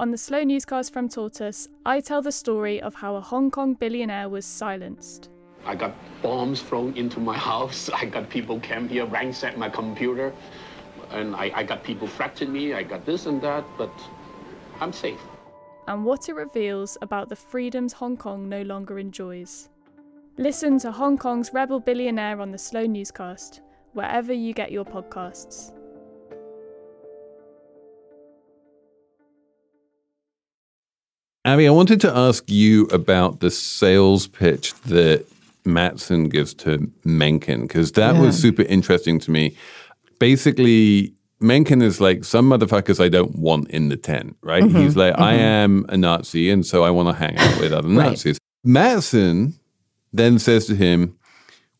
On 0.00 0.10
the 0.10 0.18
Slow 0.18 0.42
Newscast 0.42 0.92
from 0.92 1.08
Tortoise, 1.08 1.68
I 1.86 2.00
tell 2.00 2.22
the 2.22 2.32
story 2.32 2.80
of 2.80 2.94
how 2.94 3.14
a 3.16 3.20
Hong 3.20 3.50
Kong 3.50 3.74
billionaire 3.74 4.28
was 4.28 4.44
silenced. 4.44 5.28
I 5.64 5.74
got 5.76 5.94
bombs 6.22 6.60
thrown 6.60 6.96
into 6.96 7.20
my 7.20 7.36
house. 7.36 7.88
I 7.90 8.06
got 8.06 8.28
people 8.28 8.58
came 8.60 8.88
here, 8.88 9.04
ransacked 9.06 9.56
my 9.58 9.68
computer, 9.68 10.32
and 11.10 11.36
I, 11.36 11.52
I 11.54 11.62
got 11.62 11.84
people 11.84 12.08
threatening 12.08 12.52
me. 12.52 12.74
I 12.74 12.82
got 12.82 13.04
this 13.06 13.26
and 13.26 13.40
that, 13.42 13.64
but 13.78 13.92
I'm 14.80 14.92
safe. 14.92 15.20
and 15.88 16.04
what 16.04 16.28
it 16.28 16.34
reveals 16.34 16.96
about 17.02 17.28
the 17.28 17.36
freedoms 17.36 17.92
Hong 17.92 18.16
Kong 18.16 18.48
no 18.48 18.62
longer 18.62 18.98
enjoys. 18.98 19.68
Listen 20.38 20.78
to 20.78 20.90
Hong 20.92 21.18
Kong's 21.18 21.52
Rebel 21.52 21.80
Billionaire 21.80 22.40
on 22.40 22.50
the 22.50 22.58
Slow 22.58 22.86
Newscast, 22.86 23.60
wherever 23.92 24.32
you 24.32 24.54
get 24.54 24.72
your 24.72 24.84
podcasts. 24.84 25.72
Abby, 31.44 31.66
I 31.66 31.70
wanted 31.70 32.00
to 32.02 32.16
ask 32.16 32.44
you 32.48 32.84
about 32.86 33.40
the 33.40 33.50
sales 33.50 34.28
pitch 34.28 34.74
that 34.82 35.26
Matsson 35.64 36.28
gives 36.28 36.54
to 36.54 36.90
Mencken, 37.04 37.62
because 37.62 37.92
that 37.92 38.14
was 38.16 38.40
super 38.40 38.62
interesting 38.62 39.18
to 39.20 39.30
me. 39.30 39.56
Basically, 40.20 41.12
Mencken 41.40 41.82
is 41.82 42.00
like 42.00 42.24
some 42.24 42.48
motherfuckers 42.48 43.04
I 43.04 43.08
don't 43.08 43.34
want 43.36 43.70
in 43.70 43.88
the 43.88 43.96
tent, 43.96 44.36
right? 44.40 44.62
Mm-hmm, 44.62 44.78
He's 44.78 44.96
like, 44.96 45.18
I 45.18 45.34
mm-hmm. 45.34 45.40
am 45.40 45.86
a 45.88 45.96
Nazi, 45.96 46.48
and 46.48 46.64
so 46.64 46.84
I 46.84 46.90
want 46.90 47.08
to 47.08 47.14
hang 47.14 47.36
out 47.36 47.60
with 47.60 47.72
other 47.72 47.88
Nazis. 47.88 48.38
Matsson 48.62 49.54
then 50.12 50.38
says 50.38 50.66
to 50.66 50.76
him, 50.76 51.18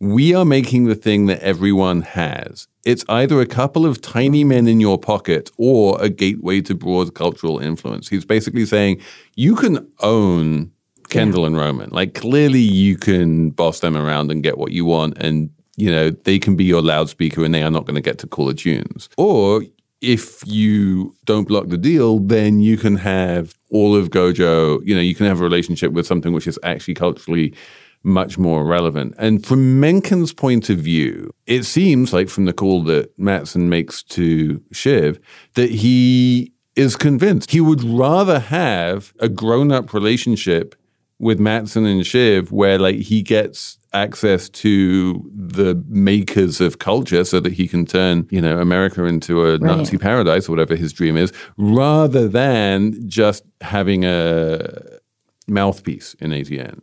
we 0.03 0.35
are 0.35 0.45
making 0.45 0.87
the 0.87 0.97
thing 0.97 1.27
that 1.27 1.39
everyone 1.45 2.03
has. 2.03 2.67
It's 2.85 3.05
either 3.09 3.41
a 3.41 3.47
couple 3.47 3.87
of 3.87 4.01
tiny 4.01 4.43
men 4.43 4.67
in 4.67 4.81
your 4.81 4.99
pocket 4.99 5.49
or 5.59 5.97
a 6.03 6.09
gateway 6.09 6.61
to 6.63 6.75
broad 6.75 7.15
cultural 7.15 7.61
influence. 7.61 8.09
He's 8.09 8.25
basically 8.25 8.67
saying 8.67 9.01
you 9.37 9.55
can 9.55 9.89
own 10.01 10.73
Kendall 11.09 11.47
and 11.47 11.57
Roman. 11.57 11.91
Like 11.91 12.15
clearly 12.15 12.59
you 12.59 12.97
can 12.97 13.51
boss 13.51 13.79
them 13.79 13.97
around 13.97 14.33
and 14.33 14.43
get 14.43 14.59
what 14.59 14.73
you 14.73 14.85
want 14.85 15.19
and 15.19 15.51
you 15.77 15.91
know, 15.91 16.11
they 16.11 16.41
can 16.41 16.57
be 16.57 16.65
your 16.65 16.83
loudspeaker 16.83 17.45
and 17.45 17.55
they 17.55 17.63
are 17.63 17.71
not 17.71 17.87
going 17.87 17.95
to 17.95 18.01
get 18.01 18.19
to 18.19 18.27
call 18.27 18.47
the 18.47 18.55
tunes. 18.55 19.09
Or 19.17 19.63
if 20.01 20.45
you 20.45 21.15
don't 21.27 21.47
block 21.47 21.69
the 21.69 21.79
deal, 21.79 22.19
then 22.19 22.61
you 22.61 22.77
can 22.77 22.97
have 22.97 23.55
all 23.71 23.95
of 23.95 24.11
Gojo, 24.11 24.85
you 24.85 24.97
know, 24.97 25.01
you 25.01 25.15
can 25.15 25.27
have 25.27 25.41
a 25.41 25.45
relationship 25.45 25.93
with 25.93 26.09
something 26.09 26.33
which 26.33 26.49
is 26.49 26.59
actually 26.65 26.95
culturally 26.95 27.55
much 28.03 28.39
more 28.39 28.65
relevant. 28.65 29.15
And 29.19 29.45
from 29.45 29.81
Mencken's 29.81 30.33
point 30.33 30.69
of 30.71 30.79
view, 30.79 31.33
it 31.47 31.65
seems 31.65 32.13
like 32.13 32.29
from 32.29 32.47
the 32.47 32.53
call 32.53 32.83
that 32.85 33.17
Matsson 33.19 33.69
makes 33.69 34.03
to 34.05 34.63
Shiv 34.73 35.21
that 35.55 35.71
he 35.71 36.53
is 36.75 36.97
convinced 36.97 37.51
he 37.51 37.61
would 37.61 37.85
rather 37.85 38.39
have 38.39 39.13
a 39.21 39.29
grown 39.29 39.71
up 39.71 39.93
relationship 39.93 40.75
with 41.19 41.39
Matsson 41.39 41.87
and 41.87 42.05
Shiv 42.05 42.51
where 42.51 42.79
like 42.79 42.97
he 42.97 43.23
gets 43.23 43.79
access 43.93 44.49
to 44.49 45.31
the 45.35 45.81
makers 45.87 46.61
of 46.61 46.79
culture 46.79 47.25
so 47.25 47.41
that 47.41 47.53
he 47.53 47.69
can 47.69 47.85
turn, 47.85 48.27
you 48.31 48.41
know, 48.41 48.59
America 48.59 49.05
into 49.05 49.43
a 49.43 49.53
right. 49.53 49.61
Nazi 49.61 49.99
paradise 49.99 50.49
or 50.49 50.53
whatever 50.53 50.75
his 50.75 50.93
dream 50.93 51.17
is, 51.17 51.33
rather 51.57 52.27
than 52.27 53.09
just 53.09 53.45
having 53.61 54.05
a 54.05 54.99
mouthpiece 55.47 56.15
in 56.21 56.31
ATN. 56.31 56.81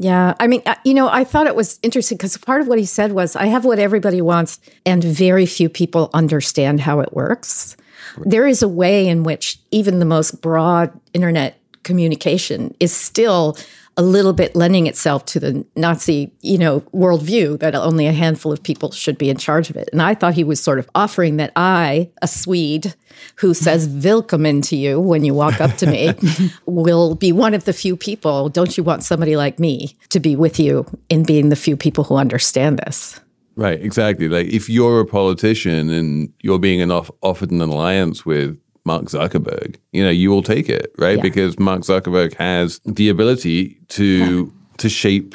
Yeah. 0.00 0.32
I 0.40 0.46
mean, 0.46 0.62
uh, 0.64 0.76
you 0.82 0.94
know, 0.94 1.10
I 1.10 1.24
thought 1.24 1.46
it 1.46 1.54
was 1.54 1.78
interesting 1.82 2.16
because 2.16 2.34
part 2.38 2.62
of 2.62 2.68
what 2.68 2.78
he 2.78 2.86
said 2.86 3.12
was 3.12 3.36
I 3.36 3.46
have 3.46 3.66
what 3.66 3.78
everybody 3.78 4.22
wants, 4.22 4.58
and 4.86 5.04
very 5.04 5.44
few 5.44 5.68
people 5.68 6.08
understand 6.14 6.80
how 6.80 7.00
it 7.00 7.12
works. 7.12 7.76
There 8.24 8.46
is 8.46 8.62
a 8.62 8.68
way 8.68 9.06
in 9.08 9.24
which 9.24 9.60
even 9.70 9.98
the 9.98 10.06
most 10.06 10.40
broad 10.40 10.90
internet 11.12 11.60
communication 11.82 12.74
is 12.80 12.94
still 12.94 13.58
a 13.96 14.02
little 14.02 14.32
bit 14.32 14.54
lending 14.54 14.86
itself 14.86 15.24
to 15.26 15.40
the 15.40 15.66
Nazi, 15.76 16.32
you 16.40 16.56
know, 16.56 16.80
worldview 16.92 17.58
that 17.60 17.74
only 17.74 18.06
a 18.06 18.12
handful 18.12 18.52
of 18.52 18.62
people 18.62 18.90
should 18.92 19.18
be 19.18 19.28
in 19.28 19.36
charge 19.36 19.68
of 19.68 19.76
it. 19.76 19.88
And 19.92 20.00
I 20.00 20.14
thought 20.14 20.34
he 20.34 20.44
was 20.44 20.62
sort 20.62 20.78
of 20.78 20.88
offering 20.94 21.36
that 21.36 21.52
I, 21.56 22.10
a 22.22 22.28
Swede 22.28 22.94
who 23.36 23.52
says 23.52 23.88
"Willkommen" 23.88 24.62
to 24.68 24.76
you 24.76 25.00
when 25.00 25.24
you 25.24 25.34
walk 25.34 25.60
up 25.60 25.76
to 25.78 25.86
me, 25.86 26.14
will 26.66 27.14
be 27.14 27.32
one 27.32 27.54
of 27.54 27.64
the 27.64 27.72
few 27.72 27.96
people. 27.96 28.48
Don't 28.48 28.76
you 28.76 28.84
want 28.84 29.02
somebody 29.02 29.36
like 29.36 29.58
me 29.58 29.96
to 30.10 30.20
be 30.20 30.36
with 30.36 30.58
you 30.58 30.86
in 31.08 31.24
being 31.24 31.48
the 31.48 31.56
few 31.56 31.76
people 31.76 32.04
who 32.04 32.16
understand 32.16 32.78
this? 32.86 33.20
Right, 33.56 33.82
exactly. 33.82 34.28
Like 34.28 34.46
if 34.46 34.70
you're 34.70 35.00
a 35.00 35.06
politician 35.06 35.90
and 35.90 36.32
you're 36.40 36.58
being 36.58 36.90
off- 36.90 37.10
offered 37.20 37.50
an 37.50 37.60
alliance 37.60 38.24
with 38.24 38.58
Mark 38.84 39.04
Zuckerberg, 39.04 39.76
you 39.92 40.02
know, 40.02 40.10
you 40.10 40.30
will 40.30 40.42
take 40.42 40.68
it, 40.68 40.92
right? 40.98 41.16
Yeah. 41.16 41.22
Because 41.22 41.58
Mark 41.58 41.82
Zuckerberg 41.82 42.34
has 42.34 42.80
the 42.84 43.08
ability 43.08 43.78
to 43.88 44.52
to 44.78 44.88
shape 44.88 45.34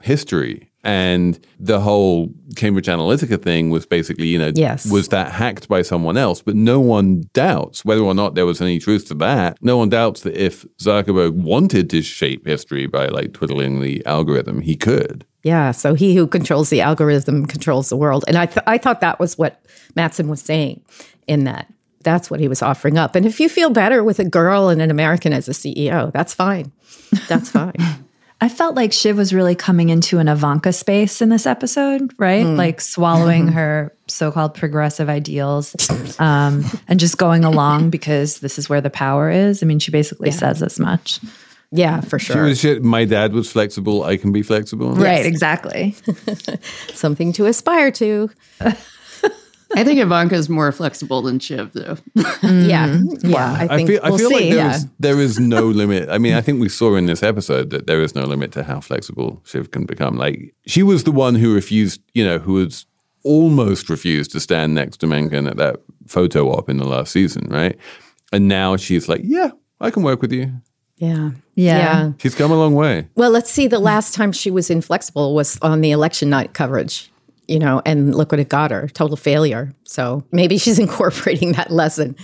history. 0.00 0.68
And 0.84 1.38
the 1.60 1.78
whole 1.78 2.30
Cambridge 2.56 2.86
Analytica 2.86 3.40
thing 3.40 3.70
was 3.70 3.86
basically, 3.86 4.26
you 4.26 4.38
know, 4.38 4.50
yes. 4.52 4.90
was 4.90 5.08
that 5.08 5.30
hacked 5.30 5.68
by 5.68 5.82
someone 5.82 6.16
else? 6.16 6.42
But 6.42 6.56
no 6.56 6.80
one 6.80 7.22
doubts 7.34 7.84
whether 7.84 8.00
or 8.00 8.14
not 8.14 8.34
there 8.34 8.46
was 8.46 8.60
any 8.60 8.80
truth 8.80 9.06
to 9.08 9.14
that. 9.14 9.58
No 9.60 9.76
one 9.76 9.90
doubts 9.90 10.22
that 10.22 10.36
if 10.36 10.66
Zuckerberg 10.78 11.34
wanted 11.34 11.88
to 11.90 12.02
shape 12.02 12.46
history 12.46 12.88
by 12.88 13.06
like 13.06 13.32
twiddling 13.32 13.80
the 13.80 14.04
algorithm, 14.06 14.60
he 14.60 14.74
could. 14.74 15.24
Yeah. 15.44 15.70
So 15.70 15.94
he 15.94 16.16
who 16.16 16.26
controls 16.26 16.70
the 16.70 16.80
algorithm 16.80 17.46
controls 17.46 17.88
the 17.88 17.96
world. 17.96 18.24
And 18.26 18.36
I, 18.36 18.46
th- 18.46 18.64
I 18.66 18.76
thought 18.76 19.00
that 19.02 19.20
was 19.20 19.38
what 19.38 19.64
Matsson 19.94 20.26
was 20.26 20.40
saying 20.40 20.82
in 21.28 21.44
that 21.44 21.72
that's 22.02 22.30
what 22.30 22.40
he 22.40 22.48
was 22.48 22.62
offering 22.62 22.98
up. 22.98 23.14
And 23.14 23.26
if 23.26 23.40
you 23.40 23.48
feel 23.48 23.70
better 23.70 24.02
with 24.04 24.18
a 24.18 24.24
girl 24.24 24.68
and 24.68 24.82
an 24.82 24.90
American 24.90 25.32
as 25.32 25.48
a 25.48 25.52
CEO, 25.52 26.12
that's 26.12 26.34
fine. 26.34 26.72
That's 27.28 27.48
fine. 27.58 27.74
I 28.40 28.48
felt 28.48 28.74
like 28.74 28.92
Shiv 28.92 29.16
was 29.16 29.32
really 29.32 29.54
coming 29.54 29.88
into 29.88 30.18
an 30.18 30.26
Ivanka 30.26 30.72
space 30.72 31.22
in 31.22 31.28
this 31.28 31.46
episode, 31.46 32.12
right? 32.18 32.44
Mm. 32.44 32.56
Like 32.56 32.80
swallowing 32.80 33.46
mm-hmm. 33.46 33.54
her 33.56 33.96
so 34.08 34.32
called 34.32 34.54
progressive 34.54 35.08
ideals 35.08 35.76
um, 36.18 36.64
and 36.88 36.98
just 36.98 37.18
going 37.18 37.44
along 37.44 37.90
because 37.90 38.40
this 38.40 38.58
is 38.58 38.68
where 38.68 38.80
the 38.80 38.90
power 38.90 39.30
is. 39.30 39.62
I 39.62 39.66
mean, 39.66 39.78
she 39.78 39.92
basically 39.92 40.30
yeah. 40.30 40.36
says 40.36 40.60
as 40.60 40.80
much. 40.80 41.20
Yeah, 41.70 42.00
for 42.00 42.18
sure. 42.18 42.54
She 42.54 42.74
was, 42.74 42.80
my 42.80 43.04
dad 43.04 43.32
was 43.32 43.50
flexible. 43.50 44.02
I 44.02 44.16
can 44.16 44.32
be 44.32 44.42
flexible. 44.42 44.92
Right, 44.92 45.18
yes. 45.18 45.26
exactly. 45.26 45.94
Something 46.92 47.32
to 47.34 47.46
aspire 47.46 47.90
to. 47.92 48.28
I 49.76 49.84
think 49.84 50.00
Ivanka 50.00 50.34
is 50.34 50.48
more 50.48 50.70
flexible 50.72 51.22
than 51.22 51.38
Shiv, 51.38 51.72
though. 51.72 51.96
mm-hmm. 52.16 52.68
Yeah, 52.68 53.00
yeah. 53.22 53.56
I, 53.70 53.76
I 53.76 53.86
feel, 53.86 54.00
I 54.02 54.10
we'll 54.10 54.18
feel 54.18 54.30
like 54.30 54.44
there, 54.44 54.54
yeah. 54.54 54.74
is, 54.74 54.86
there 54.98 55.20
is 55.20 55.38
no 55.38 55.64
limit. 55.64 56.08
I 56.08 56.18
mean, 56.18 56.34
I 56.34 56.40
think 56.40 56.60
we 56.60 56.68
saw 56.68 56.94
in 56.96 57.06
this 57.06 57.22
episode 57.22 57.70
that 57.70 57.86
there 57.86 58.02
is 58.02 58.14
no 58.14 58.24
limit 58.24 58.52
to 58.52 58.62
how 58.62 58.80
flexible 58.80 59.40
Shiv 59.44 59.70
can 59.70 59.86
become. 59.86 60.16
Like 60.16 60.54
she 60.66 60.82
was 60.82 61.04
the 61.04 61.12
one 61.12 61.34
who 61.34 61.54
refused, 61.54 62.00
you 62.14 62.24
know, 62.24 62.38
who 62.38 62.54
was 62.54 62.86
almost 63.24 63.88
refused 63.88 64.32
to 64.32 64.40
stand 64.40 64.74
next 64.74 64.98
to 64.98 65.06
Mencken 65.06 65.46
at 65.46 65.56
that 65.56 65.80
photo 66.06 66.50
op 66.50 66.68
in 66.68 66.76
the 66.76 66.86
last 66.86 67.12
season, 67.12 67.46
right? 67.48 67.78
And 68.32 68.48
now 68.48 68.76
she's 68.76 69.08
like, 69.08 69.20
yeah, 69.24 69.50
I 69.80 69.90
can 69.90 70.02
work 70.02 70.20
with 70.20 70.32
you. 70.32 70.52
Yeah. 70.96 71.30
yeah. 71.54 71.78
Yeah. 71.78 72.12
She's 72.18 72.34
come 72.34 72.52
a 72.52 72.56
long 72.56 72.74
way. 72.74 73.08
Well, 73.16 73.30
let's 73.30 73.50
see. 73.50 73.66
The 73.66 73.78
last 73.78 74.14
time 74.14 74.32
she 74.32 74.50
was 74.50 74.70
inflexible 74.70 75.34
was 75.34 75.58
on 75.60 75.80
the 75.80 75.90
election 75.90 76.30
night 76.30 76.54
coverage 76.54 77.11
you 77.52 77.58
know, 77.58 77.82
and 77.84 78.14
look 78.14 78.32
what 78.32 78.40
it 78.40 78.48
got 78.48 78.70
her 78.70 78.88
total 78.88 79.16
failure. 79.16 79.72
So 79.84 80.24
maybe 80.32 80.56
she's 80.56 80.78
incorporating 80.86 81.52
that 81.52 81.70
lesson. 81.70 82.16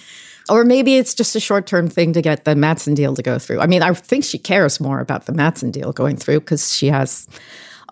Or 0.49 0.65
maybe 0.65 0.97
it's 0.97 1.13
just 1.13 1.37
a 1.37 1.41
short 1.41 1.67
term 1.67 1.89
thing 1.89 2.15
to 2.15 2.23
get 2.23 2.47
the 2.47 2.57
Matsson 2.57 2.95
deal 2.95 3.15
to 3.15 3.23
go 3.23 3.39
through. 3.39 3.61
I 3.61 3.67
mean, 3.67 3.83
I 3.83 3.93
think 3.93 4.25
she 4.25 4.39
cares 4.39 4.81
more 4.81 5.01
about 5.01 5.27
the 5.27 5.33
Matsson 5.33 5.71
deal 5.71 5.93
going 5.93 6.17
through 6.17 6.41
because 6.41 6.75
she 6.75 6.87
has 6.87 7.29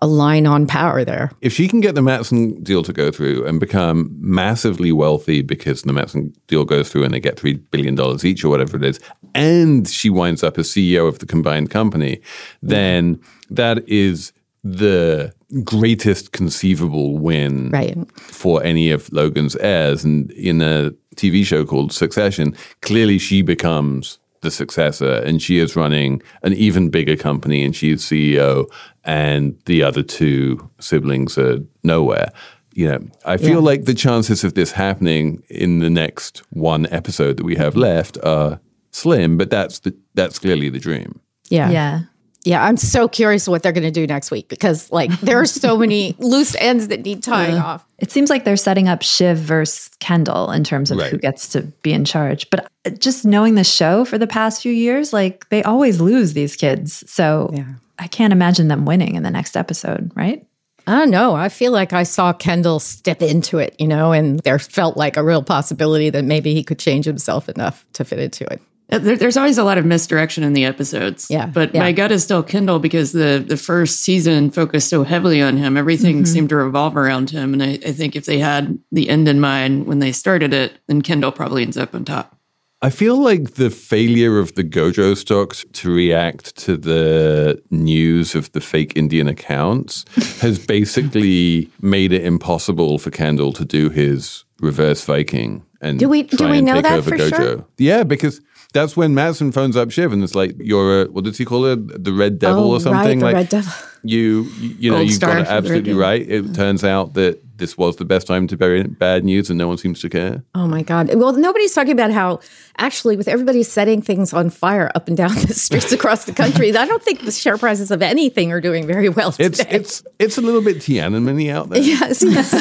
a 0.01 0.07
line 0.07 0.47
on 0.47 0.65
power 0.65 1.03
there. 1.03 1.31
If 1.41 1.53
she 1.53 1.67
can 1.67 1.81
get 1.81 1.95
the 1.95 2.01
Matsson 2.01 2.61
deal 2.63 2.83
to 2.83 2.93
go 2.93 3.11
through 3.11 3.45
and 3.45 3.59
become 3.59 4.15
massively 4.19 4.91
wealthy 4.91 5.41
because 5.41 5.83
the 5.83 5.93
Matsson 5.93 6.33
deal 6.47 6.65
goes 6.65 6.91
through 6.91 7.03
and 7.03 7.13
they 7.13 7.19
get 7.19 7.35
$3 7.35 7.59
billion 7.71 7.97
each 8.25 8.43
or 8.43 8.49
whatever 8.49 8.77
it 8.77 8.83
is, 8.83 8.99
and 9.33 9.87
she 9.87 10.09
winds 10.09 10.43
up 10.43 10.57
as 10.57 10.67
CEO 10.67 11.07
of 11.07 11.19
the 11.19 11.25
combined 11.25 11.69
company, 11.69 12.21
then 12.61 13.19
that 13.49 13.87
is 13.87 14.33
the 14.63 15.33
greatest 15.63 16.31
conceivable 16.31 17.17
win 17.17 17.69
right. 17.69 17.97
for 18.17 18.63
any 18.63 18.91
of 18.91 19.11
Logan's 19.13 19.55
heirs. 19.57 20.03
And 20.03 20.31
in 20.31 20.61
a 20.61 20.91
TV 21.15 21.45
show 21.45 21.65
called 21.65 21.93
Succession, 21.93 22.55
clearly 22.81 23.17
she 23.17 23.41
becomes 23.41 24.19
the 24.41 24.51
successor 24.51 25.13
and 25.25 25.41
she 25.41 25.57
is 25.59 25.75
running 25.75 26.21
an 26.43 26.53
even 26.53 26.89
bigger 26.89 27.15
company 27.15 27.63
and 27.63 27.75
she's 27.75 28.03
CEO 28.03 28.65
and 29.03 29.59
the 29.65 29.81
other 29.81 30.03
two 30.03 30.69
siblings 30.79 31.37
are 31.37 31.59
nowhere. 31.83 32.31
You 32.73 32.89
know, 32.89 33.07
I 33.25 33.37
feel 33.37 33.49
yeah. 33.49 33.71
like 33.71 33.85
the 33.85 33.95
chances 33.95 34.43
of 34.43 34.53
this 34.53 34.73
happening 34.73 35.41
in 35.49 35.79
the 35.79 35.89
next 35.89 36.43
one 36.51 36.85
episode 36.91 37.37
that 37.37 37.43
we 37.43 37.55
have 37.55 37.75
left 37.75 38.19
are 38.23 38.59
slim, 38.91 39.37
but 39.37 39.49
that's 39.49 39.79
the 39.79 39.95
that's 40.13 40.37
clearly 40.37 40.69
the 40.69 40.79
dream. 40.79 41.19
Yeah. 41.49 41.71
Yeah. 41.71 42.01
Yeah, 42.47 42.63
I'm 42.63 42.77
so 42.77 43.09
curious 43.09 43.45
what 43.45 43.61
they're 43.61 43.73
going 43.73 43.83
to 43.83 43.91
do 43.91 44.07
next 44.07 44.31
week 44.31 44.47
because 44.47 44.89
like 44.89 45.11
there 45.19 45.37
are 45.37 45.45
so 45.45 45.77
many 45.77 46.15
loose 46.19 46.55
ends 46.55 46.87
that 46.87 47.01
need 47.01 47.21
tying 47.21 47.55
yeah. 47.55 47.63
off. 47.63 47.85
It 47.99 48.09
seems 48.09 48.29
like 48.29 48.45
they're 48.45 48.55
setting 48.55 48.87
up 48.87 49.01
Shiv 49.01 49.37
versus 49.37 49.89
Kendall 49.99 50.51
in 50.51 50.63
terms 50.63 50.89
of 50.89 50.97
right. 50.97 51.11
who 51.11 51.17
gets 51.17 51.49
to 51.49 51.63
be 51.83 51.91
in 51.91 52.05
charge. 52.05 52.49
But 52.49 52.71
uh, 52.85 52.91
just 52.91 53.25
knowing 53.25 53.55
the 53.55 53.65
show 53.65 54.05
for 54.05 54.17
the 54.17 54.27
past 54.27 54.61
few 54.61 54.71
years, 54.71 55.11
like 55.11 55.49
they 55.49 55.61
always 55.63 55.99
lose 55.99 56.33
these 56.33 56.55
kids. 56.55 57.03
So 57.11 57.51
yeah. 57.53 57.65
I 57.99 58.07
can't 58.07 58.31
imagine 58.31 58.69
them 58.69 58.85
winning 58.85 59.15
in 59.15 59.23
the 59.23 59.31
next 59.31 59.57
episode, 59.57 60.09
right? 60.15 60.47
I 60.87 60.93
don't 60.93 61.09
know. 61.09 61.35
I 61.35 61.49
feel 61.49 61.73
like 61.73 61.91
I 61.91 62.03
saw 62.03 62.31
Kendall 62.31 62.79
step 62.79 63.21
into 63.21 63.57
it, 63.57 63.75
you 63.77 63.87
know, 63.87 64.13
and 64.13 64.39
there 64.39 64.57
felt 64.57 64.95
like 64.95 65.17
a 65.17 65.23
real 65.23 65.43
possibility 65.43 66.09
that 66.11 66.23
maybe 66.23 66.53
he 66.53 66.63
could 66.63 66.79
change 66.79 67.03
himself 67.03 67.49
enough 67.49 67.85
to 67.93 68.05
fit 68.05 68.19
into 68.19 68.45
it. 68.45 68.61
Uh, 68.89 68.99
there, 68.99 69.17
there's 69.17 69.37
always 69.37 69.57
a 69.57 69.63
lot 69.63 69.77
of 69.77 69.85
misdirection 69.85 70.43
in 70.43 70.53
the 70.53 70.65
episodes. 70.65 71.27
Yeah. 71.29 71.47
But 71.47 71.73
yeah. 71.73 71.81
my 71.81 71.91
gut 71.91 72.11
is 72.11 72.23
still 72.23 72.43
Kendall 72.43 72.79
because 72.79 73.11
the, 73.11 73.43
the 73.45 73.57
first 73.57 74.01
season 74.01 74.49
focused 74.51 74.89
so 74.89 75.03
heavily 75.03 75.41
on 75.41 75.57
him. 75.57 75.75
Everything 75.75 76.17
mm-hmm. 76.17 76.25
seemed 76.25 76.49
to 76.49 76.55
revolve 76.55 76.95
around 76.95 77.29
him. 77.29 77.53
And 77.53 77.63
I, 77.63 77.79
I 77.85 77.91
think 77.91 78.15
if 78.15 78.25
they 78.25 78.39
had 78.39 78.79
the 78.91 79.09
end 79.09 79.27
in 79.27 79.39
mind 79.39 79.87
when 79.87 79.99
they 79.99 80.11
started 80.11 80.53
it, 80.53 80.73
then 80.87 81.01
Kendall 81.01 81.31
probably 81.31 81.63
ends 81.63 81.77
up 81.77 81.93
on 81.93 82.05
top. 82.05 82.33
I 82.79 82.91
feel 82.91 83.19
like 83.19 83.55
the 83.55 83.71
failure 83.71 84.37
of 84.37 84.53
the 84.53 84.63
Gojo 84.63 85.17
stocks 85.17 85.65
to 85.73 85.91
react 85.91 86.55
to 86.57 86.77
the 86.77 87.59
news 87.71 88.35
of 88.35 88.51
the 88.51 88.61
fake 88.61 88.93
Indian 88.95 89.27
accounts 89.27 90.05
has 90.41 90.63
basically 90.63 91.71
made 91.81 92.13
it 92.13 92.23
impossible 92.23 92.99
for 92.99 93.09
Kendall 93.09 93.51
to 93.53 93.65
do 93.65 93.89
his 93.89 94.45
reverse 94.59 95.03
Viking 95.03 95.63
and 95.81 95.99
do 95.99 96.09
we 96.09 96.23
do 96.23 96.47
we 96.49 96.61
know 96.61 96.81
that 96.81 97.03
for 97.03 97.11
Gojo. 97.11 97.35
Sure? 97.35 97.65
Yeah, 97.77 98.03
because 98.03 98.41
that's 98.73 98.97
when 98.97 99.13
Matsson 99.13 99.51
phones 99.51 99.77
up 99.77 99.91
Shiv 99.91 100.11
and 100.11 100.23
it's 100.23 100.35
like, 100.35 100.55
you're 100.59 101.03
a, 101.03 101.05
what 101.05 101.23
does 101.23 101.37
he 101.37 101.45
call 101.45 101.65
it? 101.65 102.03
The 102.03 102.13
Red 102.13 102.39
Devil 102.39 102.71
oh, 102.71 102.75
or 102.75 102.79
something? 102.79 103.19
Right, 103.19 103.33
like, 103.33 103.35
Red 103.35 103.49
Devil. 103.49 103.73
You 104.03 104.43
you, 104.59 104.91
know 104.91 104.97
Gold 104.97 105.09
you've 105.09 105.19
got 105.19 105.37
it 105.37 105.47
absolutely 105.47 105.93
right. 105.93 106.21
It 106.21 106.43
mm-hmm. 106.43 106.53
turns 106.53 106.83
out 106.83 107.15
that 107.15 107.41
this 107.57 107.77
was 107.77 107.95
the 107.95 108.05
best 108.05 108.27
time 108.27 108.47
to 108.47 108.55
bury 108.55 108.83
bad 108.83 109.25
news, 109.25 109.49
and 109.49 109.57
no 109.57 109.67
one 109.67 109.77
seems 109.77 109.99
to 110.01 110.09
care. 110.09 110.43
Oh 110.53 110.67
my 110.67 110.83
God. 110.83 111.13
Well, 111.15 111.33
nobody's 111.33 111.73
talking 111.73 111.91
about 111.91 112.11
how 112.11 112.39
actually, 112.77 113.17
with 113.17 113.27
everybody 113.27 113.63
setting 113.63 114.01
things 114.01 114.33
on 114.33 114.49
fire 114.49 114.91
up 114.95 115.07
and 115.07 115.17
down 115.17 115.33
the 115.33 115.53
streets 115.53 115.91
across 115.91 116.25
the 116.25 116.33
country, 116.33 116.75
I 116.75 116.85
don't 116.85 117.03
think 117.03 117.25
the 117.25 117.31
share 117.31 117.57
prices 117.57 117.91
of 117.91 118.01
anything 118.01 118.51
are 118.51 118.61
doing 118.61 118.85
very 118.85 119.09
well 119.09 119.35
It's 119.39 119.57
today. 119.57 119.75
it's 119.75 120.03
it's 120.19 120.37
a 120.37 120.41
little 120.41 120.61
bit 120.61 120.77
Tiananmen 120.77 121.51
out 121.51 121.69
there. 121.69 121.81
yes, 121.81 122.23
yes. 122.23 122.53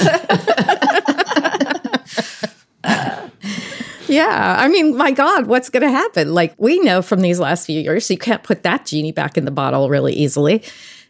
yeah. 4.09 4.57
I 4.59 4.69
mean, 4.69 4.97
my 4.97 5.11
God, 5.11 5.47
what's 5.47 5.71
going 5.71 5.83
to 5.83 5.91
happen? 5.91 6.35
Like, 6.35 6.55
we 6.59 6.79
know 6.81 7.03
from 7.03 7.21
these 7.21 7.39
last 7.39 7.67
few 7.67 7.81
years, 7.81 8.11
you 8.11 8.19
can't 8.19 8.43
put 8.43 8.63
that 8.63 8.87
genie 8.87 9.13
back 9.13 9.37
in 9.37 9.45
the 9.45 9.51
bottle 9.51 9.89
really 9.89 10.15
easily. 10.15 10.63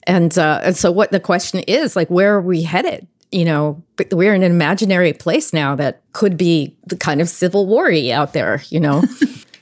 And, 0.05 0.37
uh, 0.39 0.61
and 0.63 0.77
so, 0.77 0.93
what 0.93 1.11
the 1.11 1.21
question 1.21 1.61
is, 1.61 1.97
like, 1.97 2.09
where 2.09 2.35
are 2.35 2.43
we 2.43 2.63
headed? 2.63 3.07
You 3.33 3.45
know, 3.45 3.83
we're 4.13 4.35
in 4.35 4.43
an 4.43 4.53
imaginary 4.53 5.13
place 5.13 5.53
now 5.53 5.75
that 5.77 6.01
could 6.13 6.37
be 6.37 6.77
the 6.87 6.97
kind 6.97 7.21
of 7.21 7.29
civil 7.29 7.67
war 7.67 7.91
out 8.13 8.33
there, 8.33 8.63
you 8.69 8.81
know? 8.81 9.03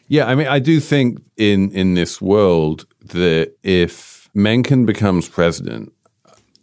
Yeah, 0.08 0.26
I 0.26 0.34
mean, 0.34 0.46
I 0.46 0.58
do 0.58 0.80
think 0.80 1.22
in 1.36 1.70
in 1.72 1.94
this 1.94 2.20
world 2.20 2.86
that 3.06 3.52
if 3.62 4.28
Mencken 4.34 4.86
becomes 4.86 5.28
president 5.28 5.92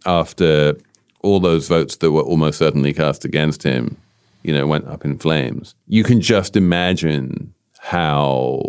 after 0.06 0.76
all 1.22 1.40
those 1.40 1.68
votes 1.68 1.96
that 1.96 2.12
were 2.12 2.22
almost 2.22 2.58
certainly 2.58 2.92
cast 2.92 3.24
against 3.24 3.62
him, 3.62 3.96
you 4.42 4.52
know, 4.52 4.66
went 4.66 4.86
up 4.88 5.04
in 5.04 5.18
flames, 5.18 5.74
you 5.86 6.04
can 6.04 6.20
just 6.20 6.56
imagine 6.56 7.52
how 7.80 8.62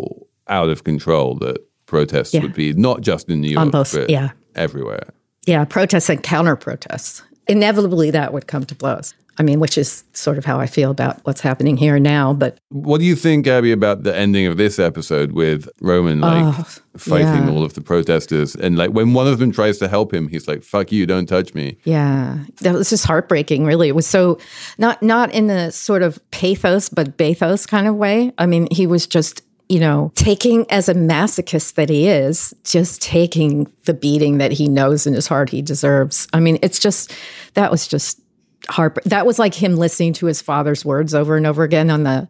out 0.48 0.68
of 0.68 0.84
control 0.84 1.34
that 1.36 1.58
protests 1.86 2.34
Yeah. 2.34 2.42
would 2.42 2.54
be, 2.54 2.72
not 2.74 3.00
just 3.00 3.28
in 3.30 3.40
New 3.40 3.48
York, 3.50 3.60
On 3.62 3.70
both- 3.70 3.92
but 3.92 4.10
yeah. 4.10 4.30
everywhere. 4.54 5.08
yeah, 5.46 5.64
protests 5.64 6.08
and 6.08 6.22
counter 6.22 6.56
protests. 6.56 7.22
Inevitably, 7.46 8.10
that 8.12 8.32
would 8.32 8.46
come 8.46 8.64
to 8.64 8.74
blows. 8.74 9.14
I 9.38 9.42
mean, 9.42 9.58
which 9.60 9.76
is 9.76 10.04
sort 10.12 10.38
of 10.38 10.44
how 10.44 10.60
I 10.60 10.66
feel 10.66 10.90
about 10.90 11.20
what's 11.24 11.40
happening 11.40 11.76
here 11.76 11.98
now. 11.98 12.32
But 12.32 12.58
What 12.68 12.98
do 12.98 13.04
you 13.04 13.16
think, 13.16 13.46
Abby, 13.46 13.72
about 13.72 14.02
the 14.04 14.14
ending 14.16 14.46
of 14.46 14.56
this 14.56 14.78
episode 14.78 15.32
with 15.32 15.68
Roman 15.80 16.20
like 16.20 16.54
Oh, 16.58 16.64
fighting 16.96 17.46
yeah. 17.46 17.50
all 17.50 17.64
of 17.64 17.74
the 17.74 17.80
protesters, 17.80 18.54
and 18.54 18.76
like 18.78 18.90
when 18.90 19.12
one 19.14 19.26
of 19.26 19.38
them 19.38 19.50
tries 19.50 19.78
to 19.78 19.88
help 19.88 20.14
him, 20.14 20.28
he's 20.28 20.46
like, 20.46 20.62
"Fuck 20.62 20.92
you, 20.92 21.06
don't 21.06 21.26
touch 21.26 21.52
me." 21.54 21.76
Yeah, 21.84 22.38
that 22.60 22.74
was 22.74 22.90
just 22.90 23.04
heartbreaking. 23.06 23.64
Really, 23.64 23.88
it 23.88 23.94
was 23.96 24.06
so 24.06 24.38
not 24.78 25.02
not 25.02 25.32
in 25.32 25.48
the 25.48 25.70
sort 25.72 26.02
of 26.02 26.18
pathos 26.30 26.88
but 26.88 27.16
bathos 27.16 27.66
kind 27.66 27.86
of 27.88 27.96
way. 27.96 28.32
I 28.38 28.46
mean, 28.46 28.68
he 28.70 28.86
was 28.86 29.06
just 29.06 29.42
you 29.68 29.80
know 29.80 30.12
taking 30.14 30.66
as 30.70 30.88
a 30.88 30.94
masochist 30.94 31.74
that 31.74 31.88
he 31.88 32.06
is, 32.06 32.54
just 32.64 33.02
taking 33.02 33.66
the 33.86 33.94
beating 33.94 34.38
that 34.38 34.52
he 34.52 34.68
knows 34.68 35.06
in 35.06 35.14
his 35.14 35.26
heart 35.26 35.48
he 35.50 35.62
deserves. 35.62 36.28
I 36.32 36.38
mean, 36.40 36.58
it's 36.62 36.78
just 36.78 37.12
that 37.54 37.70
was 37.72 37.88
just 37.88 38.20
heart. 38.68 38.98
That 39.04 39.26
was 39.26 39.38
like 39.38 39.54
him 39.54 39.76
listening 39.76 40.12
to 40.14 40.26
his 40.26 40.40
father's 40.40 40.84
words 40.84 41.14
over 41.14 41.36
and 41.36 41.46
over 41.46 41.62
again 41.62 41.90
on 41.90 42.04
the 42.04 42.28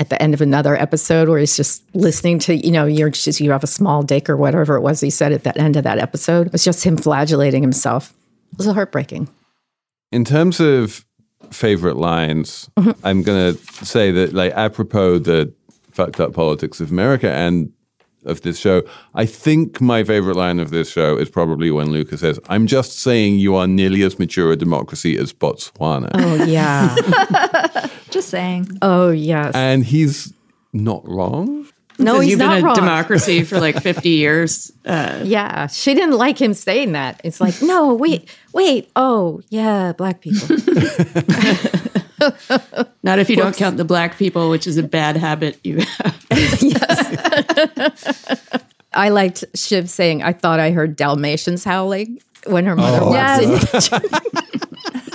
at 0.00 0.08
the 0.10 0.20
end 0.20 0.34
of 0.34 0.40
another 0.40 0.74
episode 0.76 1.28
where 1.28 1.38
he's 1.38 1.56
just 1.56 1.84
listening 1.94 2.40
to, 2.40 2.54
you 2.54 2.72
know, 2.72 2.84
you're 2.84 3.10
just, 3.10 3.40
you 3.40 3.52
have 3.52 3.62
a 3.62 3.68
small 3.68 4.02
dick 4.02 4.28
or 4.28 4.36
whatever 4.36 4.74
it 4.74 4.80
was 4.80 5.00
he 5.00 5.08
said 5.08 5.30
at 5.32 5.44
the 5.44 5.56
end 5.56 5.76
of 5.76 5.84
that 5.84 5.98
episode. 5.98 6.48
It 6.48 6.52
was 6.52 6.64
just 6.64 6.82
him 6.84 6.96
flagellating 6.96 7.62
himself. 7.62 8.12
It 8.52 8.58
was 8.58 8.66
heartbreaking. 8.66 9.28
In 10.10 10.24
terms 10.24 10.58
of 10.58 11.04
favorite 11.50 11.96
lines, 11.96 12.68
Mm-hmm. 12.76 13.06
I'm 13.06 13.22
gonna 13.22 13.54
say 13.54 14.10
that, 14.10 14.32
like, 14.32 14.52
apropos 14.54 15.20
the 15.20 15.52
fucked 15.92 16.18
up 16.18 16.32
politics 16.32 16.80
of 16.80 16.90
America 16.90 17.30
and 17.30 17.72
of 18.26 18.40
this 18.42 18.58
show, 18.58 18.82
I 19.14 19.26
think 19.26 19.80
my 19.80 20.04
favorite 20.04 20.36
line 20.36 20.58
of 20.60 20.70
this 20.70 20.90
show 20.90 21.16
is 21.16 21.28
probably 21.30 21.70
when 21.70 21.90
Lukas 21.90 22.20
says, 22.20 22.38
"I'm 22.48 22.66
just 22.66 22.98
saying 23.00 23.38
you 23.38 23.54
are 23.56 23.66
nearly 23.66 24.02
as 24.02 24.18
mature 24.18 24.52
a 24.52 24.56
democracy 24.56 25.16
as 25.18 25.32
Botswana," 25.32 26.10
Oh, 26.14 26.44
yeah. 26.44 26.94
Just 28.10 28.28
saying. 28.28 28.68
oh, 28.82 29.10
yes. 29.10 29.52
and 29.54 29.84
he's 29.84 30.32
not 30.72 31.02
wrong. 31.08 31.66
no, 31.98 32.14
Says 32.14 32.22
he's 32.22 32.30
you've 32.30 32.38
not 32.40 32.54
been 32.56 32.62
a 32.64 32.66
wrong. 32.66 32.74
democracy 32.76 33.42
for 33.44 33.58
like 33.60 33.80
50 33.82 34.08
years. 34.24 34.70
Uh, 34.84 35.20
Yeah, 35.24 35.66
she 35.68 35.94
didn't 35.94 36.16
like 36.16 36.40
him 36.40 36.54
saying 36.54 36.92
that. 36.92 37.20
It's 37.24 37.40
like, 37.40 37.60
no, 37.62 37.92
wait, 37.94 38.28
wait. 38.52 38.88
Oh, 38.96 39.40
yeah, 39.50 39.92
black 39.92 40.20
people. 40.20 40.56
not 43.02 43.18
if 43.18 43.28
you 43.30 43.36
don't 43.36 43.56
count 43.56 43.76
the 43.76 43.84
black 43.84 44.16
people, 44.18 44.50
which 44.50 44.66
is 44.66 44.76
a 44.76 44.82
bad 44.82 45.16
habit 45.16 45.58
you 45.64 45.78
have. 45.80 46.26
Yes. 46.60 48.40
I 48.92 49.08
liked 49.08 49.44
Shiv 49.54 49.90
saying, 49.90 50.22
I 50.22 50.32
thought 50.32 50.60
I 50.60 50.70
heard 50.70 50.94
Dalmatians 50.96 51.64
howling 51.64 52.20
when 52.46 52.64
her 52.66 52.76
mother 52.76 53.00
oh, 53.02 53.10
walks 53.10 53.42
in. 53.42 54.08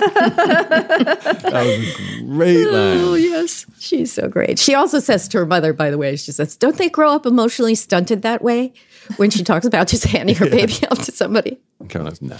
That 0.00 1.52
was 1.52 2.20
a 2.20 2.22
great 2.24 2.66
Oh, 2.66 2.70
line. 3.10 3.22
yes. 3.22 3.66
She's 3.78 4.12
so 4.12 4.28
great. 4.28 4.58
She 4.58 4.74
also 4.74 4.98
says 4.98 5.28
to 5.28 5.38
her 5.38 5.46
mother, 5.46 5.72
by 5.72 5.90
the 5.90 5.98
way, 5.98 6.16
she 6.16 6.32
says, 6.32 6.56
Don't 6.56 6.76
they 6.76 6.88
grow 6.88 7.10
up 7.12 7.26
emotionally 7.26 7.74
stunted 7.74 8.22
that 8.22 8.42
way? 8.42 8.72
When 9.16 9.30
she 9.30 9.42
talks 9.42 9.66
about 9.66 9.88
just 9.88 10.04
handing 10.04 10.36
her 10.36 10.48
baby 10.48 10.74
out 10.90 10.98
to 11.00 11.12
somebody. 11.12 11.58
Caroline's 11.88 12.22
no. 12.22 12.38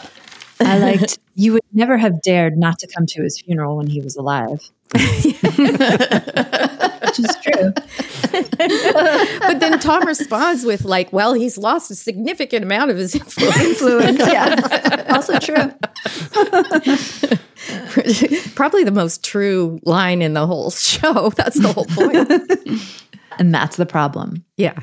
I 0.60 0.78
liked 0.78 1.18
you 1.34 1.54
would 1.54 1.62
never 1.72 1.96
have 1.96 2.22
dared 2.22 2.56
not 2.56 2.78
to 2.80 2.86
come 2.86 3.06
to 3.06 3.22
his 3.22 3.40
funeral 3.40 3.76
when 3.76 3.86
he 3.86 4.00
was 4.00 4.16
alive. 4.16 4.70
Which 4.92 5.02
is 7.18 7.36
true. 7.42 7.72
But 9.40 9.58
then 9.58 9.78
Tom 9.80 10.06
responds 10.06 10.64
with, 10.64 10.84
like, 10.84 11.12
well, 11.12 11.32
he's 11.32 11.58
lost 11.58 11.90
a 11.90 11.94
significant 11.96 12.64
amount 12.64 12.90
of 12.92 12.96
his 12.96 13.14
influence. 13.14 13.56
Influence. 13.56 14.18
Yeah. 14.18 15.06
also 15.08 15.38
true. 15.38 15.72
Probably 18.54 18.84
the 18.84 18.92
most 18.92 19.24
true 19.24 19.80
line 19.84 20.22
in 20.22 20.34
the 20.34 20.46
whole 20.46 20.70
show. 20.70 21.30
That's 21.30 21.58
the 21.58 21.72
whole 21.72 21.86
point. 21.86 22.30
And 23.38 23.52
that's 23.52 23.76
the 23.76 23.86
problem. 23.86 24.44
Yeah. 24.56 24.78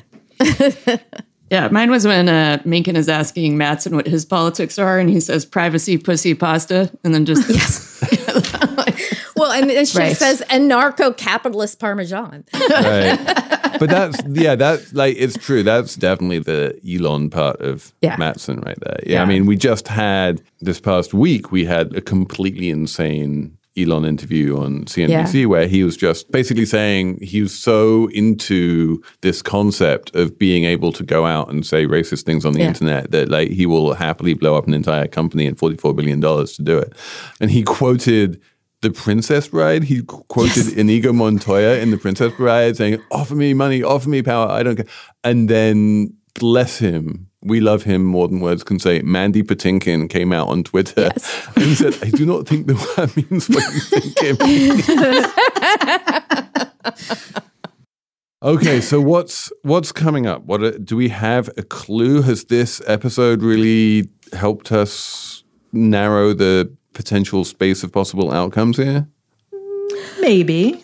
Yeah, 1.49 1.69
mine 1.69 1.89
was 1.91 2.05
when 2.05 2.27
uh, 2.27 2.61
Mencken 2.65 2.95
is 2.97 3.07
asking 3.07 3.57
Matsson 3.57 3.95
what 3.95 4.05
his 4.05 4.25
politics 4.25 4.77
are, 4.77 4.99
and 4.99 5.09
he 5.09 5.19
says 5.21 5.45
privacy, 5.45 5.97
pussy, 5.97 6.33
pasta, 6.33 6.91
and 7.03 7.13
then 7.13 7.25
just 7.25 7.49
yes. 7.49 7.93
Well, 9.35 9.51
and 9.51 9.69
then 9.69 9.85
she 9.85 9.97
Right. 9.99 10.17
says 10.17 10.41
anarcho 10.49 11.15
capitalist 11.15 11.79
parmesan. 11.79 12.43
right. 12.69 13.43
But 13.79 13.89
that's 13.91 14.17
yeah, 14.29 14.55
that's 14.55 14.91
like 14.93 15.15
it's 15.19 15.37
true. 15.37 15.61
That's 15.61 15.95
definitely 15.95 16.39
the 16.39 16.79
Elon 16.89 17.29
part 17.29 17.61
of 17.61 17.93
Yeah. 18.01 18.15
Matsson 18.17 18.59
right 18.65 18.77
there. 18.81 18.99
Yeah, 19.05 19.21
I 19.21 19.25
mean, 19.25 19.45
we 19.45 19.55
just 19.55 19.87
had 19.87 20.41
this 20.61 20.79
past 20.79 21.13
week 21.13 21.51
we 21.51 21.65
had 21.65 21.95
a 21.95 22.01
completely 22.01 22.71
insane 22.71 23.55
Elon 23.77 24.05
interview 24.05 24.57
on 24.57 24.85
CNBC 24.85 25.45
where 25.45 25.67
he 25.67 25.83
was 25.83 25.95
just 25.97 26.31
basically 26.31 26.65
saying 26.65 27.19
he 27.21 27.41
was 27.41 27.53
so 27.53 28.07
into 28.11 29.01
this 29.21 29.41
concept 29.41 30.15
of 30.15 30.37
being 30.39 30.63
able 30.63 30.91
to 30.93 31.03
go 31.03 31.25
out 31.25 31.49
and 31.49 31.65
say 31.65 31.85
racist 31.85 32.23
things 32.23 32.45
on 32.45 32.53
the 32.53 32.59
Yeah. 32.61 32.67
internet 32.69 33.11
that 33.11 33.29
like 33.29 33.49
he 33.51 33.65
will 33.65 33.93
happily 33.93 34.33
blow 34.33 34.55
up 34.55 34.67
an 34.67 34.73
entire 34.73 35.07
company 35.07 35.45
and 35.45 35.57
44 35.57 35.93
billion 35.93 36.19
dollars 36.19 36.53
to 36.57 36.63
do 36.63 36.77
it. 36.77 36.93
And 37.39 37.51
he 37.51 37.63
quoted 37.63 38.41
the 38.81 38.91
Princess 38.91 39.47
Bride. 39.47 39.83
He 39.83 40.01
quoted 40.03 40.77
Inigo 40.77 41.11
Montoya 41.13 41.79
in 41.79 41.89
The 41.91 41.97
Princess 41.97 42.33
Bride 42.33 42.77
saying, 42.77 43.01
Offer 43.11 43.35
me 43.35 43.53
money, 43.53 43.81
offer 43.83 44.07
me 44.09 44.21
power, 44.21 44.47
I 44.49 44.61
don't 44.63 44.75
care. 44.75 44.85
And 45.23 45.49
then, 45.49 46.13
bless 46.39 46.77
him, 46.77 47.26
we 47.43 47.59
love 47.59 47.83
him 47.83 48.03
more 48.03 48.27
than 48.27 48.39
words 48.39 48.63
can 48.63 48.79
say. 48.79 49.01
Mandy 49.01 49.43
Patinkin 49.43 50.09
came 50.09 50.33
out 50.33 50.47
on 50.49 50.63
Twitter 50.63 51.11
and 51.55 51.77
said, 51.77 51.95
I 52.01 52.09
do 52.09 52.25
not 52.25 52.47
think 52.47 52.65
the 52.67 52.75
word 52.75 53.15
means 53.15 53.47
what 53.49 53.63
you 53.73 53.79
think 53.79 54.15
it 54.21 54.39
means. 56.83 57.33
Okay, 58.43 58.81
so 58.81 59.01
what's 59.01 59.51
what's 59.63 59.91
coming 59.91 60.27
up? 60.27 60.43
What 60.43 60.85
do 60.85 60.95
we 60.95 61.09
have 61.09 61.49
a 61.57 61.63
clue? 61.63 62.21
Has 62.21 62.43
this 62.45 62.83
episode 62.85 63.41
really 63.41 64.09
helped 64.31 64.71
us 64.71 65.43
narrow 65.73 66.33
the 66.33 66.71
potential 66.93 67.43
space 67.43 67.83
of 67.83 67.91
possible 67.91 68.31
outcomes 68.31 68.77
here? 68.77 69.07
Maybe. 70.19 70.83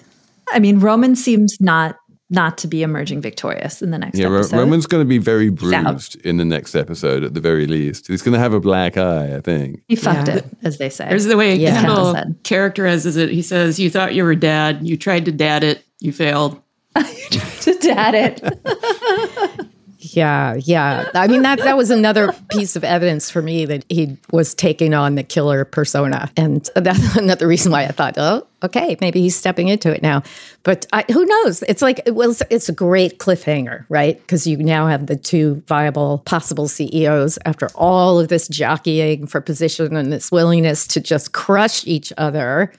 I 0.52 0.60
mean, 0.60 0.80
Roman 0.80 1.16
seems 1.16 1.58
not 1.60 1.96
not 2.34 2.58
to 2.58 2.68
be 2.68 2.84
emerging 2.84 3.22
victorious 3.22 3.82
in 3.82 3.92
the 3.92 3.98
next 3.98 4.18
Yeah, 4.18 4.28
Ro- 4.28 4.40
episode. 4.40 4.58
Roman's 4.58 4.86
going 4.88 5.02
to 5.02 5.08
be 5.08 5.20
very 5.20 5.50
bruised 5.50 6.16
in 6.26 6.38
the 6.38 6.46
next 6.46 6.76
episode, 6.76 7.24
at 7.24 7.34
the 7.34 7.40
very 7.40 7.66
least. 7.68 8.08
He's 8.08 8.22
going 8.22 8.34
to 8.34 8.40
have 8.40 8.54
a 8.54 8.60
black 8.60 8.98
eye, 8.98 9.36
I 9.36 9.40
think. 9.42 9.82
he 9.88 9.96
fucked 9.96 10.28
Yeah. 10.28 10.38
it, 10.38 10.46
as 10.64 10.78
they 10.80 10.90
say. 10.90 11.08
There's 11.08 11.26
the 11.26 11.38
way 11.38 11.56
Yeah. 11.56 11.76
Kendall 11.80 11.96
Kendall 11.96 12.14
said. 12.16 12.36
characterizes 12.44 13.16
it. 13.18 13.30
He 13.30 13.42
says, 13.42 13.80
"You 13.80 13.90
thought 13.90 14.14
you 14.16 14.24
were 14.24 14.36
dad. 14.36 14.80
You 14.86 14.98
tried 14.98 15.26
to 15.26 15.32
dad 15.32 15.64
it. 15.64 15.84
You 16.00 16.12
failed." 16.12 16.60
You 16.98 17.40
tried 17.40 17.62
to 17.62 17.74
dad 17.80 18.16
it. 18.16 19.60
Yeah, 20.16 20.56
yeah. 20.60 21.10
I 21.14 21.28
mean 21.28 21.42
that 21.42 21.60
that 21.60 21.76
was 21.76 21.90
another 21.90 22.34
piece 22.50 22.76
of 22.76 22.84
evidence 22.84 23.30
for 23.30 23.42
me 23.42 23.66
that 23.66 23.84
he 23.90 24.18
was 24.32 24.54
taking 24.54 24.94
on 24.94 25.16
the 25.16 25.24
killer 25.24 25.66
persona, 25.66 26.30
and 26.38 26.70
that's 26.76 27.16
another 27.18 27.48
reason 27.48 27.72
why 27.72 27.84
I 27.84 27.88
thought, 27.88 28.16
oh, 28.18 28.46
okay, 28.62 28.96
maybe 29.02 29.22
he's 29.22 29.36
stepping 29.36 29.70
into 29.70 29.94
it 29.94 30.02
now. 30.02 30.22
But 30.62 30.86
I, 30.94 31.04
who 31.12 31.26
knows? 31.26 31.64
It's 31.64 31.82
like 31.82 32.02
well, 32.08 32.32
it's, 32.32 32.44
it's 32.50 32.70
a 32.70 32.74
great 32.74 33.18
cliffhanger, 33.18 33.86
right? 33.90 34.20
Because 34.20 34.46
you 34.46 34.58
now 34.58 34.88
have 34.88 35.08
the 35.08 35.16
two 35.16 35.64
viable 35.68 36.20
possible 36.20 36.68
CEOs 36.68 37.40
after 37.46 37.70
all 37.76 38.20
of 38.20 38.28
this 38.28 38.48
jockeying 38.48 39.28
for 39.28 39.42
position 39.42 39.96
and 39.96 40.14
this 40.14 40.32
willingness 40.32 40.86
to 40.88 41.02
just 41.02 41.34
crush 41.34 41.86
each 41.88 42.14
other, 42.18 42.72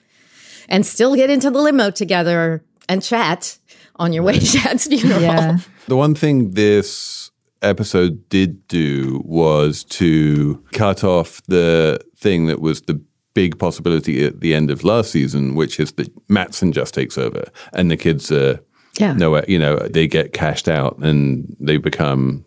and 0.68 0.86
still 0.86 1.16
get 1.16 1.30
into 1.30 1.50
the 1.50 1.58
limo 1.58 1.90
together 1.90 2.62
and 2.88 3.02
chat 3.02 3.58
on 3.96 4.12
your 4.12 4.22
way 4.22 4.38
to 4.38 4.44
Chad's 4.46 4.86
funeral. 4.86 5.20
Yeah. 5.20 5.58
The 5.86 5.96
one 5.96 6.14
thing 6.14 6.52
this 6.52 7.30
episode 7.62 8.28
did 8.28 8.66
do 8.68 9.22
was 9.24 9.84
to 9.84 10.62
cut 10.72 11.04
off 11.04 11.40
the 11.46 12.00
thing 12.16 12.46
that 12.46 12.60
was 12.60 12.82
the 12.82 13.00
big 13.34 13.58
possibility 13.58 14.24
at 14.24 14.40
the 14.40 14.54
end 14.54 14.70
of 14.70 14.84
last 14.84 15.10
season, 15.10 15.54
which 15.54 15.80
is 15.80 15.92
that 15.92 16.08
Matsson 16.28 16.72
just 16.72 16.94
takes 16.94 17.18
over 17.18 17.44
and 17.72 17.90
the 17.90 17.96
kids 17.96 18.30
are 18.30 18.60
Yeah. 18.98 19.12
nowhere, 19.14 19.44
you 19.48 19.58
know, 19.58 19.76
they 19.90 20.06
get 20.06 20.32
cashed 20.32 20.68
out 20.68 20.98
and 20.98 21.56
they 21.58 21.78
become, 21.78 22.44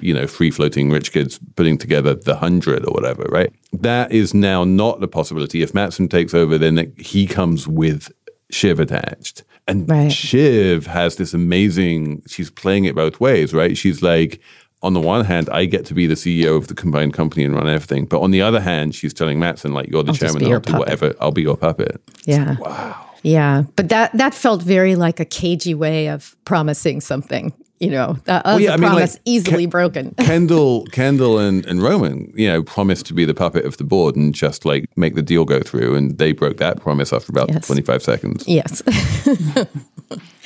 you 0.00 0.12
know, 0.12 0.26
free 0.26 0.50
floating 0.50 0.90
rich 0.90 1.12
kids 1.12 1.38
putting 1.54 1.78
together 1.78 2.14
the 2.14 2.34
hundred 2.36 2.84
or 2.84 2.92
whatever, 2.92 3.24
right? 3.30 3.52
That 3.72 4.10
is 4.10 4.34
now 4.34 4.64
not 4.64 4.98
the 5.00 5.06
possibility. 5.08 5.62
If 5.62 5.72
Matsson 5.72 6.08
takes 6.08 6.34
over, 6.34 6.58
then 6.58 6.92
he 6.96 7.26
comes 7.28 7.68
with 7.68 8.10
Shiv 8.54 8.78
attached. 8.80 9.42
And 9.66 9.88
Right. 9.88 10.12
Shiv 10.12 10.86
has 10.86 11.16
this 11.16 11.34
amazing, 11.34 12.22
she's 12.26 12.50
playing 12.50 12.84
it 12.84 12.94
both 12.94 13.18
ways, 13.20 13.52
right? 13.52 13.76
She's 13.76 14.02
like, 14.02 14.40
on 14.82 14.92
the 14.92 15.00
one 15.00 15.24
hand, 15.24 15.48
I 15.50 15.64
get 15.64 15.86
to 15.86 15.94
be 15.94 16.06
the 16.06 16.14
CEO 16.14 16.56
of 16.56 16.68
the 16.68 16.74
combined 16.74 17.14
company 17.14 17.44
and 17.44 17.54
run 17.54 17.66
everything. 17.68 18.04
But 18.04 18.20
on 18.20 18.30
the 18.30 18.42
other 18.42 18.60
hand, 18.60 18.94
she's 18.94 19.14
telling 19.14 19.38
Matsson, 19.38 19.72
like, 19.72 19.88
you're 19.88 20.02
the 20.02 20.12
I'll 20.12 20.16
chairman, 20.16 20.44
I'll 20.44 20.60
do 20.60 20.72
puppet. 20.72 20.78
whatever, 20.78 21.14
I'll 21.20 21.32
be 21.32 21.42
your 21.42 21.56
puppet. 21.56 22.00
Yeah. 22.26 22.56
Wow. 22.60 23.00
Yeah, 23.22 23.62
but 23.76 23.88
that 23.88 24.12
that 24.12 24.34
felt 24.34 24.60
very 24.62 24.96
like 24.96 25.18
a 25.18 25.24
cagey 25.24 25.74
way 25.74 26.08
of 26.08 26.36
promising 26.44 27.00
something. 27.00 27.54
You 27.84 27.90
know, 27.90 28.16
that 28.24 28.44
was 28.44 28.60
yeah, 28.60 28.70
a 28.70 28.72
I 28.72 28.76
mean, 28.76 28.82
like, 28.82 28.90
promise 28.92 29.18
easily 29.24 29.66
Ke- 29.66 29.70
broken. 29.70 30.14
Kendall, 30.18 30.86
Kendall, 30.86 31.38
and, 31.38 31.64
and 31.66 31.82
Roman, 31.82 32.32
you 32.36 32.48
know, 32.48 32.62
promised 32.62 33.06
to 33.06 33.14
be 33.14 33.24
the 33.24 33.34
puppet 33.34 33.64
of 33.64 33.76
the 33.76 33.84
board 33.84 34.16
and 34.16 34.34
just 34.34 34.64
like 34.64 34.88
make 34.96 35.14
the 35.14 35.22
deal 35.22 35.44
go 35.44 35.60
through, 35.60 35.94
and 35.94 36.18
they 36.18 36.32
broke 36.32 36.56
that 36.58 36.80
promise 36.80 37.12
after 37.12 37.30
about 37.30 37.50
Yes. 37.50 37.66
twenty 37.66 37.82
five 37.82 38.02
seconds. 38.02 38.44
yes. 38.46 38.82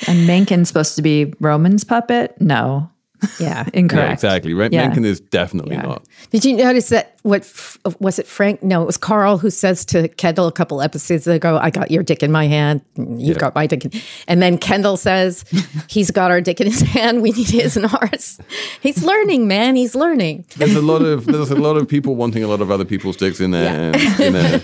And 0.07 0.27
Mencken's 0.27 0.69
supposed 0.69 0.95
to 0.95 1.01
be 1.01 1.33
Roman's 1.41 1.83
puppet? 1.83 2.39
No. 2.41 2.89
yeah. 3.39 3.65
Incorrect. 3.73 4.07
Yeah, 4.07 4.13
exactly. 4.13 4.53
Ren- 4.53 4.71
Yeah. 4.71 4.81
Mencken 4.87 5.05
is 5.05 5.19
definitely 5.19 5.75
Yeah. 5.75 5.81
not. 5.83 6.03
Did 6.31 6.45
you 6.45 6.55
notice 6.57 6.89
that? 6.89 7.15
What 7.23 7.45
was 7.99 8.17
it? 8.17 8.27
Frank? 8.27 8.63
No, 8.63 8.81
it 8.81 8.85
was 8.85 8.95
Carl 8.97 9.37
who 9.37 9.49
says 9.49 9.83
to 9.85 10.07
Kendall 10.07 10.47
a 10.47 10.53
couple 10.53 10.81
episodes 10.81 11.27
ago, 11.27 11.57
"I 11.61 11.69
got 11.69 11.91
your 11.91 12.01
dick 12.01 12.23
in 12.23 12.31
my 12.31 12.47
hand. 12.47 12.79
You've 12.95 13.37
got 13.37 13.53
my 13.55 13.67
dick." 13.67 13.83
In. 13.85 13.91
And 14.29 14.41
then 14.41 14.57
Kendall 14.57 14.95
says, 14.95 15.43
"He's 15.89 16.11
got 16.11 16.31
our 16.31 16.39
dick 16.39 16.61
in 16.61 16.67
his 16.67 16.81
hand. 16.81 17.21
We 17.21 17.31
need 17.31 17.49
his 17.49 17.75
and 17.75 17.87
ours." 17.87 18.39
He's 18.81 19.03
learning, 19.03 19.47
man. 19.49 19.75
He's 19.75 19.95
learning. 19.95 20.45
There's 20.57 20.75
a 20.75 20.81
lot 20.81 21.01
of 21.01 21.25
there's 21.25 21.51
a 21.51 21.55
lot 21.55 21.75
of 21.75 21.89
people 21.89 22.15
wanting 22.15 22.43
a 22.43 22.47
lot 22.47 22.61
of 22.61 22.71
other 22.71 22.85
people's 22.85 23.17
dicks 23.17 23.41
in 23.41 23.51
there. 23.51 23.91
You 24.19 24.31
know, 24.31 24.59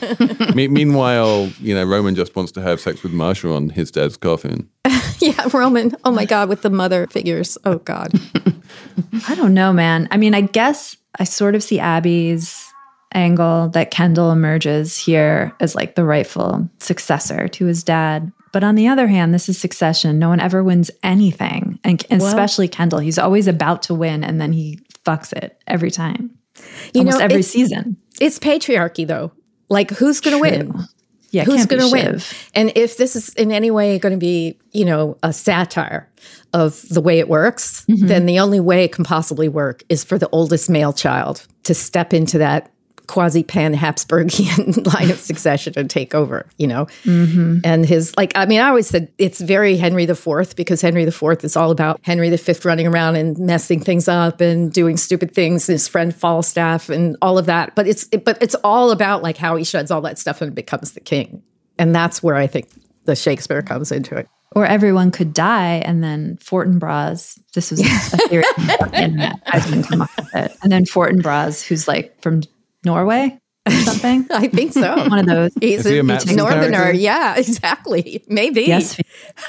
Me- 0.55 0.69
meanwhile, 0.69 1.49
you 1.59 1.75
know, 1.75 1.83
Roman 1.83 2.15
just 2.15 2.35
wants 2.37 2.53
to 2.53 2.61
have 2.61 2.79
sex 2.79 3.03
with 3.03 3.11
Marcia 3.11 3.51
on 3.51 3.69
his 3.69 3.91
dad's 3.91 4.15
coffin. 4.17 4.69
Yeah, 5.19 5.47
Roman. 5.53 5.95
Oh 6.03 6.11
my 6.11 6.25
God, 6.25 6.49
with 6.49 6.61
the 6.61 6.69
mother 6.69 7.07
figures. 7.07 7.57
Oh 7.63 7.77
God. 7.79 8.11
I 9.27 9.35
don't 9.35 9.53
know, 9.53 9.73
man. 9.73 10.07
I 10.11 10.17
mean, 10.17 10.33
I 10.33 10.41
guess 10.41 10.95
I 11.19 11.23
sort 11.23 11.55
of 11.55 11.63
see 11.63 11.79
Abby's 11.79 12.71
angle 13.13 13.69
that 13.69 13.91
Kendall 13.91 14.31
emerges 14.31 14.97
here 14.97 15.53
as 15.59 15.75
like 15.75 15.95
the 15.95 16.03
rightful 16.03 16.69
successor 16.79 17.47
to 17.47 17.65
his 17.65 17.83
dad. 17.83 18.31
But 18.51 18.63
on 18.63 18.75
the 18.75 18.87
other 18.87 19.07
hand, 19.07 19.33
this 19.33 19.49
is 19.49 19.57
succession. 19.57 20.19
No 20.19 20.29
one 20.29 20.39
ever 20.39 20.63
wins 20.63 20.91
anything. 21.03 21.79
And 21.83 22.05
and 22.09 22.21
especially 22.21 22.67
Kendall. 22.67 22.99
He's 22.99 23.19
always 23.19 23.47
about 23.47 23.83
to 23.83 23.95
win 23.95 24.23
and 24.23 24.39
then 24.39 24.53
he 24.53 24.79
fucks 25.05 25.33
it 25.33 25.61
every 25.67 25.91
time. 25.91 26.37
You 26.93 27.01
Almost 27.01 27.19
know, 27.19 27.25
every 27.25 27.41
season. 27.41 27.97
It's 28.19 28.39
patriarchy, 28.39 29.05
though. 29.05 29.31
Like, 29.69 29.91
who's 29.91 30.19
going 30.21 30.37
to 30.37 30.41
win? 30.41 30.73
Yeah, 31.35 31.43
who's 31.43 31.65
going 31.65 31.81
to 31.81 31.91
win? 31.91 32.21
And 32.53 32.71
if 32.75 32.97
this 32.97 33.15
is 33.15 33.29
in 33.35 33.51
any 33.51 33.69
way 33.71 33.99
going 33.99 34.13
to 34.13 34.17
be, 34.19 34.57
you 34.71 34.85
know, 34.85 35.17
a 35.21 35.31
satire 35.33 36.09
of 36.53 36.81
the 36.89 37.01
way 37.01 37.19
it 37.19 37.27
works, 37.27 37.85
Mm-hmm. 37.89 38.07
then 38.07 38.25
the 38.25 38.39
only 38.39 38.59
way 38.59 38.83
it 38.85 38.91
can 38.91 39.03
possibly 39.03 39.47
work 39.49 39.83
is 39.89 40.03
for 40.03 40.17
the 40.17 40.29
oldest 40.29 40.69
male 40.69 40.93
child 40.93 41.45
to 41.63 41.73
step 41.73 42.13
into 42.13 42.37
that 42.39 42.71
quasi 43.07 43.43
pan 43.43 43.73
Habsburgian 43.73 44.85
line 44.93 45.11
of 45.11 45.19
succession 45.19 45.73
and 45.77 45.89
take 45.89 46.15
over, 46.15 46.45
you 46.57 46.67
know? 46.67 46.85
Mm-hmm. 47.03 47.59
And 47.63 47.85
his, 47.85 48.15
like, 48.17 48.31
I 48.35 48.45
mean, 48.45 48.61
I 48.61 48.69
always 48.69 48.87
said 48.87 49.11
it's 49.17 49.41
very 49.41 49.77
Henry 49.77 50.03
IV 50.03 50.55
because 50.55 50.81
Henry 50.81 51.03
IV 51.03 51.43
is 51.43 51.55
all 51.55 51.71
about 51.71 51.99
Henry 52.03 52.35
V 52.35 52.53
running 52.63 52.87
around 52.87 53.15
and 53.15 53.37
messing 53.37 53.79
things 53.79 54.07
up 54.07 54.41
and 54.41 54.71
doing 54.71 54.97
stupid 54.97 55.33
things, 55.33 55.67
his 55.67 55.87
friend 55.87 56.15
Falstaff 56.15 56.89
and 56.89 57.17
all 57.21 57.37
of 57.37 57.45
that. 57.45 57.75
But 57.75 57.87
it's, 57.87 58.05
but 58.05 58.41
it's 58.41 58.55
all 58.63 58.91
about 58.91 59.23
like 59.23 59.37
how 59.37 59.55
he 59.55 59.63
sheds 59.63 59.91
all 59.91 60.01
that 60.01 60.17
stuff 60.17 60.41
and 60.41 60.53
becomes 60.53 60.93
the 60.93 60.99
king. 60.99 61.43
And 61.77 61.93
that's 61.93 62.23
where 62.23 62.35
I 62.35 62.47
think 62.47 62.69
the 63.05 63.15
Shakespeare 63.15 63.61
comes 63.61 63.91
into 63.91 64.15
it. 64.15 64.27
Or 64.55 64.65
everyone 64.65 65.11
could 65.11 65.33
die 65.33 65.81
and 65.85 66.01
then 66.01 66.37
Fortinbras, 66.37 67.39
this 67.53 67.71
was 67.71 67.81
a 67.81 68.17
theory 68.29 68.43
on 68.57 68.67
the 68.67 69.01
internet. 69.03 69.35
I 69.47 69.59
come 69.59 70.01
up 70.01 70.09
with 70.15 70.33
it. 70.33 70.57
And 70.63 70.71
then 70.71 70.85
Fortinbras, 70.85 71.65
who's 71.65 71.89
like 71.89 72.21
from 72.21 72.41
Norway 72.85 73.39
or 73.67 73.71
something. 73.83 74.27
I 74.31 74.47
think 74.47 74.73
so. 74.73 74.95
One 75.09 75.19
of 75.19 75.25
those. 75.25 75.51
He's 75.59 75.79
Is 75.79 75.85
he 75.91 75.97
a 75.97 76.01
a, 76.01 76.03
northerner. 76.35 76.71
character? 76.71 76.91
Yeah, 76.93 77.35
exactly. 77.37 78.23
Maybe. 78.27 78.61
Yes. 78.63 78.99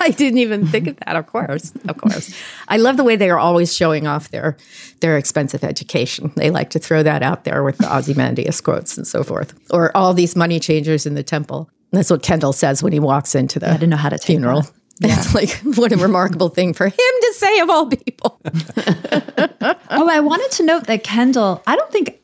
I 0.00 0.08
didn't 0.10 0.38
even 0.38 0.66
think 0.66 0.86
of 0.88 0.96
that. 1.04 1.16
Of 1.16 1.26
course. 1.26 1.72
Of 1.88 1.98
course. 1.98 2.34
I 2.68 2.78
love 2.78 2.96
the 2.96 3.04
way 3.04 3.16
they 3.16 3.28
are 3.30 3.38
always 3.38 3.74
showing 3.76 4.06
off 4.06 4.30
their 4.30 4.56
their 5.00 5.18
expensive 5.18 5.62
education. 5.64 6.32
They 6.36 6.50
like 6.50 6.70
to 6.70 6.78
throw 6.78 7.02
that 7.02 7.22
out 7.22 7.44
there 7.44 7.62
with 7.62 7.76
the 7.78 7.94
Ozymandias 7.94 8.60
quotes 8.62 8.96
and 8.96 9.06
so 9.06 9.22
forth. 9.22 9.52
Or 9.70 9.94
all 9.96 10.14
these 10.14 10.34
money 10.34 10.58
changers 10.60 11.04
in 11.06 11.14
the 11.14 11.22
temple. 11.22 11.68
That's 11.92 12.10
what 12.10 12.22
Kendall 12.22 12.52
says 12.52 12.82
when 12.82 12.92
he 12.92 13.00
walks 13.00 13.34
into 13.34 13.58
the 13.58 13.68
I 13.68 13.72
didn't 13.74 13.90
know 13.90 13.96
how 13.96 14.08
to 14.08 14.18
funeral. 14.18 14.62
that. 14.62 14.72
It's 14.98 15.34
like 15.34 15.50
what 15.76 15.92
a 15.92 15.98
remarkable 15.98 16.48
thing 16.48 16.72
for 16.72 16.86
him 16.86 16.92
to 16.96 17.32
say 17.36 17.60
of 17.60 17.68
all 17.68 17.86
people. 17.86 18.40
Oh, 19.90 20.08
I 20.08 20.20
wanted 20.20 20.50
to 20.52 20.62
note 20.64 20.84
that 20.86 21.04
Kendall, 21.04 21.62
I 21.66 21.76
don't 21.76 21.92
think 21.92 22.18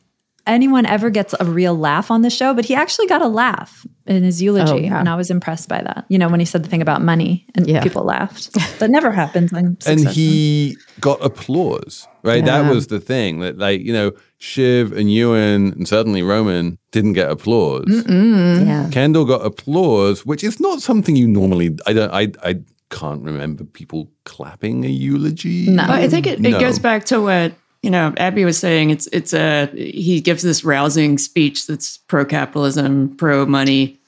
anyone 0.47 0.87
ever 0.87 1.11
gets 1.11 1.35
a 1.39 1.45
real 1.45 1.75
laugh 1.77 2.11
on 2.11 2.23
the 2.23 2.31
show, 2.31 2.53
but 2.55 2.65
he 2.65 2.75
actually 2.75 3.07
got 3.07 3.23
a 3.23 3.29
laugh 3.29 3.87
in 4.07 4.23
his 4.25 4.43
eulogy. 4.43 4.73
Oh, 4.73 4.77
yeah. 4.77 4.99
And 4.99 5.09
I 5.09 5.15
was 5.15 5.31
impressed 5.31 5.69
by 5.69 5.81
that. 5.83 6.05
You 6.09 6.19
know, 6.19 6.29
when 6.29 6.41
he 6.41 6.47
said 6.47 6.65
the 6.65 6.69
thing 6.69 6.83
about 6.83 7.03
money 7.03 7.47
and 7.55 7.67
Yeah. 7.69 7.83
people 7.83 8.03
laughed. 8.05 8.51
That 8.79 8.91
never 8.91 9.13
happens. 9.13 9.53
and 9.53 9.81
Succession. 9.83 10.13
he 10.13 10.77
got 11.01 11.25
applause, 11.25 12.09
right? 12.25 12.45
That 12.45 12.69
was 12.73 12.89
the 12.89 12.99
thing 12.99 13.39
that, 13.41 13.59
like, 13.59 13.81
you 13.81 13.93
know, 13.93 14.11
Shiv 14.39 14.91
and 14.93 15.09
Ewan 15.13 15.73
and 15.73 15.87
certainly 15.87 16.23
Roman 16.23 16.79
didn't 16.91 17.13
get 17.13 17.31
applause. 17.31 17.85
Yeah. 18.09 18.89
Kendall 18.91 19.25
got 19.25 19.47
applause, 19.47 20.27
which 20.27 20.43
is 20.43 20.59
not 20.59 20.83
something 20.83 21.15
you 21.15 21.29
normally. 21.29 21.77
I 21.87 21.93
don't. 21.93 22.13
I. 22.13 22.33
I 22.43 22.61
can't 22.91 23.23
remember 23.23 23.65
people 23.65 24.11
clapping 24.25 24.85
a 24.85 24.89
eulogy. 24.89 25.71
No. 25.71 25.83
I 25.89 26.09
think 26.09 26.27
it, 26.27 26.45
it 26.45 26.51
No. 26.51 26.61
goes 26.61 26.79
back 26.79 27.05
to 27.07 27.23
what 27.23 27.55
you 27.83 27.91
know 27.91 28.15
Abby 28.17 28.45
was 28.45 28.59
saying. 28.59 28.91
It's 28.91 29.07
it's 29.09 29.33
a 29.35 29.67
he 29.75 30.21
gives 30.21 30.43
this 30.43 30.65
rousing 30.65 31.19
speech 31.19 31.67
that's 31.67 31.99
pro 31.99 32.25
capitalism, 32.25 33.17
pro 33.17 33.45
money, 33.47 34.01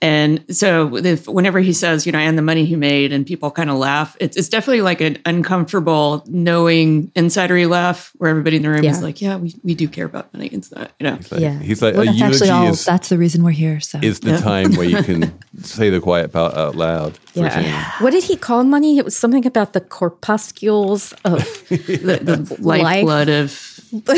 and 0.00 0.44
so 0.54 0.96
if, 0.96 1.26
whenever 1.26 1.58
he 1.60 1.72
says, 1.72 2.06
you 2.06 2.12
know, 2.12 2.18
and 2.18 2.38
the 2.38 2.42
money 2.42 2.64
he 2.64 2.76
made, 2.76 3.12
and 3.12 3.26
people 3.26 3.50
kind 3.50 3.68
of 3.70 3.76
laugh, 3.76 4.16
it's 4.20 4.36
it's 4.36 4.48
definitely 4.48 4.82
like 4.82 5.00
an 5.00 5.18
uncomfortable, 5.26 6.24
knowing 6.26 7.08
insidery 7.16 7.68
laugh 7.68 8.12
where 8.18 8.30
everybody 8.30 8.56
in 8.56 8.62
the 8.62 8.70
room 8.70 8.84
is 8.84 9.02
like, 9.02 9.20
yeah, 9.20 9.36
we, 9.36 9.54
we 9.62 9.74
do 9.74 9.88
care 9.88 10.06
about 10.06 10.32
money. 10.32 10.46
It's 10.48 10.70
not, 10.70 10.92
you 11.00 11.04
know. 11.04 11.18
Like, 11.30 11.40
Yeah. 11.40 11.58
He's 11.58 11.82
like 11.82 11.94
Well, 11.94 12.02
a 12.02 12.06
that's 12.06 12.22
actually 12.22 12.48
eulogy 12.48 12.66
all. 12.66 12.72
is, 12.72 12.84
That's 12.84 13.08
the 13.08 13.18
reason 13.18 13.42
we're 13.42 13.50
here. 13.50 13.80
So 13.80 13.98
is 14.02 14.20
the 14.20 14.38
time 14.38 14.74
where 14.74 14.86
you 14.88 15.02
can 15.02 15.32
say 15.62 15.90
the 15.90 16.00
quiet 16.00 16.32
part 16.32 16.54
out 16.54 16.76
loud. 16.76 17.16
for 17.18 17.46
a 17.46 17.50
change. 17.50 17.66
Yeah. 17.66 17.92
What 18.00 18.10
did 18.10 18.24
he 18.24 18.36
call 18.36 18.64
money? 18.64 18.98
It 18.98 19.04
was 19.04 19.16
something 19.16 19.46
about 19.46 19.72
the 19.72 19.80
corpuscles 19.80 21.12
of 21.24 21.38
The, 21.68 22.18
the 22.22 22.56
lifeblood 22.60 23.28
of 23.28 23.77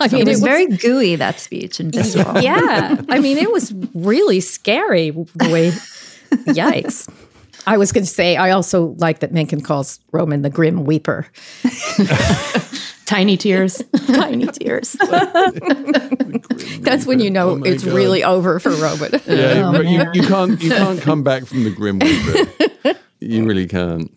I 0.00 0.08
mean, 0.08 0.22
it 0.22 0.26
was 0.26 0.36
was- 0.36 0.42
very 0.42 0.66
gooey 0.66 1.16
that 1.16 1.40
speech 1.40 1.80
and 1.80 1.92
visceral. 1.94 2.40
yeah. 2.40 3.00
I 3.08 3.18
mean, 3.20 3.38
it 3.38 3.50
was 3.50 3.72
really 3.94 4.40
scary 4.40 5.10
the 5.10 5.48
way. 5.50 5.70
Yikes. 6.52 7.08
I 7.68 7.78
was 7.78 7.90
going 7.90 8.04
to 8.04 8.10
say, 8.10 8.36
I 8.36 8.50
also 8.50 8.94
like 8.98 9.20
that 9.20 9.32
Mencken 9.32 9.60
calls 9.60 9.98
Roman 10.12 10.42
the 10.42 10.50
grim 10.50 10.84
weeper. 10.86 11.24
tiny 13.06 13.36
tears. 13.36 13.82
Tiny 14.06 14.46
tears. 14.46 14.96
That's 16.80 17.06
when 17.06 17.18
you 17.20 17.30
know 17.30 17.50
Oh 17.50 17.62
it's 17.64 17.82
God. 17.84 17.94
really 17.94 18.22
over 18.22 18.60
for 18.60 18.70
Roman. 18.70 19.12
Yeah, 19.26 19.68
Oh, 19.68 19.72
but 19.72 19.86
you, 19.86 20.04
you 20.14 20.22
can't 20.28 20.62
you 20.62 20.70
can't 20.70 21.00
come 21.00 21.22
back 21.24 21.44
from 21.46 21.64
the 21.64 21.70
grim 21.70 21.98
reaper. 21.98 22.94
you 23.20 23.44
really 23.44 23.66
can't. 23.66 24.12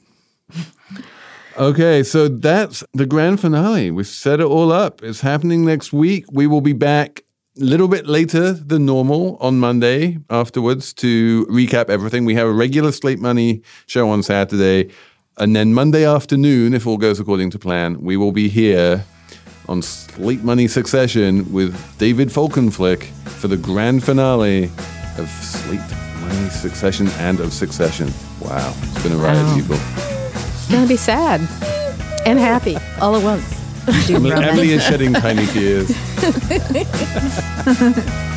Okay, 1.60 2.04
so 2.04 2.30
that's 2.30 2.86
the 2.94 3.06
grand 3.06 3.42
finale. 3.42 3.92
We've 3.92 4.08
set 4.08 4.40
it 4.40 4.46
all 4.46 4.72
up. 4.72 5.04
It's 5.04 5.20
happening 5.20 5.66
next 5.66 5.92
week. 5.92 6.26
We 6.32 6.48
will 6.48 6.62
be 6.62 6.72
back 6.72 7.24
a 7.60 7.64
little 7.66 7.90
bit 7.90 8.08
later 8.08 8.54
than 8.54 8.86
normal 8.86 9.36
on 9.42 9.60
Monday 9.60 10.20
afterwards 10.30 10.94
to 10.94 11.46
recap 11.48 11.90
everything. 11.90 12.24
We 12.24 12.36
have 12.36 12.48
a 12.48 12.54
regular 12.54 12.94
Slate 12.94 13.20
Money 13.20 13.62
show 13.88 14.10
on 14.10 14.24
Saturday. 14.24 14.90
And 15.38 15.54
then 15.54 15.74
Monday 15.74 16.06
afternoon, 16.06 16.74
if 16.74 16.88
all 16.88 16.98
goes 16.98 17.20
according 17.20 17.50
to 17.52 17.60
plan, 17.60 18.02
we 18.02 18.16
will 18.16 18.32
be 18.32 18.48
here 18.48 19.04
on 19.68 19.82
Slate 19.82 20.44
Money 20.44 20.68
Succession 20.70 21.52
with 21.52 21.76
David 21.98 22.30
Folkenflik 22.30 23.04
for 23.42 23.50
the 23.50 23.58
grand 23.58 24.06
finale 24.06 24.66
of 25.18 25.28
Slate 25.30 25.82
Money 26.22 26.50
Succession 26.50 27.10
and 27.20 27.42
of 27.42 27.52
Succession. 27.52 28.08
Wow, 28.40 28.74
it's 28.82 29.04
been 29.04 29.12
a 29.12 29.18
ride, 29.18 29.36
Wow. 29.44 29.56
people. 29.58 30.19
It's 30.70 30.76
gonna 30.76 30.88
be 30.88 30.98
sad 30.98 31.42
and 32.28 32.38
happy 32.38 32.78
all 33.02 33.16
at 33.16 33.24
once. 33.24 33.44
Emily 34.08 34.70
is 34.70 34.84
shedding 34.84 35.14
tiny 35.14 35.48
tears. 35.48 35.90